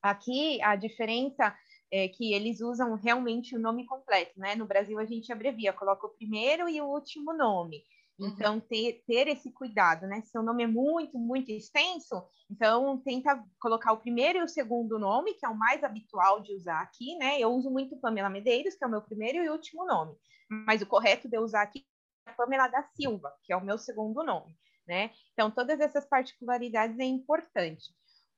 Aqui, 0.01 0.61
a 0.61 0.75
diferença 0.75 1.55
é 1.91 2.07
que 2.07 2.33
eles 2.33 2.59
usam 2.59 2.95
realmente 2.95 3.55
o 3.55 3.59
nome 3.59 3.85
completo, 3.85 4.37
né? 4.37 4.55
No 4.55 4.65
Brasil 4.65 4.99
a 4.99 5.05
gente 5.05 5.31
abrevia, 5.31 5.71
coloca 5.71 6.07
o 6.07 6.09
primeiro 6.09 6.67
e 6.67 6.81
o 6.81 6.87
último 6.87 7.33
nome. 7.33 7.83
Uhum. 8.23 8.29
Então, 8.29 8.59
ter, 8.61 9.03
ter 9.05 9.27
esse 9.27 9.51
cuidado, 9.51 10.07
né? 10.07 10.21
Se 10.21 10.37
o 10.37 10.41
nome 10.41 10.63
é 10.63 10.67
muito, 10.67 11.17
muito 11.17 11.51
extenso, 11.51 12.23
então 12.49 12.97
tenta 13.03 13.43
colocar 13.59 13.91
o 13.91 13.97
primeiro 13.97 14.39
e 14.39 14.43
o 14.43 14.47
segundo 14.47 14.97
nome, 14.97 15.33
que 15.33 15.45
é 15.45 15.49
o 15.49 15.57
mais 15.57 15.83
habitual 15.83 16.39
de 16.39 16.55
usar 16.55 16.79
aqui, 16.81 17.17
né? 17.17 17.37
Eu 17.37 17.49
uso 17.49 17.69
muito 17.69 17.97
Pamela 17.97 18.29
Medeiros, 18.29 18.75
que 18.75 18.83
é 18.83 18.87
o 18.87 18.91
meu 18.91 19.01
primeiro 19.01 19.43
e 19.43 19.49
último 19.49 19.85
nome. 19.85 20.15
Mas 20.49 20.81
o 20.81 20.85
correto 20.85 21.27
de 21.27 21.35
eu 21.35 21.41
usar 21.41 21.63
aqui 21.63 21.85
é 22.25 22.31
Pamela 22.31 22.69
da 22.69 22.83
Silva, 22.95 23.33
que 23.43 23.51
é 23.51 23.57
o 23.57 23.65
meu 23.65 23.77
segundo 23.77 24.23
nome, 24.23 24.55
né? 24.87 25.11
Então, 25.33 25.51
todas 25.51 25.81
essas 25.81 26.05
particularidades 26.05 26.97
é 26.99 27.05
importante 27.05 27.93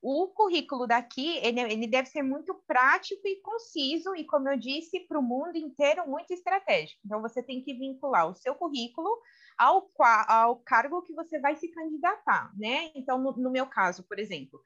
o 0.07 0.27
currículo 0.27 0.85
daqui 0.85 1.37
ele, 1.37 1.59
ele, 1.61 1.87
deve 1.87 2.07
ser 2.09 2.21
muito 2.21 2.53
prático 2.67 3.27
e 3.27 3.41
conciso 3.41 4.15
e 4.15 4.23
como 4.23 4.47
eu 4.47 4.55
disse 4.55 4.99
para 5.07 5.17
o 5.17 5.23
mundo 5.23 5.55
inteiro 5.55 6.07
muito 6.07 6.31
estratégico 6.31 7.01
então 7.03 7.23
você 7.23 7.41
tem 7.41 7.63
que 7.63 7.73
vincular 7.73 8.29
o 8.29 8.35
seu 8.35 8.53
currículo 8.53 9.09
ao, 9.57 9.89
ao 10.27 10.57
cargo 10.57 11.01
que 11.01 11.13
você 11.13 11.39
vai 11.39 11.55
se 11.55 11.69
candidatar 11.69 12.51
né 12.57 12.91
então 12.95 13.17
no, 13.17 13.31
no 13.33 13.51
meu 13.51 13.67
caso 13.67 14.03
por 14.03 14.19
exemplo 14.19 14.61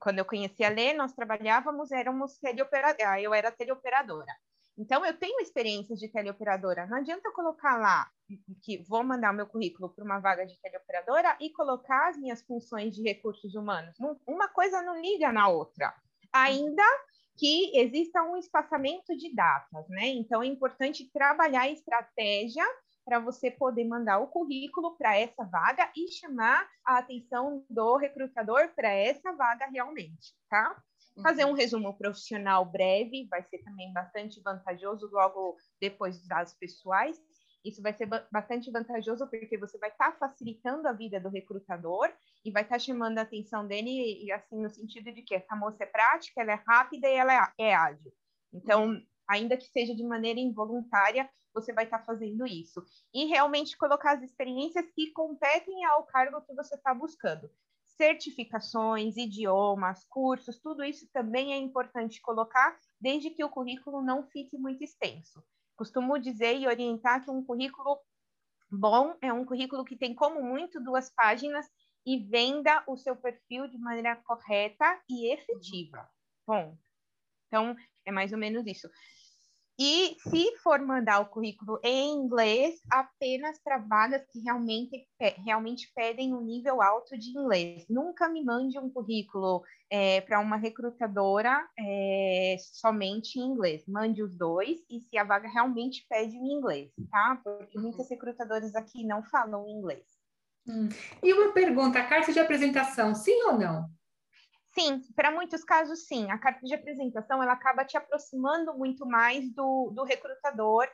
quando 0.00 0.18
eu 0.18 0.24
conheci 0.24 0.64
a 0.64 0.68
Lê 0.68 0.92
nós 0.92 1.12
trabalhávamos 1.12 1.92
éramos 1.92 2.38
teleoperadora 2.38 3.10
ah, 3.10 3.20
eu 3.20 3.32
era 3.34 3.52
teleoperadora 3.52 4.32
então, 4.78 5.04
eu 5.06 5.18
tenho 5.18 5.40
experiência 5.40 5.96
de 5.96 6.08
teleoperadora. 6.08 6.86
Não 6.86 6.98
adianta 6.98 7.28
eu 7.28 7.32
colocar 7.32 7.78
lá 7.78 8.10
que 8.62 8.84
vou 8.86 9.02
mandar 9.02 9.32
o 9.32 9.34
meu 9.34 9.46
currículo 9.46 9.88
para 9.88 10.04
uma 10.04 10.18
vaga 10.18 10.44
de 10.44 10.60
teleoperadora 10.60 11.36
e 11.40 11.50
colocar 11.50 12.10
as 12.10 12.18
minhas 12.18 12.42
funções 12.42 12.94
de 12.94 13.02
recursos 13.02 13.54
humanos. 13.54 13.96
Uma 14.26 14.48
coisa 14.48 14.82
não 14.82 15.00
liga 15.00 15.32
na 15.32 15.48
outra. 15.48 15.94
Ainda 16.30 16.84
que 17.38 17.78
exista 17.78 18.22
um 18.22 18.36
espaçamento 18.36 19.16
de 19.16 19.34
datas, 19.34 19.88
né? 19.88 20.08
Então, 20.08 20.42
é 20.42 20.46
importante 20.46 21.10
trabalhar 21.10 21.62
a 21.62 21.70
estratégia 21.70 22.64
para 23.06 23.20
você 23.20 23.52
poder 23.52 23.84
mandar 23.84 24.18
o 24.18 24.26
currículo 24.26 24.96
para 24.98 25.16
essa 25.16 25.44
vaga 25.44 25.88
e 25.96 26.10
chamar 26.10 26.68
a 26.84 26.98
atenção 26.98 27.64
do 27.70 27.96
recrutador 27.96 28.74
para 28.74 28.88
essa 28.88 29.32
vaga 29.32 29.66
realmente, 29.66 30.34
tá? 30.50 30.82
Fazer 31.22 31.44
um 31.44 31.50
uhum. 31.50 31.54
resumo 31.54 31.96
profissional 31.96 32.64
breve 32.64 33.28
vai 33.30 33.44
ser 33.44 33.58
também 33.58 33.92
bastante 33.92 34.42
vantajoso 34.42 35.08
logo 35.10 35.56
depois 35.80 36.18
dos 36.18 36.26
dados 36.26 36.52
pessoais. 36.54 37.16
Isso 37.64 37.80
vai 37.80 37.94
ser 37.94 38.06
bastante 38.30 38.70
vantajoso 38.72 39.26
porque 39.28 39.56
você 39.56 39.78
vai 39.78 39.90
estar 39.90 40.12
tá 40.12 40.18
facilitando 40.18 40.88
a 40.88 40.92
vida 40.92 41.20
do 41.20 41.28
recrutador 41.28 42.12
e 42.44 42.50
vai 42.50 42.64
estar 42.64 42.74
tá 42.74 42.80
chamando 42.80 43.18
a 43.18 43.22
atenção 43.22 43.66
dele, 43.66 44.24
e 44.24 44.32
assim, 44.32 44.60
no 44.60 44.68
sentido 44.68 45.12
de 45.12 45.22
que 45.22 45.34
essa 45.34 45.54
moça 45.54 45.84
é 45.84 45.86
prática, 45.86 46.42
ela 46.42 46.52
é 46.52 46.62
rápida 46.66 47.08
e 47.08 47.14
ela 47.14 47.32
é, 47.32 47.66
é 47.66 47.74
ágil. 47.74 48.12
Então. 48.52 49.00
Ainda 49.28 49.56
que 49.56 49.66
seja 49.66 49.94
de 49.94 50.04
maneira 50.04 50.40
involuntária, 50.40 51.28
você 51.52 51.72
vai 51.72 51.84
estar 51.84 51.98
tá 51.98 52.04
fazendo 52.04 52.46
isso. 52.46 52.84
E 53.14 53.26
realmente 53.26 53.76
colocar 53.76 54.16
as 54.16 54.22
experiências 54.22 54.90
que 54.94 55.10
competem 55.12 55.84
ao 55.84 56.04
cargo 56.04 56.42
que 56.42 56.54
você 56.54 56.74
está 56.74 56.92
buscando 56.94 57.50
certificações, 57.96 59.16
idiomas, 59.16 60.04
cursos, 60.04 60.58
tudo 60.58 60.84
isso 60.84 61.08
também 61.12 61.52
é 61.52 61.56
importante 61.56 62.20
colocar, 62.20 62.76
desde 63.00 63.30
que 63.30 63.42
o 63.42 63.48
currículo 63.48 64.02
não 64.02 64.22
fique 64.28 64.56
muito 64.58 64.84
extenso. 64.84 65.42
Costumo 65.74 66.18
dizer 66.18 66.56
e 66.56 66.66
orientar 66.66 67.24
que 67.24 67.30
um 67.30 67.44
currículo 67.44 67.98
bom 68.70 69.16
é 69.22 69.32
um 69.32 69.44
currículo 69.44 69.84
que 69.84 69.96
tem 69.96 70.14
como 70.14 70.42
muito 70.42 70.82
duas 70.82 71.10
páginas 71.10 71.66
e 72.04 72.18
venda 72.18 72.84
o 72.86 72.96
seu 72.96 73.16
perfil 73.16 73.66
de 73.68 73.78
maneira 73.78 74.16
correta 74.16 75.00
e 75.08 75.32
efetiva. 75.32 76.08
Bom, 76.46 76.76
então 77.48 77.76
é 78.04 78.12
mais 78.12 78.32
ou 78.32 78.38
menos 78.38 78.66
isso. 78.66 78.88
E 79.78 80.16
se 80.20 80.56
for 80.62 80.80
mandar 80.80 81.20
o 81.20 81.26
currículo 81.26 81.78
em 81.82 82.14
inglês, 82.14 82.80
apenas 82.90 83.58
para 83.62 83.76
vagas 83.76 84.26
que 84.32 84.40
realmente, 84.40 85.06
realmente 85.44 85.92
pedem 85.94 86.32
um 86.34 86.40
nível 86.40 86.80
alto 86.80 87.16
de 87.18 87.30
inglês. 87.30 87.84
Nunca 87.88 88.26
me 88.26 88.42
mande 88.42 88.78
um 88.78 88.88
currículo 88.88 89.62
é, 89.90 90.22
para 90.22 90.40
uma 90.40 90.56
recrutadora 90.56 91.68
é, 91.78 92.56
somente 92.58 93.38
em 93.38 93.42
inglês. 93.42 93.84
Mande 93.86 94.22
os 94.22 94.34
dois 94.34 94.80
e 94.88 95.00
se 95.00 95.18
a 95.18 95.24
vaga 95.24 95.48
realmente 95.48 96.06
pede 96.08 96.36
em 96.36 96.52
inglês, 96.52 96.90
tá? 97.10 97.38
Porque 97.44 97.78
muitas 97.78 98.08
recrutadoras 98.08 98.74
aqui 98.74 99.04
não 99.04 99.22
falam 99.24 99.68
inglês. 99.68 100.06
Hum. 100.66 100.88
E 101.22 101.32
uma 101.34 101.52
pergunta, 101.52 101.98
a 101.98 102.06
carta 102.06 102.32
de 102.32 102.40
apresentação, 102.40 103.14
sim 103.14 103.42
ou 103.42 103.58
não? 103.58 103.95
Sim, 104.78 105.00
para 105.14 105.30
muitos 105.30 105.64
casos, 105.64 106.06
sim. 106.06 106.30
A 106.30 106.38
carta 106.38 106.60
de 106.66 106.74
apresentação 106.74 107.42
ela 107.42 107.52
acaba 107.52 107.84
te 107.84 107.96
aproximando 107.96 108.76
muito 108.76 109.06
mais 109.06 109.50
do, 109.54 109.90
do 109.94 110.04
recrutador. 110.04 110.86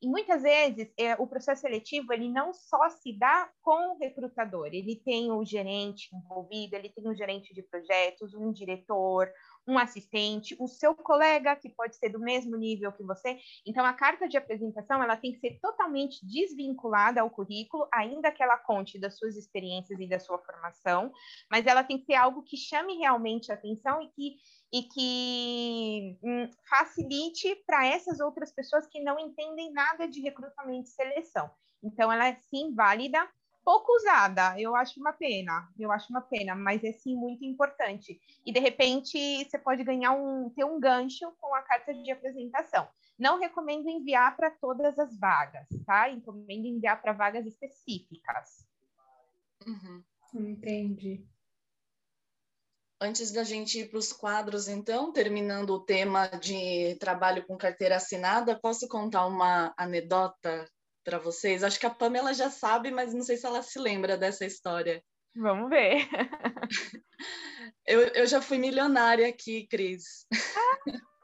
E 0.00 0.06
muitas 0.06 0.42
vezes 0.42 0.92
é, 0.98 1.14
o 1.14 1.26
processo 1.26 1.62
seletivo 1.62 2.12
ele 2.12 2.30
não 2.30 2.52
só 2.52 2.88
se 2.90 3.18
dá 3.18 3.50
com 3.62 3.94
o 3.94 3.98
recrutador, 3.98 4.66
ele 4.66 5.00
tem 5.04 5.32
o 5.32 5.44
gerente 5.44 6.14
envolvido, 6.14 6.76
ele 6.76 6.90
tem 6.90 7.08
um 7.08 7.14
gerente 7.14 7.54
de 7.54 7.62
projetos, 7.62 8.34
um 8.34 8.52
diretor, 8.52 9.28
um 9.66 9.78
assistente, 9.78 10.56
o 10.58 10.68
seu 10.68 10.94
colega, 10.94 11.56
que 11.56 11.70
pode 11.70 11.96
ser 11.96 12.10
do 12.10 12.18
mesmo 12.18 12.56
nível 12.56 12.92
que 12.92 13.02
você. 13.02 13.38
Então, 13.66 13.84
a 13.84 13.92
carta 13.92 14.28
de 14.28 14.36
apresentação 14.36 15.02
ela 15.02 15.16
tem 15.16 15.32
que 15.32 15.38
ser 15.38 15.58
totalmente 15.60 16.24
desvinculada 16.26 17.20
ao 17.20 17.30
currículo, 17.30 17.88
ainda 17.92 18.30
que 18.30 18.42
ela 18.42 18.58
conte 18.58 18.98
das 18.98 19.16
suas 19.18 19.36
experiências 19.36 19.98
e 19.98 20.08
da 20.08 20.18
sua 20.18 20.38
formação, 20.38 21.12
mas 21.50 21.66
ela 21.66 21.82
tem 21.82 21.98
que 21.98 22.04
ser 22.04 22.14
algo 22.14 22.42
que 22.42 22.56
chame 22.56 22.96
realmente 22.98 23.50
a 23.50 23.54
atenção 23.54 24.02
e 24.02 24.08
que, 24.08 24.36
e 24.72 24.82
que 24.82 26.18
hum, 26.22 26.50
facilite 26.68 27.54
para 27.66 27.86
essas 27.86 28.20
outras 28.20 28.52
pessoas 28.52 28.86
que 28.86 29.00
não 29.00 29.18
entendem 29.18 29.72
nada 29.72 30.06
de 30.06 30.20
recrutamento 30.20 30.88
e 30.88 30.92
seleção. 30.92 31.50
Então, 31.82 32.12
ela 32.12 32.28
é 32.28 32.34
sim 32.34 32.74
válida 32.74 33.28
pouco 33.64 33.90
usada, 33.96 34.60
eu 34.60 34.76
acho 34.76 35.00
uma 35.00 35.12
pena, 35.12 35.68
eu 35.78 35.90
acho 35.90 36.10
uma 36.10 36.20
pena, 36.20 36.54
mas 36.54 36.84
é 36.84 36.92
sim 36.92 37.16
muito 37.16 37.44
importante. 37.44 38.20
E 38.44 38.52
de 38.52 38.60
repente 38.60 39.18
você 39.44 39.58
pode 39.58 39.82
ganhar 39.82 40.12
um, 40.12 40.50
ter 40.50 40.64
um 40.64 40.78
gancho 40.78 41.32
com 41.40 41.54
a 41.54 41.62
carta 41.62 41.94
de 41.94 42.10
apresentação. 42.10 42.86
Não 43.18 43.38
recomendo 43.38 43.88
enviar 43.88 44.36
para 44.36 44.50
todas 44.50 44.98
as 44.98 45.18
vagas, 45.18 45.66
tá? 45.86 46.06
Recomendo 46.06 46.66
enviar 46.66 47.00
para 47.00 47.12
vagas 47.12 47.46
específicas. 47.46 48.66
Uhum. 49.66 50.02
Entendi. 50.34 51.24
Antes 53.00 53.32
da 53.32 53.44
gente 53.44 53.80
ir 53.80 53.90
para 53.90 53.98
os 53.98 54.12
quadros, 54.12 54.68
então, 54.68 55.12
terminando 55.12 55.70
o 55.70 55.80
tema 55.80 56.26
de 56.26 56.96
trabalho 56.96 57.46
com 57.46 57.56
carteira 57.56 57.96
assinada, 57.96 58.58
posso 58.58 58.88
contar 58.88 59.26
uma 59.26 59.74
anedota 59.76 60.68
para 61.04 61.18
vocês? 61.18 61.62
Acho 61.62 61.78
que 61.78 61.86
a 61.86 61.90
Pamela 61.90 62.32
já 62.32 62.50
sabe, 62.50 62.90
mas 62.90 63.12
não 63.12 63.22
sei 63.22 63.36
se 63.36 63.46
ela 63.46 63.62
se 63.62 63.78
lembra 63.78 64.16
dessa 64.16 64.44
história. 64.44 65.02
Vamos 65.36 65.68
ver. 65.68 66.08
eu, 67.86 68.00
eu 68.00 68.26
já 68.26 68.40
fui 68.40 68.56
milionária 68.58 69.28
aqui, 69.28 69.66
Cris. 69.66 70.26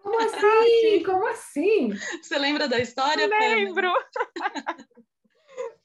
Como 0.03 0.19
assim? 0.21 1.03
Como 1.05 1.27
assim? 1.29 1.91
Você 2.23 2.39
lembra 2.39 2.69
da 2.69 2.79
história? 2.79 3.27
Lembro. 3.27 3.93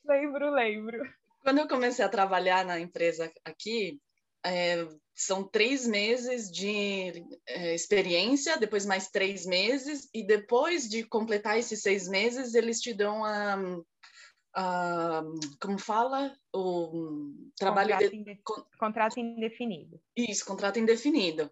lembro, 0.05 0.51
lembro. 0.51 1.01
Quando 1.41 1.59
eu 1.59 1.67
comecei 1.67 2.03
a 2.03 2.09
trabalhar 2.09 2.65
na 2.65 2.79
empresa 2.79 3.31
aqui, 3.43 3.99
é, 4.43 4.87
são 5.15 5.43
três 5.43 5.87
meses 5.87 6.51
de 6.51 7.25
é, 7.47 7.73
experiência, 7.73 8.57
depois 8.57 8.85
mais 8.85 9.09
três 9.09 9.45
meses, 9.45 10.09
e 10.13 10.21
depois 10.21 10.89
de 10.89 11.03
completar 11.03 11.57
esses 11.57 11.81
seis 11.81 12.07
meses, 12.07 12.53
eles 12.53 12.81
te 12.81 12.93
dão 12.93 13.23
a. 13.23 13.55
a 14.53 15.23
como 15.61 15.79
fala? 15.79 16.35
O 16.53 17.33
trabalho. 17.57 17.93
Contrato, 17.93 18.23
de... 18.23 18.41
contrato 18.77 19.19
indefinido. 19.19 20.01
Isso, 20.17 20.45
contrato 20.45 20.79
indefinido. 20.79 21.49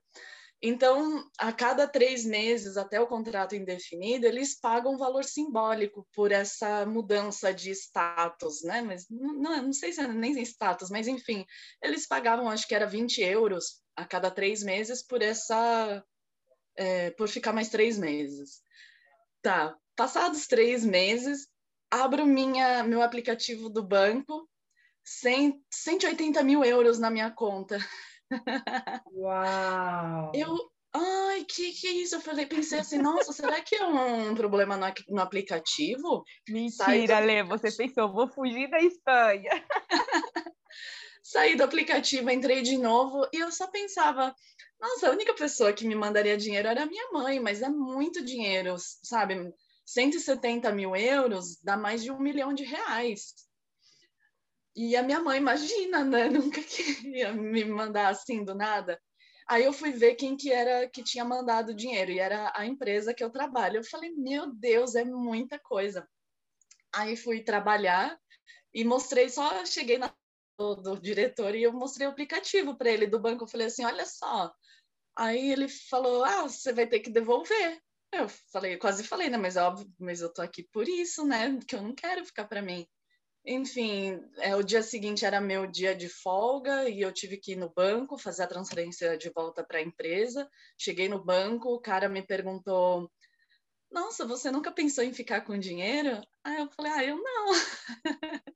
Então, 0.66 1.30
a 1.38 1.52
cada 1.52 1.86
três 1.86 2.24
meses, 2.24 2.78
até 2.78 2.98
o 2.98 3.06
contrato 3.06 3.54
indefinido, 3.54 4.26
eles 4.26 4.58
pagam 4.58 4.94
um 4.94 4.98
valor 4.98 5.26
simbólico 5.26 6.08
por 6.16 6.32
essa 6.32 6.86
mudança 6.86 7.54
de 7.54 7.70
status, 7.72 8.64
né? 8.64 8.82
Mas 8.82 9.06
não, 9.10 9.62
não 9.62 9.74
sei 9.74 9.92
se 9.92 10.00
é 10.00 10.08
nem 10.08 10.42
status, 10.42 10.90
mas 10.90 11.06
enfim, 11.06 11.46
eles 11.82 12.08
pagavam, 12.08 12.50
acho 12.50 12.66
que 12.66 12.74
era 12.74 12.86
20 12.86 13.22
euros 13.22 13.82
a 13.94 14.06
cada 14.06 14.32
três 14.32 14.64
meses 14.64 15.06
por 15.06 15.22
essa, 15.22 16.02
é, 16.78 17.12
por 17.12 17.28
ficar 17.28 17.52
mais 17.52 17.68
três 17.68 18.00
meses. 18.00 18.62
Tá, 19.42 19.78
passados 19.98 20.48
três 20.48 20.86
meses, 20.86 21.46
abro 21.92 22.26
minha, 22.26 22.86
meu 22.86 23.02
aplicativo 23.02 23.70
do 23.70 23.84
banco, 23.84 24.50
100, 25.04 25.62
180 25.70 26.42
mil 26.42 26.64
euros 26.64 27.00
na 27.00 27.12
minha 27.12 27.30
conta. 27.30 27.78
Uau! 29.14 30.32
Eu, 30.34 30.58
ai, 30.94 31.44
que 31.46 31.72
que 31.72 31.88
é 31.88 31.92
isso? 31.92 32.16
Eu 32.16 32.22
falei, 32.22 32.46
pensei 32.46 32.80
assim, 32.80 32.98
nossa, 32.98 33.32
será 33.32 33.62
que 33.62 33.76
é 33.76 33.86
um 33.86 34.34
problema 34.36 34.78
no, 34.78 34.86
no 35.10 35.22
aplicativo? 35.22 36.24
Mentira, 36.50 37.20
Lê, 37.20 37.44
você 37.44 37.72
pensou, 37.72 38.12
vou 38.12 38.28
fugir 38.28 38.70
da 38.70 38.80
Espanha. 38.80 39.52
saí 41.24 41.56
do 41.56 41.64
aplicativo, 41.64 42.30
entrei 42.30 42.62
de 42.62 42.78
novo 42.78 43.28
e 43.34 43.38
eu 43.38 43.52
só 43.52 43.68
pensava, 43.68 44.36
nossa, 44.80 45.08
a 45.08 45.12
única 45.12 45.34
pessoa 45.34 45.72
que 45.72 45.88
me 45.88 45.96
mandaria 45.96 46.38
dinheiro 46.38 46.68
era 46.68 46.86
minha 46.86 47.10
mãe, 47.12 47.40
mas 47.40 47.62
é 47.62 47.70
muito 47.70 48.24
dinheiro, 48.24 48.76
sabe? 49.02 49.54
170 49.86 50.72
mil 50.72 50.96
euros 50.96 51.60
dá 51.64 51.78
mais 51.78 52.04
de 52.04 52.12
um 52.12 52.20
milhão 52.20 52.54
de 52.54 52.64
reais. 52.64 53.34
E 54.76 54.96
a 54.96 55.04
minha 55.04 55.20
mãe, 55.20 55.38
imagina, 55.38 56.04
né? 56.04 56.30
Nunca 56.30 56.62
queria 56.62 57.32
me 57.32 57.64
mandar 57.66 58.10
assim 58.10 58.44
do 58.44 58.56
nada. 58.56 59.00
Aí 59.48 59.64
eu 59.64 59.74
fui 59.74 59.92
ver 59.92 60.16
quem 60.16 60.38
que 60.38 60.52
era 60.52 60.88
que 60.90 61.04
tinha 61.04 61.26
mandado 61.26 61.70
o 61.70 61.76
dinheiro 61.76 62.12
e 62.12 62.20
era 62.20 62.52
a 62.56 62.66
empresa 62.66 63.14
que 63.14 63.24
eu 63.24 63.30
trabalho. 63.30 63.78
Eu 63.78 63.84
falei, 63.84 64.12
meu 64.12 64.54
Deus, 64.54 64.96
é 64.96 65.04
muita 65.04 65.60
coisa. 65.60 66.08
Aí 66.94 67.16
fui 67.16 67.44
trabalhar 67.44 68.18
e 68.74 68.84
mostrei, 68.84 69.30
só 69.30 69.66
cheguei 69.66 69.98
na 69.98 70.16
do, 70.58 70.76
do 70.76 71.00
diretor 71.00 71.56
e 71.56 71.64
eu 71.64 71.74
mostrei 71.74 72.08
o 72.08 72.12
aplicativo 72.12 72.78
para 72.78 72.90
ele 72.90 73.08
do 73.08 73.20
banco. 73.20 73.44
Eu 73.44 73.48
falei 73.48 73.68
assim, 73.68 73.84
olha 73.84 74.06
só. 74.06 74.54
Aí 75.16 75.52
ele 75.52 75.68
falou, 75.68 76.24
ah, 76.24 76.44
você 76.44 76.74
vai 76.74 76.88
ter 76.88 77.00
que 77.00 77.10
devolver. 77.10 77.82
Eu 78.12 78.30
falei, 78.52 78.78
quase 78.78 79.04
falei, 79.04 79.30
né? 79.30 79.38
Mas 79.38 79.58
óbvio, 79.58 79.92
mas 80.00 80.22
eu 80.22 80.32
tô 80.32 80.42
aqui 80.42 80.64
por 80.72 80.88
isso, 80.88 81.26
né? 81.26 81.60
Que 81.68 81.76
eu 81.76 81.82
não 81.82 81.94
quero 81.94 82.26
ficar 82.26 82.46
para 82.46 82.62
mim. 82.62 82.88
Enfim, 83.46 84.24
é, 84.38 84.56
o 84.56 84.64
dia 84.64 84.82
seguinte 84.82 85.26
era 85.26 85.42
meu 85.42 85.68
dia 85.68 85.94
de 85.94 86.08
folga 86.08 86.88
e 86.88 87.02
eu 87.02 87.12
tive 87.12 87.36
que 87.38 87.52
ir 87.52 87.56
no 87.58 87.70
banco 87.70 88.18
fazer 88.18 88.44
a 88.44 88.48
transferência 88.48 89.18
de 89.18 89.30
volta 89.30 89.64
para 89.64 89.80
a 89.80 89.82
empresa. 89.82 90.50
Cheguei 90.78 91.10
no 91.10 91.24
banco, 91.24 91.74
o 91.74 91.82
cara 91.82 92.08
me 92.08 92.22
perguntou: 92.22 93.12
Nossa, 93.92 94.26
você 94.26 94.50
nunca 94.50 94.72
pensou 94.72 95.04
em 95.04 95.14
ficar 95.14 95.42
com 95.42 95.60
dinheiro? 95.60 96.22
Aí 96.42 96.58
eu 96.58 96.70
falei: 96.72 96.92
Ah, 96.94 97.04
eu 97.04 97.18
não. 97.18 97.52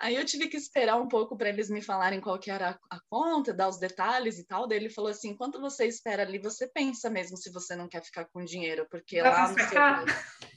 Aí 0.00 0.16
eu 0.16 0.24
tive 0.24 0.48
que 0.48 0.56
esperar 0.56 1.00
um 1.00 1.06
pouco 1.06 1.36
para 1.36 1.48
eles 1.48 1.70
me 1.70 1.80
falarem 1.80 2.20
qual 2.20 2.38
que 2.40 2.50
era 2.50 2.78
a, 2.90 3.00
conta, 3.08 3.54
dar 3.54 3.68
os 3.68 3.78
detalhes 3.78 4.36
e 4.38 4.44
tal. 4.44 4.66
Daí 4.66 4.78
ele 4.78 4.90
falou 4.90 5.12
assim: 5.12 5.30
Enquanto 5.30 5.60
você 5.60 5.86
espera 5.86 6.24
ali, 6.24 6.40
você 6.40 6.66
pensa 6.66 7.08
mesmo 7.08 7.36
se 7.36 7.52
você 7.52 7.76
não 7.76 7.88
quer 7.88 8.02
ficar 8.02 8.24
com 8.24 8.44
dinheiro, 8.44 8.84
porque 8.90 9.22
Vai 9.22 9.30
lá 9.30 9.48
no 9.48 9.58
seu. 9.60 10.47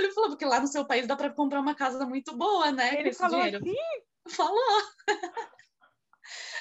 Ele 0.00 0.12
falou, 0.12 0.30
porque 0.30 0.44
lá 0.44 0.60
no 0.60 0.66
seu 0.66 0.84
país 0.84 1.06
dá 1.06 1.16
para 1.16 1.30
comprar 1.30 1.60
uma 1.60 1.74
casa 1.74 2.04
muito 2.06 2.36
boa, 2.36 2.72
né? 2.72 3.00
Ele 3.00 3.12
falou 3.12 3.42
dinheiro. 3.42 3.58
assim? 3.58 3.76
Falou. 4.28 4.82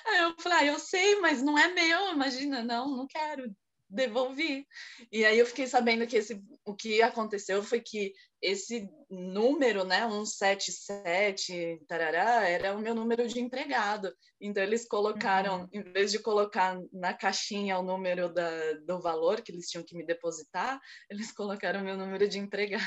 Aí 0.06 0.20
eu 0.20 0.36
falei, 0.40 0.58
ah, 0.58 0.66
eu 0.66 0.80
sei, 0.80 1.20
mas 1.20 1.42
não 1.42 1.58
é 1.58 1.68
meu, 1.68 2.12
imagina, 2.12 2.64
não, 2.64 2.88
não 2.96 3.06
quero, 3.06 3.54
devolvi. 3.90 4.66
E 5.12 5.26
aí 5.26 5.40
eu 5.40 5.46
fiquei 5.46 5.68
sabendo 5.68 6.06
que 6.06 6.18
esse, 6.18 6.42
o 6.64 6.76
que 6.76 7.02
aconteceu 7.02 7.64
foi 7.64 7.82
que 7.82 8.14
esse 8.42 8.88
número, 9.10 9.84
né, 9.84 10.08
177, 10.08 11.82
tarará, 11.88 12.48
era 12.48 12.76
o 12.76 12.80
meu 12.80 12.94
número 12.94 13.28
de 13.28 13.40
empregado. 13.40 14.14
Então 14.40 14.64
eles 14.64 14.88
colocaram, 14.88 15.62
uhum. 15.62 15.68
em 15.74 15.84
vez 15.92 16.12
de 16.12 16.20
colocar 16.20 16.80
na 16.94 17.14
caixinha 17.14 17.80
o 17.80 17.84
número 17.84 18.32
da, 18.32 18.74
do 18.86 19.02
valor 19.02 19.42
que 19.42 19.52
eles 19.52 19.68
tinham 19.68 19.84
que 19.84 19.96
me 19.96 20.06
depositar, 20.06 20.80
eles 21.10 21.32
colocaram 21.32 21.82
o 21.82 21.84
meu 21.84 21.98
número 21.98 22.28
de 22.28 22.40
empregado. 22.40 22.84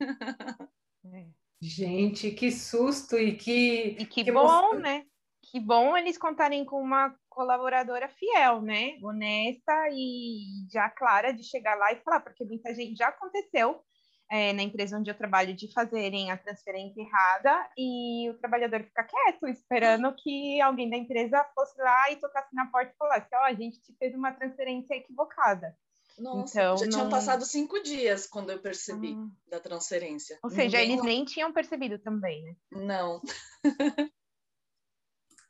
É. 1.02 1.26
Gente, 1.62 2.30
que 2.30 2.52
susto 2.52 3.16
e 3.18 3.34
que. 3.34 3.96
E 3.98 4.04
que, 4.04 4.24
que 4.24 4.32
bom, 4.32 4.74
né? 4.74 5.04
Que 5.42 5.58
bom 5.58 5.96
eles 5.96 6.18
contarem 6.18 6.62
com 6.64 6.80
uma 6.80 7.14
colaboradora 7.28 8.08
fiel, 8.08 8.60
né? 8.60 8.98
Honesta 9.02 9.72
e 9.90 10.68
já 10.70 10.90
clara 10.90 11.32
de 11.32 11.42
chegar 11.42 11.74
lá 11.76 11.90
e 11.92 12.02
falar, 12.02 12.20
porque 12.20 12.44
muita 12.44 12.74
gente 12.74 12.96
já 12.96 13.08
aconteceu 13.08 13.82
é, 14.30 14.52
na 14.52 14.62
empresa 14.62 14.96
onde 14.96 15.10
eu 15.10 15.16
trabalho 15.16 15.54
de 15.54 15.72
fazerem 15.72 16.30
a 16.30 16.36
transferência 16.36 17.02
errada 17.02 17.68
e 17.76 18.30
o 18.30 18.38
trabalhador 18.38 18.84
fica 18.84 19.02
quieto, 19.02 19.48
esperando 19.48 20.14
que 20.14 20.60
alguém 20.60 20.88
da 20.88 20.96
empresa 20.96 21.44
fosse 21.54 21.80
lá 21.82 22.10
e 22.12 22.16
tocasse 22.16 22.54
na 22.54 22.66
porta 22.66 22.92
e 22.92 22.96
falasse: 22.96 23.28
Ó, 23.34 23.40
oh, 23.40 23.44
a 23.44 23.54
gente 23.54 23.82
te 23.82 23.92
fez 23.98 24.14
uma 24.14 24.32
transferência 24.32 24.94
equivocada. 24.94 25.76
Nossa, 26.20 26.60
então, 26.60 26.76
já 26.76 26.84
não... 26.84 26.90
tinham 26.90 27.08
passado 27.08 27.44
cinco 27.46 27.82
dias 27.82 28.26
quando 28.26 28.50
eu 28.50 28.60
percebi 28.60 29.14
ah. 29.14 29.26
da 29.48 29.58
transferência. 29.58 30.38
Ou 30.42 30.50
seja, 30.50 30.78
Ninguém... 30.78 30.92
eles 30.92 31.04
nem 31.04 31.24
tinham 31.24 31.52
percebido 31.52 31.98
também, 31.98 32.42
né? 32.42 32.56
Não. 32.70 33.22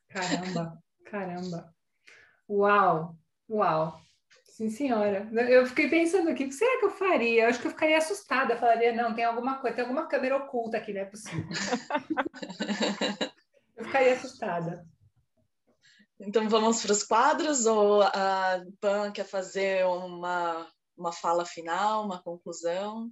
caramba, 0.08 0.82
caramba. 1.04 1.74
Uau, 2.48 3.16
uau. 3.48 4.00
Sim, 4.44 4.70
senhora. 4.70 5.28
Eu 5.48 5.66
fiquei 5.66 5.88
pensando 5.88 6.28
aqui, 6.28 6.44
o 6.44 6.48
que 6.48 6.54
será 6.54 6.78
que 6.78 6.84
eu 6.84 6.90
faria? 6.90 7.44
Eu 7.44 7.48
acho 7.48 7.60
que 7.60 7.66
eu 7.66 7.70
ficaria 7.70 7.98
assustada, 7.98 8.56
falaria, 8.56 8.92
não, 8.92 9.14
tem 9.14 9.24
alguma 9.24 9.58
coisa, 9.58 9.74
tem 9.74 9.84
alguma 9.84 10.06
câmera 10.06 10.36
oculta 10.36 10.76
aqui, 10.76 10.92
não 10.92 11.00
é 11.00 11.04
possível. 11.06 11.48
eu 13.76 13.84
ficaria 13.86 14.12
assustada. 14.12 14.86
Então 16.20 16.48
vamos 16.48 16.82
para 16.82 16.92
os 16.92 17.02
quadros 17.02 17.64
ou 17.64 18.02
a 18.02 18.62
Pan 18.78 19.10
quer 19.10 19.24
fazer 19.24 19.86
uma, 19.86 20.66
uma 20.96 21.12
fala 21.12 21.46
final, 21.46 22.04
uma 22.04 22.22
conclusão? 22.22 23.10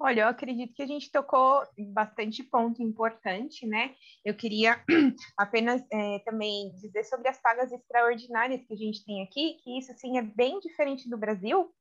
Olha, 0.00 0.22
eu 0.22 0.28
acredito 0.28 0.72
que 0.74 0.82
a 0.82 0.86
gente 0.86 1.10
tocou 1.10 1.62
bastante 1.92 2.42
ponto 2.44 2.80
importante, 2.82 3.66
né? 3.66 3.94
Eu 4.24 4.34
queria 4.34 4.82
apenas 5.36 5.82
é, 5.92 6.20
também 6.20 6.70
dizer 6.80 7.04
sobre 7.04 7.28
as 7.28 7.40
pagas 7.42 7.70
extraordinárias 7.72 8.64
que 8.64 8.72
a 8.72 8.76
gente 8.76 9.04
tem 9.04 9.22
aqui, 9.22 9.58
que 9.62 9.76
isso 9.76 9.92
sim 9.98 10.16
é 10.16 10.22
bem 10.22 10.60
diferente 10.60 11.10
do 11.10 11.18
Brasil. 11.18 11.74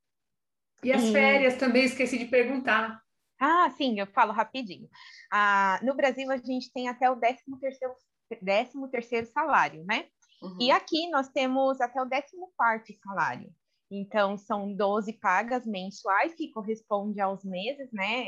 E 0.84 0.91
as 0.91 1.03
e... 1.03 1.11
férias 1.11 1.57
também, 1.57 1.86
esqueci 1.86 2.18
de 2.18 2.26
perguntar. 2.26 3.01
Ah, 3.39 3.70
sim, 3.78 3.99
eu 3.99 4.07
falo 4.07 4.34
rapidinho. 4.34 4.89
Ah, 5.32 5.80
no 5.84 5.95
Brasil, 5.95 6.30
a 6.32 6.38
gente 6.38 6.74
tem 6.74 6.89
até 6.89 7.09
o 7.09 7.15
13 7.15 7.43
terceiro, 7.61 7.93
13 8.30 8.91
terceiro 8.91 9.28
salário, 9.28 9.86
né? 9.86 10.07
Uhum. 10.42 10.58
E 10.60 10.72
aqui 10.72 11.10
nós 11.10 11.30
temos 11.30 11.82
até 11.82 12.02
o 12.02 12.10
14 12.10 12.36
quarto 12.56 12.94
salário. 13.04 13.54
Então, 13.90 14.38
são 14.38 14.76
12 14.76 15.14
pagas 15.14 15.66
mensuais, 15.66 16.34
que 16.36 16.52
corresponde 16.52 17.22
aos 17.22 17.44
meses, 17.44 17.90
né? 17.92 18.26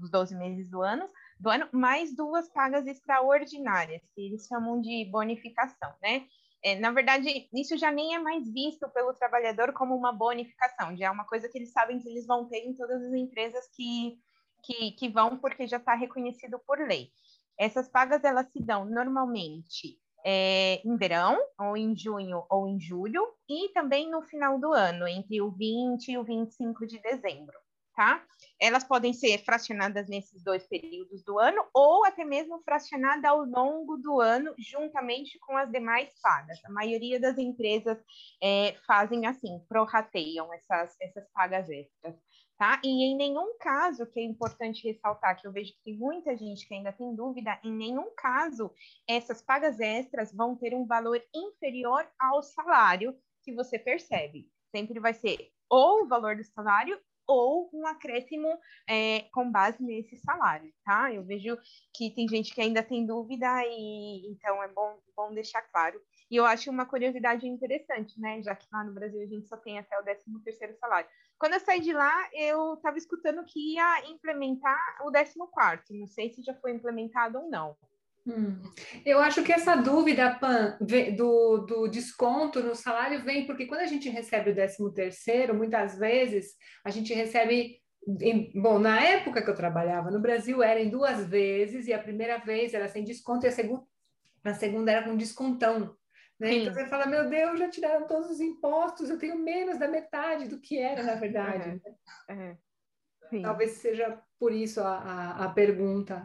Os 0.00 0.10
12 0.10 0.36
meses 0.36 0.68
do 0.68 0.82
ano, 0.82 1.08
do 1.40 1.48
ano, 1.48 1.68
mais 1.72 2.14
duas 2.14 2.48
pagas 2.52 2.86
extraordinárias, 2.86 4.02
que 4.14 4.26
eles 4.26 4.46
chamam 4.46 4.80
de 4.80 5.08
bonificação, 5.10 5.94
né? 6.02 6.26
É, 6.62 6.78
na 6.78 6.90
verdade, 6.90 7.48
isso 7.52 7.76
já 7.76 7.90
nem 7.90 8.14
é 8.14 8.18
mais 8.18 8.50
visto 8.50 8.88
pelo 8.90 9.12
trabalhador 9.14 9.72
como 9.74 9.94
uma 9.94 10.12
bonificação, 10.12 10.96
já 10.96 11.06
é 11.06 11.10
uma 11.10 11.26
coisa 11.26 11.48
que 11.48 11.58
eles 11.58 11.72
sabem 11.72 11.98
que 11.98 12.08
eles 12.08 12.26
vão 12.26 12.48
ter 12.48 12.58
em 12.58 12.74
todas 12.74 13.02
as 13.02 13.12
empresas 13.12 13.68
que, 13.74 14.18
que, 14.62 14.92
que 14.92 15.08
vão, 15.08 15.38
porque 15.38 15.66
já 15.66 15.76
está 15.76 15.94
reconhecido 15.94 16.58
por 16.66 16.78
lei. 16.78 17.10
Essas 17.58 17.88
pagas, 17.88 18.24
elas 18.24 18.50
se 18.50 18.62
dão 18.62 18.84
normalmente 18.86 19.98
é, 20.24 20.80
em 20.84 20.96
verão, 20.96 21.38
ou 21.58 21.76
em 21.76 21.96
junho 21.96 22.44
ou 22.48 22.66
em 22.66 22.80
julho, 22.80 23.22
e 23.48 23.68
também 23.74 24.10
no 24.10 24.22
final 24.22 24.58
do 24.58 24.72
ano, 24.72 25.06
entre 25.06 25.40
o 25.42 25.50
20 25.50 26.12
e 26.12 26.18
o 26.18 26.24
25 26.24 26.86
de 26.86 26.98
dezembro, 27.00 27.54
tá? 27.94 28.24
Elas 28.60 28.84
podem 28.84 29.12
ser 29.12 29.38
fracionadas 29.44 30.08
nesses 30.08 30.42
dois 30.42 30.66
períodos 30.66 31.22
do 31.22 31.38
ano, 31.38 31.62
ou 31.74 32.04
até 32.06 32.24
mesmo 32.24 32.62
fracionada 32.62 33.28
ao 33.28 33.44
longo 33.44 33.96
do 33.98 34.20
ano, 34.20 34.54
juntamente 34.58 35.38
com 35.40 35.56
as 35.56 35.70
demais 35.70 36.10
pagas. 36.22 36.58
A 36.64 36.72
maioria 36.72 37.20
das 37.20 37.36
empresas 37.36 37.98
é, 38.42 38.74
fazem 38.86 39.26
assim, 39.26 39.60
prorrateiam 39.68 40.52
essas, 40.54 40.96
essas 41.00 41.28
pagas 41.32 41.68
extras 41.68 42.14
tá? 42.58 42.80
E 42.84 42.88
em 42.88 43.16
nenhum 43.16 43.56
caso, 43.58 44.06
que 44.06 44.20
é 44.20 44.22
importante 44.22 44.86
ressaltar, 44.86 45.40
que 45.40 45.46
eu 45.46 45.52
vejo 45.52 45.72
que 45.72 45.82
tem 45.84 45.96
muita 45.96 46.36
gente 46.36 46.66
que 46.66 46.74
ainda 46.74 46.92
tem 46.92 47.14
dúvida, 47.14 47.58
em 47.62 47.72
nenhum 47.72 48.10
caso 48.16 48.72
essas 49.08 49.42
pagas 49.42 49.80
extras 49.80 50.32
vão 50.32 50.56
ter 50.56 50.74
um 50.74 50.86
valor 50.86 51.22
inferior 51.34 52.06
ao 52.18 52.42
salário 52.42 53.16
que 53.42 53.52
você 53.52 53.78
percebe. 53.78 54.48
Sempre 54.70 54.98
vai 55.00 55.14
ser 55.14 55.52
ou 55.68 56.04
o 56.04 56.08
valor 56.08 56.36
do 56.36 56.44
salário 56.44 56.98
ou 57.26 57.70
um 57.72 57.86
acréscimo 57.86 58.48
é, 58.88 59.20
com 59.32 59.50
base 59.50 59.82
nesse 59.82 60.16
salário, 60.16 60.72
tá? 60.84 61.12
Eu 61.12 61.24
vejo 61.24 61.58
que 61.94 62.10
tem 62.10 62.28
gente 62.28 62.54
que 62.54 62.60
ainda 62.60 62.82
tem 62.82 63.06
dúvida 63.06 63.46
e 63.66 64.30
então 64.30 64.62
é 64.62 64.68
bom, 64.68 64.98
bom 65.16 65.32
deixar 65.32 65.62
claro. 65.62 66.00
E 66.30 66.36
eu 66.36 66.44
acho 66.44 66.70
uma 66.70 66.86
curiosidade 66.86 67.46
interessante, 67.46 68.20
né? 68.20 68.42
Já 68.42 68.54
que 68.54 68.66
lá 68.72 68.84
no 68.84 68.92
Brasil 68.92 69.22
a 69.22 69.26
gente 69.26 69.46
só 69.46 69.56
tem 69.56 69.78
até 69.78 69.98
o 69.98 70.02
13 70.02 70.24
terceiro 70.44 70.74
salário. 70.74 71.08
Quando 71.38 71.54
eu 71.54 71.60
saí 71.60 71.80
de 71.80 71.92
lá, 71.92 72.12
eu 72.32 72.74
estava 72.74 72.96
escutando 72.96 73.44
que 73.44 73.74
ia 73.74 74.08
implementar 74.08 74.78
o 75.02 75.10
14 75.10 75.98
Não 75.98 76.06
sei 76.06 76.32
se 76.32 76.42
já 76.42 76.54
foi 76.54 76.72
implementado 76.72 77.38
ou 77.38 77.50
não. 77.50 77.76
Hum. 78.26 78.62
Eu 79.04 79.20
acho 79.20 79.42
que 79.42 79.52
essa 79.52 79.76
dúvida, 79.76 80.34
Pan, 80.38 80.78
do, 81.14 81.58
do 81.58 81.88
desconto 81.88 82.62
no 82.62 82.74
salário 82.74 83.22
vem 83.22 83.46
porque 83.46 83.66
quando 83.66 83.82
a 83.82 83.86
gente 83.86 84.08
recebe 84.08 84.50
o 84.50 84.54
13 84.54 84.94
terceiro, 84.94 85.54
muitas 85.54 85.98
vezes 85.98 86.54
a 86.82 86.90
gente 86.90 87.12
recebe 87.12 87.82
em, 88.20 88.50
bom, 88.60 88.78
na 88.78 89.00
época 89.00 89.42
que 89.42 89.50
eu 89.50 89.54
trabalhava 89.54 90.10
no 90.10 90.20
Brasil, 90.20 90.62
era 90.62 90.80
em 90.80 90.90
duas 90.90 91.26
vezes, 91.26 91.86
e 91.86 91.92
a 91.92 91.98
primeira 91.98 92.38
vez 92.38 92.74
era 92.74 92.88
sem 92.88 93.04
desconto, 93.04 93.46
e 93.46 93.48
a, 93.48 93.52
segu 93.52 93.86
a 94.42 94.54
segunda 94.54 94.92
era 94.92 95.04
com 95.04 95.16
descontão. 95.16 95.96
Né? 96.38 96.54
Então 96.54 96.74
você 96.74 96.86
fala, 96.86 97.06
meu 97.06 97.28
Deus, 97.28 97.58
já 97.58 97.68
tiraram 97.68 98.06
todos 98.06 98.30
os 98.30 98.40
impostos, 98.40 99.08
eu 99.08 99.18
tenho 99.18 99.38
menos 99.38 99.78
da 99.78 99.88
metade 99.88 100.48
do 100.48 100.60
que 100.60 100.78
era, 100.78 101.02
na 101.02 101.14
verdade. 101.14 101.80
É, 102.28 102.34
é. 102.34 102.56
Talvez 103.42 103.72
seja 103.72 104.20
por 104.38 104.52
isso 104.52 104.80
a, 104.80 104.98
a, 104.98 105.44
a 105.44 105.48
pergunta. 105.48 106.22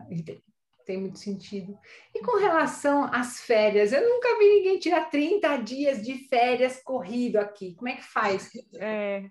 tem 0.85 0.97
muito 0.97 1.19
sentido. 1.19 1.77
E 2.13 2.19
com 2.21 2.37
relação 2.37 3.05
às 3.13 3.41
férias, 3.41 3.93
eu 3.93 4.07
nunca 4.07 4.37
vi 4.39 4.45
ninguém 4.45 4.79
tirar 4.79 5.09
30 5.09 5.57
dias 5.57 6.03
de 6.03 6.27
férias 6.27 6.81
corrido 6.81 7.37
aqui. 7.37 7.75
Como 7.75 7.89
é 7.89 7.95
que 7.95 8.03
faz? 8.03 8.49
É... 8.79 9.29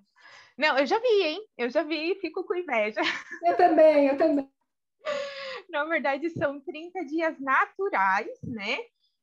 Não, 0.57 0.76
eu 0.76 0.87
já 0.87 0.99
vi, 0.99 1.22
hein? 1.22 1.41
Eu 1.57 1.70
já 1.70 1.85
vi 1.85 2.12
e 2.12 2.20
fico 2.20 2.45
com 2.45 2.55
inveja. 2.55 3.01
Eu 3.45 3.57
também, 3.57 4.09
eu 4.09 4.16
também. 4.16 4.51
Na 5.70 5.85
verdade, 5.85 6.29
são 6.31 6.61
30 6.61 7.05
dias 7.05 7.39
naturais, 7.39 8.41
né? 8.43 8.79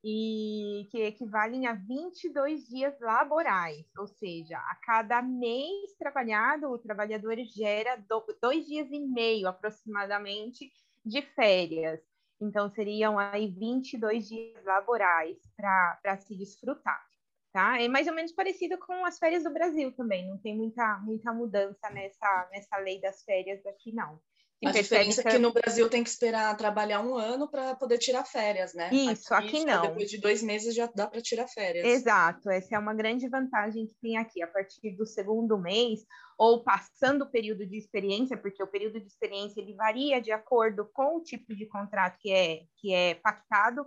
E 0.07 0.87
que 0.91 1.01
equivalem 1.01 1.65
a 1.65 1.73
22 1.73 2.67
dias 2.67 2.93
laborais, 2.99 3.87
ou 3.97 4.05
seja, 4.05 4.55
a 4.55 4.75
cada 4.83 5.19
mês 5.19 5.95
trabalhado, 5.97 6.67
o 6.69 6.77
trabalhador 6.77 7.35
gera 7.45 7.97
dois 8.39 8.67
dias 8.67 8.87
e 8.91 8.99
meio 8.99 9.47
aproximadamente 9.47 10.71
de 11.03 11.23
férias. 11.23 11.99
Então, 12.39 12.69
seriam 12.69 13.17
aí 13.17 13.47
22 13.47 14.27
dias 14.27 14.63
laborais 14.63 15.39
para 15.57 16.17
se 16.17 16.37
desfrutar. 16.37 17.03
Tá? 17.51 17.81
É 17.81 17.87
mais 17.87 18.05
ou 18.05 18.13
menos 18.13 18.31
parecido 18.31 18.77
com 18.77 19.05
as 19.05 19.17
férias 19.17 19.43
do 19.43 19.49
Brasil 19.49 19.91
também, 19.93 20.27
não 20.27 20.37
tem 20.37 20.55
muita, 20.55 20.99
muita 20.99 21.33
mudança 21.33 21.89
nessa, 21.89 22.49
nessa 22.51 22.77
lei 22.77 23.01
das 23.01 23.23
férias 23.23 23.65
aqui, 23.65 23.91
não. 23.91 24.19
A 24.63 24.71
diferença 24.71 25.21
que... 25.21 25.27
é 25.27 25.31
que 25.31 25.37
no 25.37 25.51
Brasil 25.51 25.89
tem 25.89 26.03
que 26.03 26.09
esperar 26.09 26.55
trabalhar 26.55 27.01
um 27.01 27.15
ano 27.15 27.47
para 27.47 27.75
poder 27.75 27.97
tirar 27.97 28.23
férias, 28.23 28.73
né? 28.73 28.89
Isso, 28.91 29.33
aqui, 29.33 29.47
aqui 29.47 29.65
não. 29.65 29.81
Depois 29.81 30.09
de 30.09 30.17
dois 30.17 30.41
meses 30.41 30.73
já 30.73 30.89
dá 30.93 31.07
para 31.07 31.21
tirar 31.21 31.47
férias. 31.47 31.85
Exato, 31.85 32.49
essa 32.49 32.75
é 32.75 32.79
uma 32.79 32.93
grande 32.93 33.27
vantagem 33.27 33.85
que 33.85 33.95
tem 34.01 34.17
aqui. 34.17 34.41
A 34.41 34.47
partir 34.47 34.91
do 34.91 35.05
segundo 35.05 35.57
mês, 35.57 36.05
ou 36.37 36.63
passando 36.63 37.23
o 37.23 37.29
período 37.29 37.65
de 37.65 37.77
experiência, 37.77 38.37
porque 38.37 38.61
o 38.61 38.67
período 38.67 38.99
de 38.99 39.07
experiência 39.07 39.59
ele 39.59 39.73
varia 39.73 40.21
de 40.21 40.31
acordo 40.31 40.89
com 40.93 41.17
o 41.17 41.23
tipo 41.23 41.55
de 41.55 41.65
contrato 41.65 42.17
que 42.19 42.31
é, 42.31 42.61
que 42.77 42.93
é 42.93 43.15
pactado, 43.15 43.85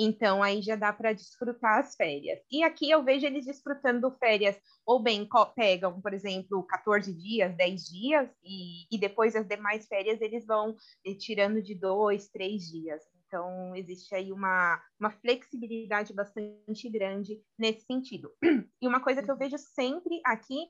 então, 0.00 0.42
aí 0.42 0.62
já 0.62 0.76
dá 0.76 0.92
para 0.92 1.12
desfrutar 1.12 1.80
as 1.80 1.96
férias. 1.96 2.38
E 2.50 2.62
aqui 2.62 2.88
eu 2.88 3.02
vejo 3.02 3.26
eles 3.26 3.44
desfrutando 3.44 4.10
férias, 4.18 4.56
ou 4.86 5.02
bem, 5.02 5.28
pegam, 5.56 6.00
por 6.00 6.14
exemplo, 6.14 6.62
14 6.64 7.12
dias, 7.12 7.56
10 7.56 7.84
dias, 7.88 8.30
e, 8.44 8.86
e 8.94 8.98
depois 8.98 9.34
as 9.34 9.48
demais 9.48 9.88
férias 9.88 10.20
eles 10.20 10.46
vão 10.46 10.76
eh, 11.04 11.14
tirando 11.14 11.60
de 11.60 11.74
dois, 11.74 12.28
três 12.28 12.68
dias. 12.68 13.02
Então, 13.26 13.74
existe 13.74 14.14
aí 14.14 14.32
uma, 14.32 14.80
uma 14.98 15.10
flexibilidade 15.10 16.14
bastante 16.14 16.88
grande 16.88 17.42
nesse 17.58 17.84
sentido. 17.84 18.30
E 18.80 18.86
uma 18.86 19.00
coisa 19.00 19.22
que 19.22 19.30
eu 19.30 19.36
vejo 19.36 19.58
sempre 19.58 20.20
aqui 20.24 20.68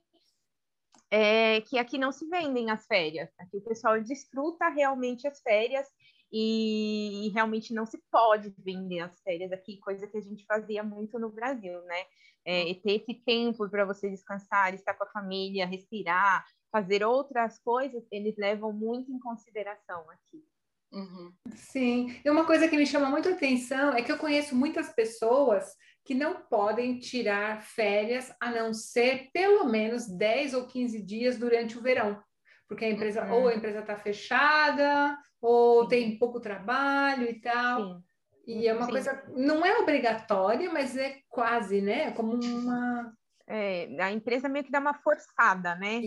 é 1.11 1.61
que 1.63 1.79
aqui 1.79 1.99
não 1.99 2.13
se 2.13 2.27
vendem 2.29 2.71
as 2.71 2.87
férias. 2.87 3.31
Aqui 3.39 3.59
o 3.59 3.65
pessoal 3.65 4.01
desfruta 4.01 4.69
realmente 4.69 5.27
as 5.27 5.41
férias 5.41 5.87
e, 6.33 7.31
realmente 7.33 7.73
não 7.73 7.87
se 7.87 7.99
pode 8.11 8.53
vender 8.59 9.01
as 9.01 9.21
férias 9.23 9.53
aqui, 9.53 9.79
coisa 9.79 10.07
que 10.07 10.17
a 10.17 10.21
gente 10.21 10.45
fazia 10.45 10.83
muito 10.83 11.19
no 11.19 11.31
Brasil, 11.31 11.81
né? 11.83 12.05
É, 12.45 12.75
ter 12.75 13.03
esse 13.03 13.15
tempo 13.15 13.69
para 13.69 13.85
você 13.85 14.09
descansar, 14.09 14.73
estar 14.73 14.95
com 14.95 15.05
a 15.05 15.11
família, 15.11 15.67
respirar, 15.67 16.47
fazer 16.73 17.05
outras 17.05 17.59
coisas, 17.59 18.07
eles 18.11 18.37
levam 18.37 18.73
muito 18.73 19.13
em 19.13 19.19
consideração 19.19 20.09
aqui. 20.11 20.43
Uhum. 20.91 21.33
Sim, 21.55 22.19
e 22.25 22.31
uma 22.31 22.47
coisa 22.47 22.67
que 22.67 22.77
me 22.77 22.87
chama 22.87 23.11
muito 23.11 23.29
atenção 23.29 23.93
é 23.93 24.03
que 24.03 24.11
eu 24.11 24.17
conheço 24.17 24.57
muitas 24.57 24.91
pessoas 24.95 25.75
que 26.03 26.15
não 26.15 26.41
podem 26.49 26.99
tirar 26.99 27.61
férias 27.61 28.33
a 28.41 28.51
não 28.51 28.73
ser 28.73 29.29
pelo 29.31 29.67
menos 29.67 30.09
10 30.09 30.55
ou 30.55 30.67
15 30.67 31.03
dias 31.03 31.39
durante 31.39 31.77
o 31.77 31.83
verão 31.83 32.23
porque 32.69 32.85
a 32.85 32.91
empresa 32.91 33.25
uhum. 33.25 33.33
ou 33.33 33.49
a 33.49 33.55
empresa 33.55 33.81
está 33.81 33.97
fechada 33.97 35.19
ou 35.41 35.83
Sim. 35.83 35.89
tem 35.89 36.19
pouco 36.19 36.41
trabalho 36.41 37.29
e 37.29 37.41
tal. 37.41 37.85
Sim. 37.85 38.03
E 38.47 38.67
é 38.67 38.75
uma 38.75 38.87
Sim. 38.87 38.93
coisa, 38.93 39.25
não 39.37 39.65
é 39.65 39.79
obrigatória, 39.79 40.71
mas 40.73 40.97
é 40.97 41.21
quase, 41.29 41.83
né? 41.83 42.13
Como 42.13 42.33
uma 42.35 43.13
é, 43.51 43.89
a 44.03 44.13
empresa 44.13 44.47
meio 44.47 44.63
que 44.63 44.71
dá 44.71 44.79
uma 44.79 44.93
forçada, 44.93 45.75
né? 45.75 46.03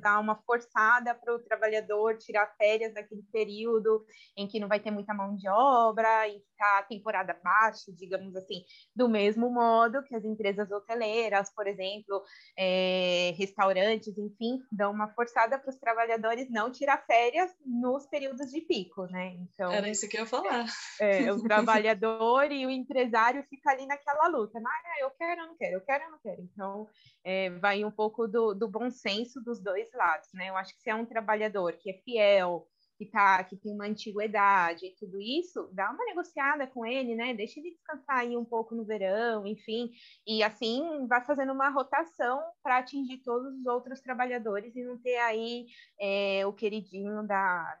Dá 0.00 0.18
uma 0.18 0.34
forçada 0.34 1.14
para 1.14 1.34
o 1.34 1.38
trabalhador 1.38 2.16
tirar 2.16 2.46
férias 2.56 2.94
naquele 2.94 3.22
período 3.30 4.02
em 4.34 4.48
que 4.48 4.58
não 4.58 4.66
vai 4.66 4.80
ter 4.80 4.90
muita 4.90 5.12
mão 5.12 5.36
de 5.36 5.46
obra, 5.46 6.26
em 6.26 6.42
está 6.60 6.82
temporada 6.82 7.38
baixa, 7.42 7.92
digamos 7.92 8.34
assim, 8.36 8.62
do 8.94 9.08
mesmo 9.08 9.50
modo 9.50 10.02
que 10.04 10.14
as 10.14 10.24
empresas 10.24 10.70
hoteleiras, 10.70 11.52
por 11.54 11.66
exemplo, 11.66 12.22
é, 12.56 13.34
restaurantes, 13.36 14.16
enfim, 14.16 14.60
dão 14.70 14.92
uma 14.92 15.08
forçada 15.08 15.58
para 15.58 15.70
os 15.70 15.76
trabalhadores 15.76 16.50
não 16.50 16.70
tirar 16.70 17.04
férias 17.06 17.50
nos 17.64 18.06
períodos 18.06 18.50
de 18.50 18.60
pico, 18.62 19.06
né? 19.06 19.36
Então, 19.38 19.70
Era 19.70 19.88
isso 19.88 20.08
que 20.08 20.16
eu 20.16 20.22
ia 20.22 20.26
falar. 20.26 20.66
É, 21.00 21.32
o 21.32 21.42
trabalhador 21.44 22.50
e 22.50 22.66
o 22.66 22.70
empresário 22.70 23.44
fica 23.48 23.70
ali 23.70 23.86
naquela 23.86 24.28
luta. 24.28 24.58
Ah, 24.58 25.00
eu 25.00 25.10
quero, 25.10 25.42
eu 25.42 25.46
não 25.46 25.56
quero, 25.56 25.74
eu 25.76 25.80
quero, 25.80 26.04
eu 26.04 26.10
não 26.10 26.18
quero. 26.18 26.42
Então, 26.42 26.70
então, 26.70 26.88
é, 27.24 27.50
vai 27.50 27.84
um 27.84 27.90
pouco 27.90 28.28
do, 28.28 28.54
do, 28.54 28.68
bom 28.68 28.90
senso 28.90 29.40
dos 29.40 29.60
dois 29.60 29.90
lados, 29.92 30.28
né? 30.34 30.48
Eu 30.48 30.56
acho 30.56 30.74
que 30.74 30.82
se 30.82 30.90
é 30.90 30.94
um 30.94 31.06
trabalhador 31.06 31.72
que 31.72 31.90
é 31.90 31.94
fiel, 32.04 32.66
que 33.00 33.06
tá, 33.06 33.42
que 33.42 33.56
tem 33.56 33.72
uma 33.72 33.86
antiguidade 33.86 34.84
e 34.84 34.94
tudo 34.94 35.18
isso, 35.18 35.70
dá 35.72 35.90
uma 35.90 36.04
negociada 36.04 36.66
com 36.66 36.84
ele, 36.84 37.14
né? 37.14 37.32
Deixa 37.32 37.58
ele 37.58 37.70
descansar 37.70 38.18
aí 38.18 38.36
um 38.36 38.44
pouco 38.44 38.74
no 38.74 38.84
verão, 38.84 39.46
enfim, 39.46 39.90
e 40.26 40.42
assim 40.42 41.06
vai 41.06 41.24
fazendo 41.24 41.50
uma 41.54 41.70
rotação 41.70 42.42
para 42.62 42.76
atingir 42.76 43.22
todos 43.24 43.54
os 43.54 43.64
outros 43.64 44.02
trabalhadores 44.02 44.76
e 44.76 44.84
não 44.84 44.98
ter 44.98 45.16
aí 45.16 45.64
é, 45.98 46.44
o 46.44 46.52
queridinho 46.52 47.26
da, 47.26 47.78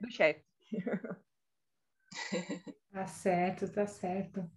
do 0.00 0.08
chefe. 0.08 0.44
Tá 2.92 3.06
certo, 3.06 3.72
tá 3.72 3.86
certo. 3.86 4.50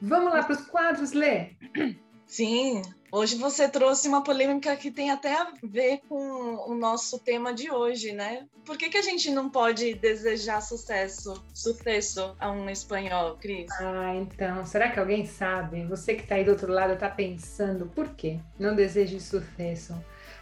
Vamos 0.00 0.32
lá 0.32 0.42
para 0.42 0.54
os 0.54 0.66
quadros, 0.66 1.12
Lê. 1.12 1.54
Sim, 2.28 2.82
hoje 3.10 3.36
você 3.36 3.66
trouxe 3.66 4.06
uma 4.06 4.22
polêmica 4.22 4.76
que 4.76 4.90
tem 4.90 5.10
até 5.10 5.34
a 5.34 5.50
ver 5.64 6.02
com 6.06 6.16
o 6.70 6.74
nosso 6.74 7.18
tema 7.18 7.54
de 7.54 7.70
hoje, 7.70 8.12
né? 8.12 8.46
Por 8.66 8.76
que, 8.76 8.90
que 8.90 8.98
a 8.98 9.02
gente 9.02 9.30
não 9.30 9.48
pode 9.48 9.94
desejar 9.94 10.60
sucesso, 10.60 11.42
sucesso 11.54 12.36
a 12.38 12.50
um 12.50 12.68
espanhol, 12.68 13.38
Cris? 13.38 13.70
Ah, 13.80 14.14
então, 14.14 14.64
será 14.66 14.90
que 14.90 15.00
alguém 15.00 15.24
sabe? 15.24 15.86
Você 15.86 16.14
que 16.14 16.22
está 16.22 16.34
aí 16.34 16.44
do 16.44 16.50
outro 16.50 16.70
lado 16.70 16.92
está 16.92 17.08
pensando, 17.08 17.86
por 17.86 18.10
que 18.10 18.38
não 18.58 18.76
deseje 18.76 19.18
sucesso? 19.18 19.94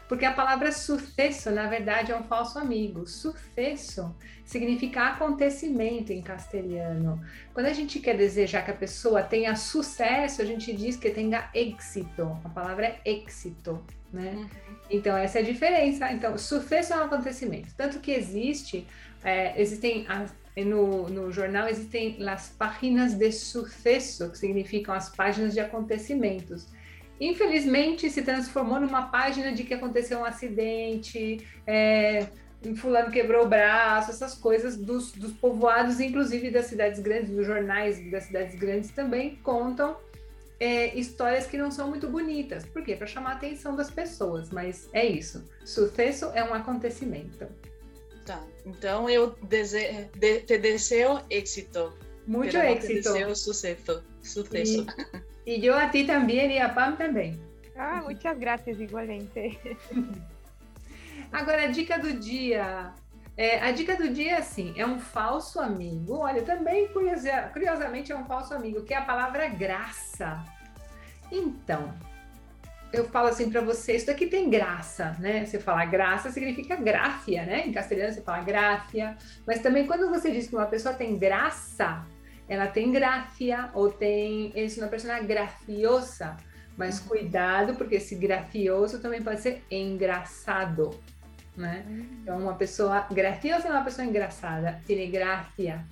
Porque 0.09 0.25
a 0.25 0.33
palavra 0.33 0.71
sucesso, 0.71 1.51
na 1.51 1.67
verdade, 1.67 2.13
é 2.13 2.17
um 2.17 2.23
falso 2.23 2.59
amigo. 2.59 3.07
Sucesso 3.07 4.15
significa 4.45 5.09
acontecimento 5.09 6.13
em 6.13 6.23
castelhano. 6.23 7.21
Quando 7.53 7.67
a 7.67 7.73
gente 7.73 7.99
quer 7.99 8.17
desejar 8.17 8.65
que 8.65 8.71
a 8.71 8.75
pessoa 8.75 9.23
tenha 9.23 9.57
sucesso, 9.57 10.41
a 10.41 10.45
gente 10.45 10.73
diz 10.73 10.97
que 10.97 11.11
tenha 11.11 11.51
êxito. 11.53 12.39
A 12.45 12.49
palavra 12.49 12.87
é 12.87 13.01
êxito, 13.05 13.85
né? 14.13 14.33
Uhum. 14.37 14.49
Então, 14.89 15.17
essa 15.17 15.39
é 15.39 15.43
a 15.43 15.45
diferença. 15.45 16.13
Então, 16.13 16.39
sucesso 16.39 16.93
é 16.93 16.97
um 16.97 17.05
acontecimento. 17.05 17.75
Tanto 17.77 17.99
que 17.99 18.13
existe, 18.13 18.87
é, 19.25 19.61
existem 19.61 20.07
no, 20.65 21.09
no, 21.09 21.33
jornal 21.33 21.69
existem 21.69 22.17
as 22.29 22.49
páginas 22.51 23.15
de 23.15 23.31
sucesso, 23.33 24.31
que 24.31 24.39
significam 24.39 24.95
as 24.95 25.11
páginas 25.11 25.53
de 25.53 25.61
acontecimentos 25.61 26.67
infelizmente 27.21 28.11
se 28.11 28.23
transformou 28.23 28.81
numa 28.81 29.03
página 29.09 29.53
de 29.53 29.65
que 29.65 29.75
aconteceu 29.75 30.19
um 30.19 30.25
acidente, 30.25 31.47
é, 31.67 32.27
fulano 32.77 33.11
quebrou 33.11 33.45
o 33.45 33.49
braço, 33.49 34.11
essas 34.11 34.35
coisas 34.35 34.77
dos, 34.77 35.13
dos 35.13 35.33
povoados, 35.33 36.01
inclusive 36.01 36.51
das 36.51 36.67
cidades 36.67 37.01
grandes, 37.01 37.31
dos 37.31 37.47
jornais 37.47 38.11
das 38.11 38.25
cidades 38.25 38.59
grandes 38.59 38.91
também 38.91 39.37
contam 39.37 39.97
é, 40.59 40.99
histórias 40.99 41.47
que 41.47 41.59
não 41.59 41.71
são 41.71 41.89
muito 41.89 42.09
bonitas. 42.09 42.65
Por 42.65 42.83
quê? 42.83 42.97
Para 42.97 43.07
chamar 43.07 43.33
a 43.33 43.35
atenção 43.35 43.77
das 43.77 43.91
pessoas, 43.91 44.51
mas 44.51 44.89
é 44.93 45.05
isso. 45.05 45.45
Sucesso 45.65 46.27
é 46.35 46.43
um 46.43 46.55
acontecimento. 46.55 47.47
Tá, 48.25 48.43
então 48.65 49.09
eu 49.09 49.37
dese 49.43 50.09
de 50.17 50.41
te 50.41 50.59
desejo 50.59 51.21
êxito. 51.31 51.93
Muito 52.27 52.57
êxito. 52.57 52.87
Te 52.87 52.95
desejo 52.95 53.37
sucesso. 53.37 54.03
sucesso. 54.23 54.87
E... 55.15 55.27
E 55.47 55.65
eu 55.65 55.77
a 55.77 55.89
ti 55.89 56.05
também 56.05 56.53
e 56.53 56.59
a 56.59 56.69
Pam 56.69 56.97
também. 56.97 57.41
Ah, 57.77 58.01
muitas 58.03 58.37
graças, 58.37 58.81
igualmente. 58.81 59.59
Agora, 61.31 61.65
a 61.65 61.67
dica 61.69 61.99
do 61.99 62.15
dia. 62.15 62.93
É, 63.37 63.61
a 63.61 63.71
dica 63.71 63.95
do 63.95 64.09
dia 64.09 64.33
é 64.33 64.39
assim: 64.39 64.75
é 64.77 64.85
um 64.85 64.99
falso 64.99 65.61
amigo. 65.61 66.17
Olha, 66.17 66.43
também 66.43 66.89
curiosamente 67.53 68.11
é 68.11 68.17
um 68.17 68.25
falso 68.25 68.55
amigo, 68.55 68.83
que 68.83 68.93
é 68.93 68.97
a 68.97 69.03
palavra 69.03 69.47
graça. 69.49 70.43
Então, 71.31 71.95
eu 72.93 73.05
falo 73.05 73.29
assim 73.29 73.51
para 73.51 73.61
você, 73.61 73.97
isso 73.97 74.07
daqui 74.07 74.27
tem 74.27 74.49
graça, 74.49 75.17
né? 75.19 75.45
Você 75.45 75.59
fala 75.59 75.85
graça 75.85 76.31
significa 76.31 76.77
gráfia, 76.77 77.45
né? 77.45 77.67
Em 77.67 77.73
castelhano 77.73 78.13
você 78.13 78.23
fala 78.23 78.43
gráfia, 78.43 79.17
mas 79.47 79.61
também 79.61 79.87
quando 79.87 80.09
você 80.09 80.31
diz 80.31 80.49
que 80.49 80.57
uma 80.57 80.67
pessoa 80.67 80.95
tem 80.95 81.19
graça, 81.19 82.05
ela 82.49 82.67
tem 82.67 82.93
grafia 82.93 83.71
ou 83.75 83.91
tem. 83.91 84.53
Eles 84.55 84.77
uma 84.79 84.89
pessoa 84.89 85.19
grafiosa, 85.21 86.37
mas 86.77 87.01
uhum. 87.01 87.09
cuidado, 87.09 87.75
porque 87.75 87.97
esse 87.97 88.15
grafioso 88.15 89.01
também 89.01 89.23
pode 89.23 89.41
ser 89.41 89.65
engraçado, 89.71 90.91
né? 91.57 91.85
Uhum. 91.89 92.07
Então, 92.23 92.39
uma 92.39 92.55
pessoa 92.55 93.07
grafiosa 93.11 93.69
é 93.69 93.71
uma 93.71 93.85
pessoa 93.85 94.07
engraçada, 94.07 94.81
tem 94.87 95.11
grafia. 95.11 95.85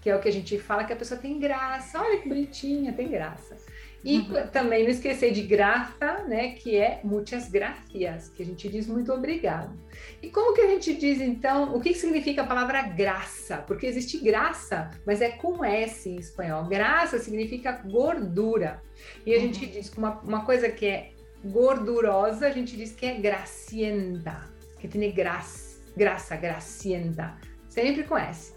que 0.00 0.08
é 0.08 0.16
o 0.16 0.20
que 0.20 0.28
a 0.28 0.32
gente 0.32 0.58
fala 0.58 0.84
que 0.84 0.92
a 0.92 0.96
pessoa 0.96 1.20
tem 1.20 1.38
graça. 1.38 2.00
Olha 2.00 2.18
que 2.18 2.28
bonitinha, 2.28 2.92
tem 2.92 3.08
graça. 3.08 3.56
E 4.02 4.18
uhum. 4.18 4.46
também 4.50 4.82
não 4.82 4.90
esquecer 4.90 5.30
de 5.30 5.42
graça, 5.42 6.24
né, 6.26 6.52
que 6.52 6.76
é 6.76 7.00
muitas 7.04 7.50
gracias, 7.50 8.30
que 8.30 8.42
a 8.42 8.46
gente 8.46 8.68
diz 8.68 8.86
muito 8.86 9.12
obrigado. 9.12 9.78
E 10.22 10.30
como 10.30 10.54
que 10.54 10.62
a 10.62 10.68
gente 10.68 10.94
diz 10.94 11.20
então, 11.20 11.74
o 11.76 11.80
que 11.80 11.92
significa 11.92 12.42
a 12.42 12.46
palavra 12.46 12.82
graça? 12.82 13.58
Porque 13.58 13.86
existe 13.86 14.18
graça, 14.18 14.90
mas 15.06 15.20
é 15.20 15.30
com 15.30 15.62
S 15.62 16.08
em 16.08 16.16
espanhol. 16.16 16.64
Graça 16.64 17.18
significa 17.18 17.72
gordura. 17.72 18.82
E 19.26 19.34
a 19.34 19.36
uhum. 19.36 19.42
gente 19.42 19.66
diz 19.66 19.90
que 19.90 19.98
uma, 19.98 20.18
uma 20.20 20.44
coisa 20.46 20.70
que 20.70 20.86
é 20.86 21.10
gordurosa, 21.44 22.46
a 22.46 22.50
gente 22.50 22.76
diz 22.76 22.92
que 22.92 23.04
é 23.04 23.14
gracienta, 23.14 24.48
que 24.78 24.88
tem 24.88 25.12
graça, 25.12 25.78
graça, 25.94 26.36
gracienta. 26.36 27.36
Sempre 27.68 28.04
com 28.04 28.16
S. 28.16 28.54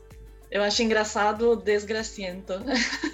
Eu 0.53 0.61
acho 0.61 0.83
engraçado 0.83 1.55
desgraciento. 1.55 2.53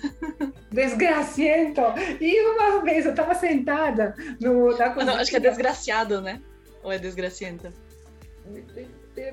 Desgraciento! 0.70 1.82
E 2.20 2.42
uma 2.50 2.84
vez 2.84 3.06
eu 3.06 3.12
estava 3.12 3.34
sentada 3.34 4.14
no, 4.42 4.78
na 4.78 4.90
cozinha. 4.90 5.06
Não, 5.06 5.22
acho 5.22 5.32
que 5.32 5.38
é 5.38 5.40
desgraciado, 5.40 6.20
né? 6.20 6.42
Ou 6.84 6.92
é 6.92 6.98
desgraciento? 6.98 7.74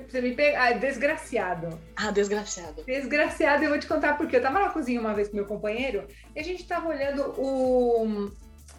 Você 0.07 0.21
me 0.21 0.33
pega. 0.33 0.63
Ah, 0.63 0.71
desgraciado. 0.71 1.77
Ah, 1.97 2.09
desgraciado. 2.09 2.81
Desgraciado, 2.85 3.65
eu 3.65 3.69
vou 3.71 3.79
te 3.79 3.87
contar 3.87 4.17
porque 4.17 4.37
eu 4.37 4.39
estava 4.39 4.57
na 4.57 4.69
cozinha 4.69 5.01
uma 5.01 5.13
vez 5.13 5.27
com 5.27 5.35
meu 5.35 5.45
companheiro 5.45 6.07
e 6.33 6.39
a 6.39 6.43
gente 6.43 6.61
estava 6.61 6.87
olhando 6.87 7.33
o. 7.37 8.31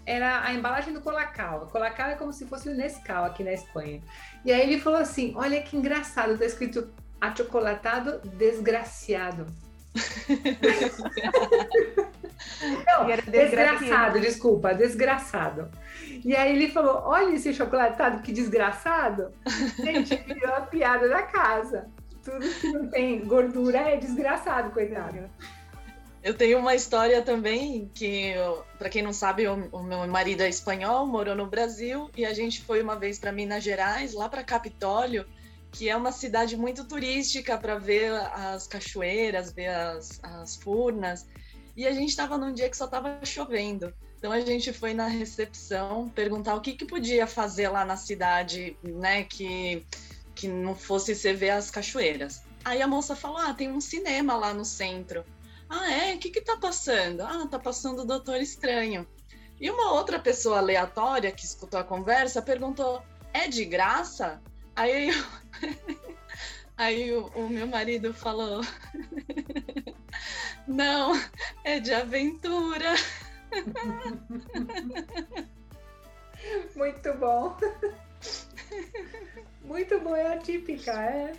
Era 0.07 0.43
a 0.43 0.55
embalagem 0.55 0.95
do 0.95 1.03
Colacau. 1.03 1.67
Colacau 1.67 2.09
é 2.09 2.15
como 2.15 2.33
se 2.33 2.47
fosse 2.47 2.71
o 2.71 2.75
Nescau 2.75 3.27
aqui 3.27 3.45
na 3.45 3.53
Espanha. 3.53 4.01
E 4.43 4.51
aí 4.51 4.63
ele 4.63 4.81
falou 4.81 4.99
assim: 4.99 5.35
Olha 5.37 5.61
que 5.61 5.77
engraçado, 5.77 6.39
tá 6.39 6.47
escrito 6.47 6.89
achocolatado 7.21 8.21
desgraciado. 8.37 9.47
Não, 12.87 13.07
desgraçado, 13.31 14.21
desculpa, 14.21 14.75
desgraçado. 14.75 15.71
E 16.25 16.35
aí 16.35 16.55
ele 16.55 16.71
falou: 16.71 17.03
olha 17.05 17.35
esse 17.35 17.53
chocolatado, 17.53 18.23
que 18.23 18.33
desgraçado. 18.33 19.33
Gente, 19.77 20.17
virou 20.17 20.55
a 20.55 20.63
piada 20.63 21.09
da 21.09 21.23
casa. 21.23 21.89
Tudo 22.25 22.49
que 22.61 22.73
não 22.73 22.89
tem 22.89 23.25
gordura 23.25 23.79
é 23.79 23.97
desgraçado, 23.97 24.71
coitado. 24.71 25.31
Eu 26.23 26.35
tenho 26.35 26.59
uma 26.59 26.75
história 26.75 27.23
também 27.23 27.91
que, 27.95 28.35
para 28.77 28.91
quem 28.91 29.03
não 29.03 29.13
sabe, 29.13 29.47
o, 29.47 29.69
o, 29.71 29.83
meu 29.83 30.07
marido 30.09 30.43
é 30.43 30.49
espanhol, 30.49 31.07
morou 31.07 31.35
no 31.35 31.47
Brasil 31.47 32.11
e 32.17 32.27
a 32.27 32.35
gente 32.35 32.61
foi 32.63 32.83
uma 32.83 32.97
vez 32.97 33.19
para 33.19 33.33
Minas 33.33 33.63
Gerais, 33.63 34.15
lá 34.15 34.29
para 34.29 34.43
Capitólio, 34.43 35.25
que 35.71 35.89
é 35.89 35.97
uma 35.97 36.13
cidade 36.13 36.57
muito 36.57 36.85
turística 36.85 37.57
para 37.59 37.79
ver 37.79 38.13
as 38.15 38.67
cachoeiras, 38.67 39.53
ver 39.53 39.69
as, 39.69 40.21
as 40.23 40.57
furnas. 40.57 41.27
E 41.77 41.87
a 41.87 41.93
gente 41.93 42.09
estava 42.09 42.37
num 42.37 42.53
dia 42.53 42.69
que 42.69 42.77
só 42.77 42.87
estava 42.87 43.25
chovendo. 43.25 43.93
Então 44.19 44.33
a 44.33 44.41
gente 44.41 44.73
foi 44.73 44.95
na 44.95 45.07
recepção 45.07 46.09
perguntar 46.09 46.57
o 46.57 46.61
que, 46.61 46.73
que 46.73 46.85
podia 46.85 47.27
fazer 47.27 47.69
lá 47.69 47.85
na 47.85 47.97
cidade, 47.97 48.77
né, 48.83 49.23
que, 49.23 49.87
que 50.35 50.49
não 50.49 50.75
fosse 50.75 51.15
você 51.15 51.33
ver 51.33 51.51
as 51.51 51.71
cachoeiras. 51.71 52.43
Aí 52.65 52.83
a 52.83 52.89
moça 52.89 53.15
falou: 53.15 53.39
Ah, 53.39 53.55
tem 53.55 53.71
um 53.71 53.81
cinema 53.81 54.37
lá 54.37 54.53
no 54.53 54.65
centro. 54.65 55.25
Ah, 55.71 55.93
é? 55.93 56.15
O 56.15 56.19
que 56.19 56.31
que 56.31 56.41
tá 56.41 56.57
passando? 56.57 57.21
Ah, 57.21 57.47
tá 57.47 57.59
passando 57.59 58.03
o 58.03 58.05
Doutor 58.05 58.41
Estranho. 58.41 59.07
E 59.61 59.71
uma 59.71 59.93
outra 59.93 60.19
pessoa 60.19 60.59
aleatória 60.59 61.31
que 61.31 61.45
escutou 61.45 61.79
a 61.79 61.85
conversa 61.85 62.43
perguntou: 62.43 63.03
É 63.33 63.47
de 63.47 63.65
graça? 63.65 64.43
Aí, 64.79 65.09
eu... 65.09 65.15
Aí 66.79 67.13
o, 67.13 67.27
o 67.35 67.49
meu 67.49 67.67
marido 67.67 68.15
falou: 68.15 68.61
Não, 70.69 71.21
é 71.65 71.81
de 71.81 71.93
aventura. 71.93 72.95
Muito 76.77 77.15
bom. 77.15 77.57
Muito 79.63 79.99
bom, 79.99 80.15
é 80.15 80.35
a 80.35 80.39
típica, 80.39 80.93
é. 80.93 81.33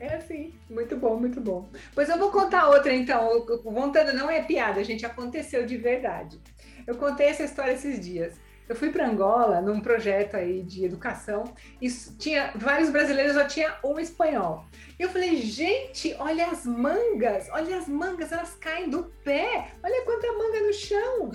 É 0.00 0.14
assim, 0.14 0.52
muito 0.68 0.96
bom, 0.96 1.16
muito 1.16 1.40
bom. 1.40 1.68
Pois 1.94 2.08
eu 2.08 2.18
vou 2.18 2.32
contar 2.32 2.70
outra 2.70 2.92
então. 2.92 3.44
Contando 3.62 4.14
não 4.14 4.30
é 4.30 4.42
piada, 4.42 4.82
gente, 4.82 5.04
aconteceu 5.04 5.66
de 5.66 5.76
verdade. 5.76 6.40
Eu 6.86 6.96
contei 6.96 7.26
essa 7.26 7.44
história 7.44 7.72
esses 7.72 8.00
dias. 8.00 8.40
Eu 8.70 8.76
fui 8.76 8.90
para 8.90 9.08
Angola 9.08 9.60
num 9.60 9.80
projeto 9.80 10.36
aí 10.36 10.62
de 10.62 10.84
educação 10.84 11.42
e 11.82 11.90
tinha 11.90 12.52
vários 12.54 12.88
brasileiros, 12.88 13.34
só 13.34 13.44
tinha 13.44 13.76
um 13.82 13.98
espanhol. 13.98 14.64
E 14.96 15.02
eu 15.02 15.10
falei, 15.10 15.38
gente, 15.38 16.14
olha 16.20 16.46
as 16.46 16.64
mangas, 16.64 17.48
olha 17.50 17.76
as 17.76 17.88
mangas, 17.88 18.30
elas 18.30 18.54
caem 18.54 18.88
do 18.88 19.12
pé, 19.24 19.72
olha 19.82 20.04
quanta 20.04 20.32
manga 20.34 20.60
no 20.60 20.72
chão. 20.72 21.32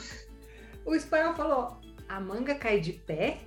O 0.85 0.95
espanhol 0.95 1.35
falou, 1.35 1.77
a 2.07 2.21
manga 2.21 2.55
cai 2.55 2.79
de 2.79 2.93
pé? 2.93 3.39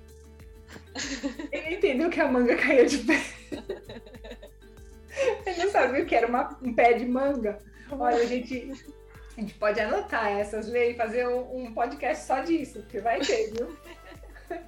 Ele 1.51 1.77
entendeu 1.77 2.11
que 2.11 2.21
a 2.21 2.31
manga 2.31 2.55
caía 2.57 2.85
de 2.85 2.99
pé. 2.99 3.19
Ele 5.47 5.63
não 5.63 5.71
sabia 5.71 6.03
o 6.03 6.05
que 6.05 6.13
era 6.13 6.27
uma, 6.27 6.55
um 6.61 6.75
pé 6.75 6.93
de 6.93 7.07
manga. 7.07 7.57
Olha, 7.89 8.17
a 8.17 8.25
gente 8.27 8.71
a 9.39 9.41
gente 9.41 9.53
pode 9.53 9.79
anotar 9.79 10.37
essas 10.37 10.67
leis 10.67 10.95
e 10.95 10.97
fazer 10.97 11.25
um, 11.27 11.63
um, 11.63 11.73
podcast 11.73 12.25
só 12.25 12.41
disso, 12.41 12.81
porque 12.81 12.99
vai 12.99 13.21
ter, 13.21 13.51
viu? 13.53 13.75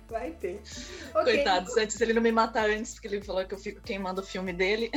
Vai 0.07 0.29
ter. 0.29 0.61
Okay. 1.09 1.37
Coitado, 1.37 1.67
se 1.71 2.03
ele 2.03 2.13
não 2.13 2.21
me 2.21 2.31
matar 2.31 2.69
antes, 2.69 2.93
porque 2.93 3.07
ele 3.07 3.21
falou 3.21 3.43
que 3.45 3.55
eu 3.55 3.57
fico 3.57 3.81
queimando 3.81 4.21
o 4.21 4.23
filme 4.23 4.53
dele. 4.53 4.91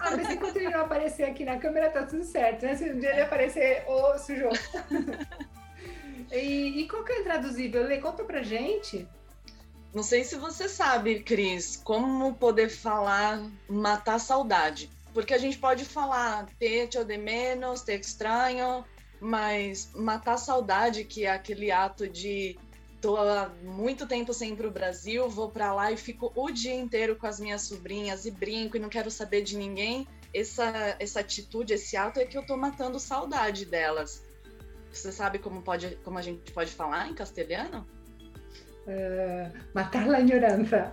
Ah, 0.00 0.16
mas 0.16 0.30
enquanto 0.30 0.56
ele 0.56 0.70
não 0.70 0.80
aparecer 0.80 1.24
aqui 1.24 1.44
na 1.44 1.58
câmera, 1.58 1.90
tá 1.90 2.06
tudo 2.06 2.24
certo, 2.24 2.64
né? 2.64 2.74
Se 2.74 2.90
um 2.90 2.98
dia 2.98 3.10
ele 3.10 3.20
aparecer, 3.20 3.84
ô, 3.86 4.14
oh, 4.14 4.18
sujou. 4.18 4.52
e, 6.32 6.80
e 6.80 6.88
qual 6.88 7.04
que 7.04 7.12
é 7.12 7.20
intraduzível? 7.20 7.82
Lê, 7.82 7.98
conta 7.98 8.24
pra 8.24 8.42
gente. 8.42 9.06
Não 9.92 10.02
sei 10.02 10.24
se 10.24 10.36
você 10.36 10.66
sabe, 10.66 11.20
Cris, 11.20 11.76
como 11.76 12.34
poder 12.34 12.70
falar 12.70 13.42
matar 13.68 14.18
saudade. 14.18 14.88
Porque 15.12 15.34
a 15.34 15.38
gente 15.38 15.58
pode 15.58 15.84
falar 15.84 16.46
te 16.58 16.64
echo 16.64 17.04
de 17.04 17.18
menos, 17.18 17.82
te 17.82 17.92
estranho, 17.98 18.82
mas 19.22 19.88
matar 19.94 20.34
a 20.34 20.36
saudade, 20.36 21.04
que 21.04 21.24
é 21.24 21.30
aquele 21.30 21.70
ato 21.70 22.08
de 22.08 22.58
tô 23.00 23.16
há 23.16 23.48
muito 23.62 24.04
tempo 24.06 24.34
sem 24.34 24.52
ir 24.52 24.56
pro 24.56 24.70
Brasil, 24.70 25.28
vou 25.28 25.48
para 25.48 25.72
lá 25.72 25.92
e 25.92 25.96
fico 25.96 26.32
o 26.34 26.50
dia 26.50 26.74
inteiro 26.74 27.14
com 27.14 27.26
as 27.28 27.38
minhas 27.38 27.62
sobrinhas 27.62 28.26
e 28.26 28.32
brinco 28.32 28.76
e 28.76 28.80
não 28.80 28.88
quero 28.88 29.12
saber 29.12 29.42
de 29.42 29.56
ninguém. 29.56 30.08
Essa, 30.34 30.96
essa 30.98 31.20
atitude, 31.20 31.72
esse 31.72 31.96
ato 31.96 32.18
é 32.18 32.24
que 32.24 32.36
eu 32.36 32.44
tô 32.44 32.56
matando 32.56 32.98
saudade 32.98 33.64
delas. 33.64 34.24
Você 34.92 35.12
sabe 35.12 35.38
como, 35.38 35.62
pode, 35.62 35.96
como 36.02 36.18
a 36.18 36.22
gente 36.22 36.50
pode 36.52 36.72
falar 36.72 37.08
em 37.08 37.14
castelhano? 37.14 37.86
Uh, 38.86 39.56
matar 39.72 40.08
la 40.08 40.18
ignorância. 40.20 40.92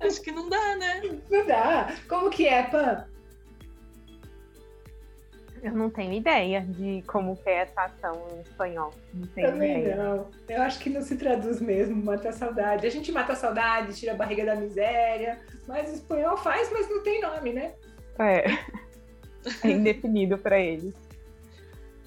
Acho 0.00 0.22
que 0.22 0.30
não 0.30 0.48
dá, 0.48 0.76
né? 0.76 1.02
Não 1.28 1.46
dá. 1.46 1.96
Como 2.08 2.30
que 2.30 2.46
é, 2.46 2.62
Pan? 2.62 3.09
Eu 5.62 5.72
não 5.72 5.90
tenho 5.90 6.12
ideia 6.12 6.62
de 6.62 7.02
como 7.06 7.38
é 7.44 7.58
essa 7.58 7.82
ação 7.82 8.26
em 8.32 8.40
espanhol. 8.40 8.94
Não 9.12 9.26
tenho 9.28 9.52
Também 9.52 9.80
ideia. 9.80 9.96
não. 9.96 10.26
Eu 10.48 10.62
acho 10.62 10.78
que 10.78 10.88
não 10.88 11.02
se 11.02 11.16
traduz 11.16 11.60
mesmo, 11.60 12.02
mata 12.02 12.30
a 12.30 12.32
saudade. 12.32 12.86
A 12.86 12.90
gente 12.90 13.12
mata 13.12 13.34
a 13.34 13.36
saudade, 13.36 13.94
tira 13.94 14.12
a 14.12 14.16
barriga 14.16 14.44
da 14.46 14.54
miséria, 14.54 15.38
mas 15.68 15.90
o 15.90 15.94
espanhol 15.94 16.36
faz, 16.38 16.70
mas 16.72 16.88
não 16.88 17.02
tem 17.02 17.20
nome, 17.20 17.52
né? 17.52 17.74
É. 18.18 18.44
É 19.64 19.70
indefinido 19.70 20.36
para 20.36 20.58
eles. 20.58 20.94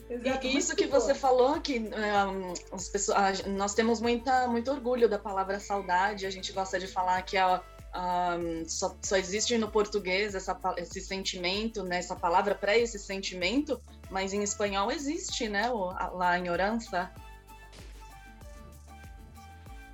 Exato, 0.08 0.46
e 0.46 0.56
isso 0.56 0.76
que 0.76 0.86
bom. 0.86 1.00
você 1.00 1.16
falou, 1.16 1.60
que 1.60 1.80
um, 1.80 2.54
as 2.72 2.88
pessoas, 2.90 3.44
nós 3.48 3.74
temos 3.74 4.00
muita, 4.00 4.48
muito 4.48 4.70
orgulho 4.70 5.10
da 5.10 5.18
palavra 5.18 5.60
saudade, 5.60 6.28
a 6.28 6.30
gente 6.30 6.54
gosta 6.54 6.78
de 6.78 6.86
falar 6.86 7.20
que 7.24 7.36
a, 7.36 7.60
um, 7.96 8.68
só, 8.68 8.96
só, 9.02 9.16
existe 9.18 9.58
no 9.58 9.70
português 9.70 10.34
essa, 10.34 10.60
esse 10.78 11.00
sentimento, 11.00 11.84
né, 11.84 11.98
essa 11.98 12.16
palavra 12.16 12.56
para 12.56 12.78
esse 12.78 12.98
sentimento, 12.98 13.80
mas 14.10 14.34
em 14.34 14.42
espanhol 14.42 14.92
existe, 14.92 15.48
né, 15.48 15.70
o, 15.70 15.90
a, 15.90 16.12
a 16.20 16.30
añorança. 16.32 17.12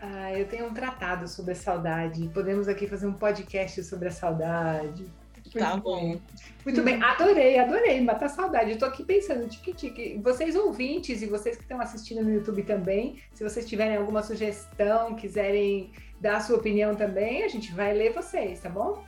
Ah, 0.02 0.32
eu 0.32 0.48
tenho 0.48 0.68
um 0.68 0.74
tratado 0.74 1.28
sobre 1.28 1.52
a 1.52 1.56
saudade. 1.56 2.30
Podemos 2.30 2.70
aqui 2.70 2.88
fazer 2.88 3.06
um 3.06 3.14
podcast 3.14 3.84
sobre 3.84 4.08
a 4.08 4.12
saudade. 4.12 5.06
Muito 5.56 5.60
tá 5.60 5.78
bom. 5.78 6.02
Bem. 6.02 6.22
Muito 6.64 6.84
bem, 6.84 7.02
adorei, 7.02 7.58
adorei 7.58 8.02
matar 8.02 8.30
saudade. 8.30 8.72
Eu 8.72 8.78
tô 8.78 8.86
aqui 8.86 9.04
pensando, 9.04 9.48
tique-tique. 9.48 10.20
Vocês 10.24 10.56
ouvintes 10.56 11.22
e 11.22 11.26
vocês 11.26 11.56
que 11.56 11.64
estão 11.64 11.82
assistindo 11.82 12.24
no 12.24 12.32
YouTube 12.32 12.64
também, 12.64 13.20
se 13.34 13.44
vocês 13.44 13.68
tiverem 13.68 13.98
alguma 13.98 14.22
sugestão, 14.22 15.16
quiserem 15.16 15.92
dar 16.20 16.38
a 16.38 16.42
sua 16.42 16.58
opinião 16.58 16.96
também, 16.96 17.44
a 17.44 17.48
gente 17.48 17.74
vai 17.74 17.94
ler 17.94 18.14
vocês, 18.14 18.60
tá 18.60 18.70
bom? 18.70 19.04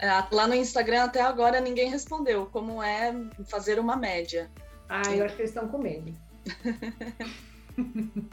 É, 0.00 0.08
lá 0.30 0.46
no 0.46 0.54
Instagram 0.54 1.04
até 1.04 1.22
agora 1.22 1.60
ninguém 1.60 1.88
respondeu 1.88 2.46
como 2.46 2.82
é 2.82 3.14
fazer 3.44 3.78
uma 3.78 3.96
média. 3.96 4.50
Ah, 4.88 5.02
eu 5.14 5.24
acho 5.24 5.34
que 5.36 5.42
eles 5.42 5.50
estão 5.50 5.68
com 5.68 5.78
medo. 5.78 6.12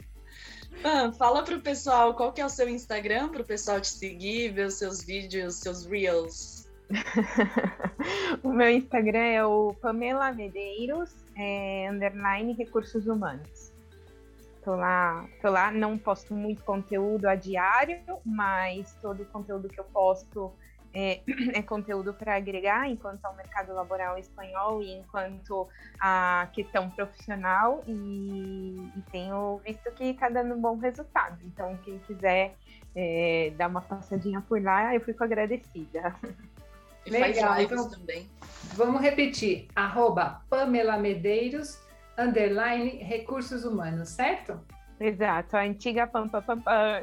ah, 0.84 1.10
fala 1.12 1.42
pro 1.42 1.60
pessoal 1.60 2.14
qual 2.14 2.32
que 2.32 2.40
é 2.40 2.46
o 2.46 2.50
seu 2.50 2.68
Instagram, 2.68 3.30
pro 3.30 3.44
pessoal 3.44 3.80
te 3.80 3.88
seguir, 3.88 4.52
ver 4.52 4.66
os 4.66 4.74
seus 4.74 5.02
vídeos, 5.02 5.54
seus 5.56 5.86
reels. 5.86 6.63
o 8.42 8.52
meu 8.52 8.70
Instagram 8.70 9.18
é 9.18 9.44
o 9.44 9.74
Pamela 9.80 10.32
Medeiros, 10.32 11.14
é, 11.36 11.88
underline 11.90 12.52
recursos 12.52 13.06
humanos. 13.06 13.72
Tô 14.62 14.74
lá, 14.74 15.26
tô 15.42 15.50
lá, 15.50 15.70
não 15.70 15.98
posto 15.98 16.34
muito 16.34 16.64
conteúdo 16.64 17.26
a 17.26 17.34
diário, 17.34 18.00
mas 18.24 18.94
todo 19.02 19.22
o 19.22 19.26
conteúdo 19.26 19.68
que 19.68 19.78
eu 19.78 19.84
posto 19.84 20.50
é, 20.94 21.20
é 21.52 21.62
conteúdo 21.62 22.14
para 22.14 22.36
agregar 22.36 22.88
enquanto 22.88 23.24
ao 23.24 23.34
mercado 23.34 23.74
laboral 23.74 24.16
espanhol 24.16 24.82
e 24.82 24.92
enquanto 24.94 25.68
a 26.00 26.48
questão 26.52 26.88
profissional 26.90 27.82
e, 27.86 28.90
e 28.96 29.02
tenho 29.10 29.60
visto 29.64 29.90
que 29.92 30.04
está 30.04 30.28
dando 30.28 30.54
um 30.54 30.60
bom 30.60 30.76
resultado. 30.78 31.38
Então, 31.44 31.76
quem 31.84 31.98
quiser 31.98 32.54
é, 32.94 33.52
dar 33.58 33.68
uma 33.68 33.82
passadinha 33.82 34.40
por 34.40 34.62
lá, 34.62 34.94
eu 34.94 35.00
fico 35.00 35.22
agradecida. 35.24 36.14
E 37.06 37.10
Legal, 37.10 37.60
então, 37.60 37.90
também. 37.90 38.28
Vamos 38.74 39.00
repetir, 39.00 39.68
arroba 39.74 40.42
Pamela 40.48 40.96
Medeiros, 40.96 41.80
underline 42.18 43.02
Recursos 43.02 43.64
Humanos, 43.64 44.10
certo? 44.10 44.60
Exato, 44.98 45.56
a 45.56 45.62
antiga 45.62 46.06
pam, 46.06 46.28
pam, 46.28 46.42
pam, 46.42 46.60
pam. 46.60 47.02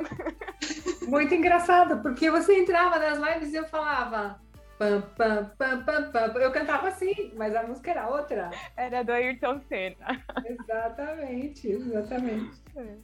Muito 1.07 1.33
engraçado, 1.33 2.01
porque 2.01 2.31
você 2.31 2.59
entrava 2.59 2.97
nas 2.97 3.17
lives 3.17 3.53
e 3.53 3.57
eu 3.57 3.67
falava 3.67 4.39
pam, 4.77 5.01
pam, 5.15 5.51
pam, 5.57 5.83
pam, 5.83 6.11
pam. 6.11 6.39
Eu 6.39 6.51
cantava 6.51 6.87
assim, 6.87 7.31
mas 7.35 7.55
a 7.55 7.63
música 7.63 7.91
era 7.91 8.07
outra. 8.07 8.49
Era 8.75 9.03
do 9.03 9.11
Ayrton 9.11 9.61
Senna. 9.67 10.23
Exatamente, 10.45 11.67
exatamente. 11.67 12.61
É. 12.75 12.95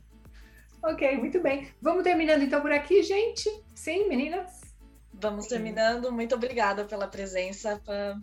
Ok, 0.81 1.17
muito 1.17 1.41
bem. 1.41 1.69
Vamos 1.81 2.03
terminando 2.03 2.43
então 2.43 2.61
por 2.61 2.71
aqui, 2.71 3.03
gente? 3.03 3.49
Sim, 3.75 4.07
meninas? 4.07 4.66
Vamos 5.19 5.47
terminando. 5.47 6.11
Muito 6.11 6.35
obrigada 6.35 6.85
pela 6.85 7.07
presença, 7.07 7.81
Pam. 7.85 8.21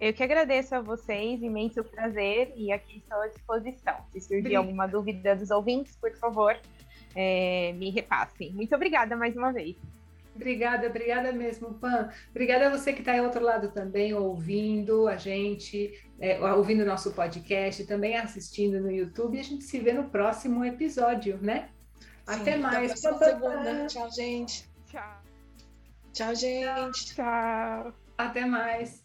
Eu 0.00 0.14
que 0.14 0.22
agradeço 0.22 0.74
a 0.74 0.80
vocês, 0.80 1.42
imenso 1.42 1.84
prazer, 1.84 2.54
e 2.56 2.72
aqui 2.72 2.98
estou 2.98 3.20
à 3.20 3.28
disposição. 3.28 3.94
Se 4.10 4.20
surgir 4.20 4.56
alguma 4.56 4.86
dúvida 4.86 5.36
dos 5.36 5.50
ouvintes, 5.50 5.94
por 5.96 6.10
favor, 6.16 6.58
é, 7.14 7.74
me 7.74 7.90
repassem. 7.90 8.50
Muito 8.52 8.74
obrigada 8.74 9.14
mais 9.14 9.36
uma 9.36 9.52
vez. 9.52 9.76
Obrigada, 10.34 10.86
obrigada 10.86 11.32
mesmo, 11.32 11.74
Pan. 11.74 12.08
Obrigada 12.30 12.68
a 12.68 12.70
você 12.70 12.94
que 12.94 13.00
está 13.00 13.12
aí 13.12 13.18
ao 13.18 13.26
outro 13.26 13.44
lado 13.44 13.72
também, 13.72 14.14
ouvindo 14.14 15.06
a 15.06 15.18
gente, 15.18 15.92
é, 16.18 16.40
ouvindo 16.54 16.82
o 16.82 16.86
nosso 16.86 17.12
podcast, 17.12 17.84
também 17.84 18.16
assistindo 18.16 18.80
no 18.80 18.90
YouTube. 18.90 19.36
E 19.36 19.40
a 19.40 19.44
gente 19.44 19.64
se 19.64 19.78
vê 19.78 19.92
no 19.92 20.04
próximo 20.04 20.64
episódio, 20.64 21.38
né? 21.42 21.68
Sim, 22.26 22.40
até 22.40 22.56
mais. 22.56 23.04
Até 23.04 23.24
segunda. 23.26 23.86
Tchau, 23.86 24.10
gente. 24.10 24.69
Tchau. 26.12 26.34
Gente. 26.34 27.14
Tchau. 27.14 27.92
Até 28.18 28.44
mais. 28.44 28.99